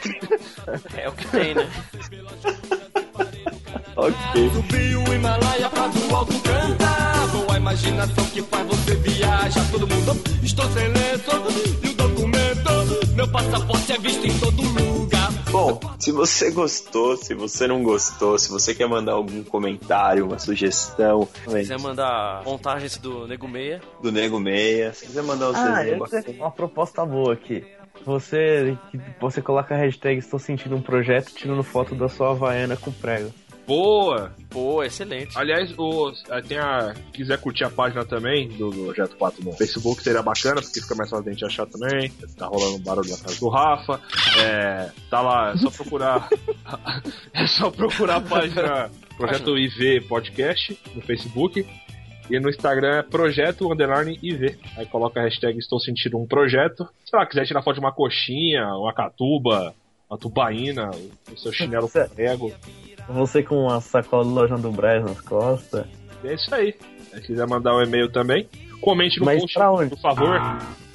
É 0.96 1.10
o 1.10 1.12
que 1.14 1.28
tem, 1.28 1.56
né? 1.56 1.70
Ok. 3.96 4.16
O 5.06 5.14
Himalaia 5.14 5.70
pra 5.70 5.88
do 5.88 6.16
alto 6.16 6.40
cantar. 6.40 7.28
Boa 7.28 7.58
imaginação 7.58 8.26
que 8.26 8.42
faz 8.44 8.66
você 8.68 8.96
viajar. 8.96 9.72
Todo 9.72 9.88
mundo, 9.88 10.22
estou 10.42 10.66
sem 10.72 10.88
lenço 10.88 11.32
e 11.84 11.88
o 11.90 11.94
documento. 11.94 13.16
Meu 13.16 13.28
passaporte 13.28 13.81
Bom, 15.72 15.80
se 15.98 16.12
você 16.12 16.52
gostou, 16.52 17.16
se 17.16 17.34
você 17.34 17.66
não 17.68 17.82
gostou, 17.82 18.38
se 18.38 18.50
você 18.50 18.76
quer 18.76 18.88
mandar 18.88 19.14
algum 19.14 19.42
comentário, 19.44 20.26
uma 20.26 20.38
sugestão 20.38 21.28
Se 21.48 21.60
quiser 21.60 21.80
mandar 21.80 22.44
montagens 22.44 22.98
do 22.98 23.26
Nego 23.26 23.48
Meia, 23.48 23.82
do 24.02 24.12
Nego 24.12 24.40
Meia, 24.40 24.92
se 24.94 25.06
quiser 25.06 25.24
mandar 25.24 25.52
um 25.52 25.54
Ah, 25.56 25.88
eu 25.88 25.98
uma 26.38 26.52
proposta 26.52 27.06
boa 27.06 27.34
aqui. 27.34 27.64
Você, 28.04 28.76
você 29.20 29.42
coloca 29.42 29.76
a 29.76 29.78
hashtag 29.78 30.18
Estou 30.18 30.40
sentindo 30.40 30.76
um 30.76 30.82
projeto 30.82 31.32
tirando 31.36 31.64
foto 31.64 31.94
da 31.94 32.10
sua 32.10 32.32
Havaiana 32.32 32.76
com 32.76 32.92
prego. 32.92 33.32
Boa! 33.72 34.32
pô, 34.50 34.84
excelente. 34.84 35.38
Aliás, 35.38 35.74
o, 35.78 36.12
eh, 36.30 36.42
tem 36.42 36.58
a. 36.58 36.94
Quiser 37.14 37.40
curtir 37.40 37.64
a 37.64 37.70
página 37.70 38.04
também 38.04 38.50
do, 38.50 38.70
do 38.70 38.94
Jet 38.94 39.16
4 39.16 39.44
no 39.44 39.54
Facebook, 39.54 40.04
seria 40.04 40.22
bacana, 40.22 40.62
porque 40.62 40.82
fica 40.82 40.94
mais 40.94 41.10
fácil 41.10 41.30
a 41.30 41.32
gente 41.32 41.46
achar 41.46 41.66
também. 41.66 42.12
Tá 42.38 42.48
rolando 42.48 42.76
um 42.76 42.80
barulho 42.80 43.10
na 43.10 43.18
casa 43.18 43.40
do 43.40 43.48
Rafa. 43.48 44.02
É, 44.40 44.92
tá 45.10 45.22
lá, 45.22 45.54
é 45.54 45.58
só 45.58 45.72
procurar. 45.72 46.30
é 47.34 47.48
só 47.48 47.72
procurar 47.72 48.18
a 48.18 48.22
página 48.22 48.92
Projeto 49.18 49.58
IV 49.58 50.02
Podcast 50.08 50.78
no 50.94 51.02
Facebook. 51.02 51.66
E 52.30 52.40
no 52.40 52.50
Instagram 52.50 53.00
é 53.00 53.04
Projeto 53.04 53.72
Underline 53.72 54.20
IV. 54.22 54.58
Aí 54.78 54.86
coloca 54.86 55.20
a 55.20 55.24
hashtag 55.24 55.58
Estou 55.58 55.80
Sentindo 55.80 56.18
um 56.18 56.28
Projeto. 56.28 56.88
Se 57.06 57.16
lá, 57.16 57.26
quiser 57.26 57.46
tirar 57.46 57.62
foto 57.62 57.76
de 57.76 57.80
uma 57.82 57.92
coxinha, 57.92 58.68
uma 58.76 58.94
catuba, 58.94 59.74
uma 60.10 60.18
tubaína, 60.18 60.92
o 61.32 61.38
seu 61.38 61.52
chinelo 61.52 61.90
prego. 61.90 62.54
Você 63.14 63.44
com 63.44 63.56
uma 63.56 63.80
sacola 63.82 64.24
do 64.24 64.30
Lojão 64.32 64.60
do 64.60 64.72
Brás 64.72 65.04
nas 65.04 65.22
costas. 65.22 65.86
É 66.24 66.34
isso 66.34 66.54
aí. 66.54 66.76
Se 67.14 67.22
quiser 67.22 67.48
mandar 67.48 67.76
um 67.76 67.82
e-mail 67.82 68.12
também, 68.12 68.48
comente 68.80 69.20
no 69.20 69.26
Mas 69.26 69.42
post, 69.42 69.54
pra 69.54 69.72
onde? 69.72 69.90
por 69.90 70.00
favor. 70.02 70.40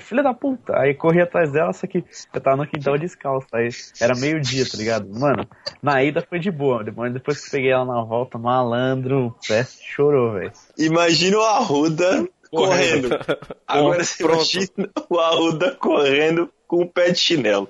Filha 0.00 0.22
da 0.22 0.34
puta. 0.34 0.76
Aí 0.76 0.94
corri 0.94 1.20
atrás 1.20 1.52
dela, 1.52 1.72
só 1.72 1.86
que 1.86 2.04
eu 2.34 2.40
tava 2.40 2.56
no 2.56 2.66
quintal 2.66 2.98
descalço. 2.98 3.46
Aí 3.52 3.68
era 4.00 4.16
meio-dia, 4.16 4.68
tá 4.68 4.76
ligado? 4.76 5.08
Mano, 5.16 5.46
na 5.80 6.02
ida 6.02 6.26
foi 6.28 6.40
de 6.40 6.50
boa. 6.50 6.82
Depois, 6.82 7.12
depois 7.12 7.44
que 7.44 7.50
peguei 7.50 7.70
ela 7.70 7.84
na 7.84 8.02
volta, 8.02 8.36
malandro, 8.36 9.26
o 9.26 9.46
pé 9.46 9.64
chorou, 9.64 10.32
velho. 10.32 10.52
Imagina 10.76 11.38
o 11.38 11.42
Arruda 11.42 12.28
correndo. 12.50 13.10
Agora 13.66 14.02
você 14.02 14.24
pronto. 14.24 14.42
imagina 14.42 14.90
o 15.08 15.18
Arruda 15.20 15.76
correndo 15.76 16.50
com 16.68 16.82
o 16.82 16.88
pé 16.88 17.10
de 17.10 17.18
chinelo. 17.18 17.68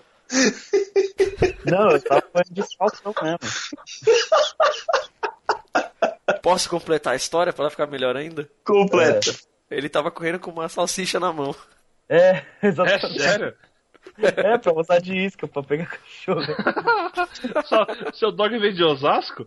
Não, 1.65 1.93
eu 1.93 2.03
tava 2.03 2.23
descalço 2.51 3.03
mesmo. 3.23 3.39
Posso 6.43 6.69
completar 6.69 7.15
a 7.15 7.17
história 7.17 7.53
pra 7.53 7.63
ela 7.65 7.71
ficar 7.71 7.87
melhor 7.87 8.17
ainda? 8.17 8.51
Completa. 8.65 9.35
Ele 9.71 9.89
tava 9.89 10.11
correndo 10.11 10.39
com 10.39 10.51
uma 10.51 10.69
salsicha 10.69 11.19
na 11.19 11.33
mão. 11.33 11.55
É, 12.09 12.43
exatamente. 12.63 13.07
É 13.07 13.21
sério? 13.21 13.55
É, 14.19 14.59
pra 14.59 14.73
usar 14.73 14.99
de 14.99 15.17
isca, 15.17 15.47
pra 15.47 15.63
pegar 15.63 15.87
cachorro. 15.87 16.43
Seu 18.15 18.33
dog 18.33 18.59
vem 18.59 18.75
de 18.75 18.83
Osasco? 18.83 19.47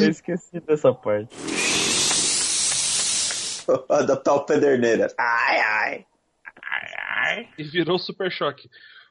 Eu 0.00 0.10
esqueci 0.10 0.60
dessa 0.60 0.92
parte. 0.92 1.36
Adaptar 3.88 4.34
o 4.34 4.44
Pederneira. 4.44 5.08
Ai, 5.18 5.60
ai. 5.60 6.06
E 7.58 7.64
virou 7.64 7.98
Super 7.98 8.30
Choque. 8.30 8.70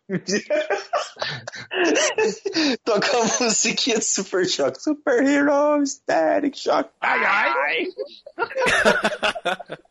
Toca 2.84 3.18
a 3.18 3.44
musiquinha 3.44 4.00
de 4.00 4.06
Super 4.06 4.48
Shock. 4.48 4.82
Super 4.82 5.24
Hero 5.24 5.86
Static 5.86 6.58
Shock. 6.58 6.90
Ai, 7.00 7.26
ai. 7.26 7.88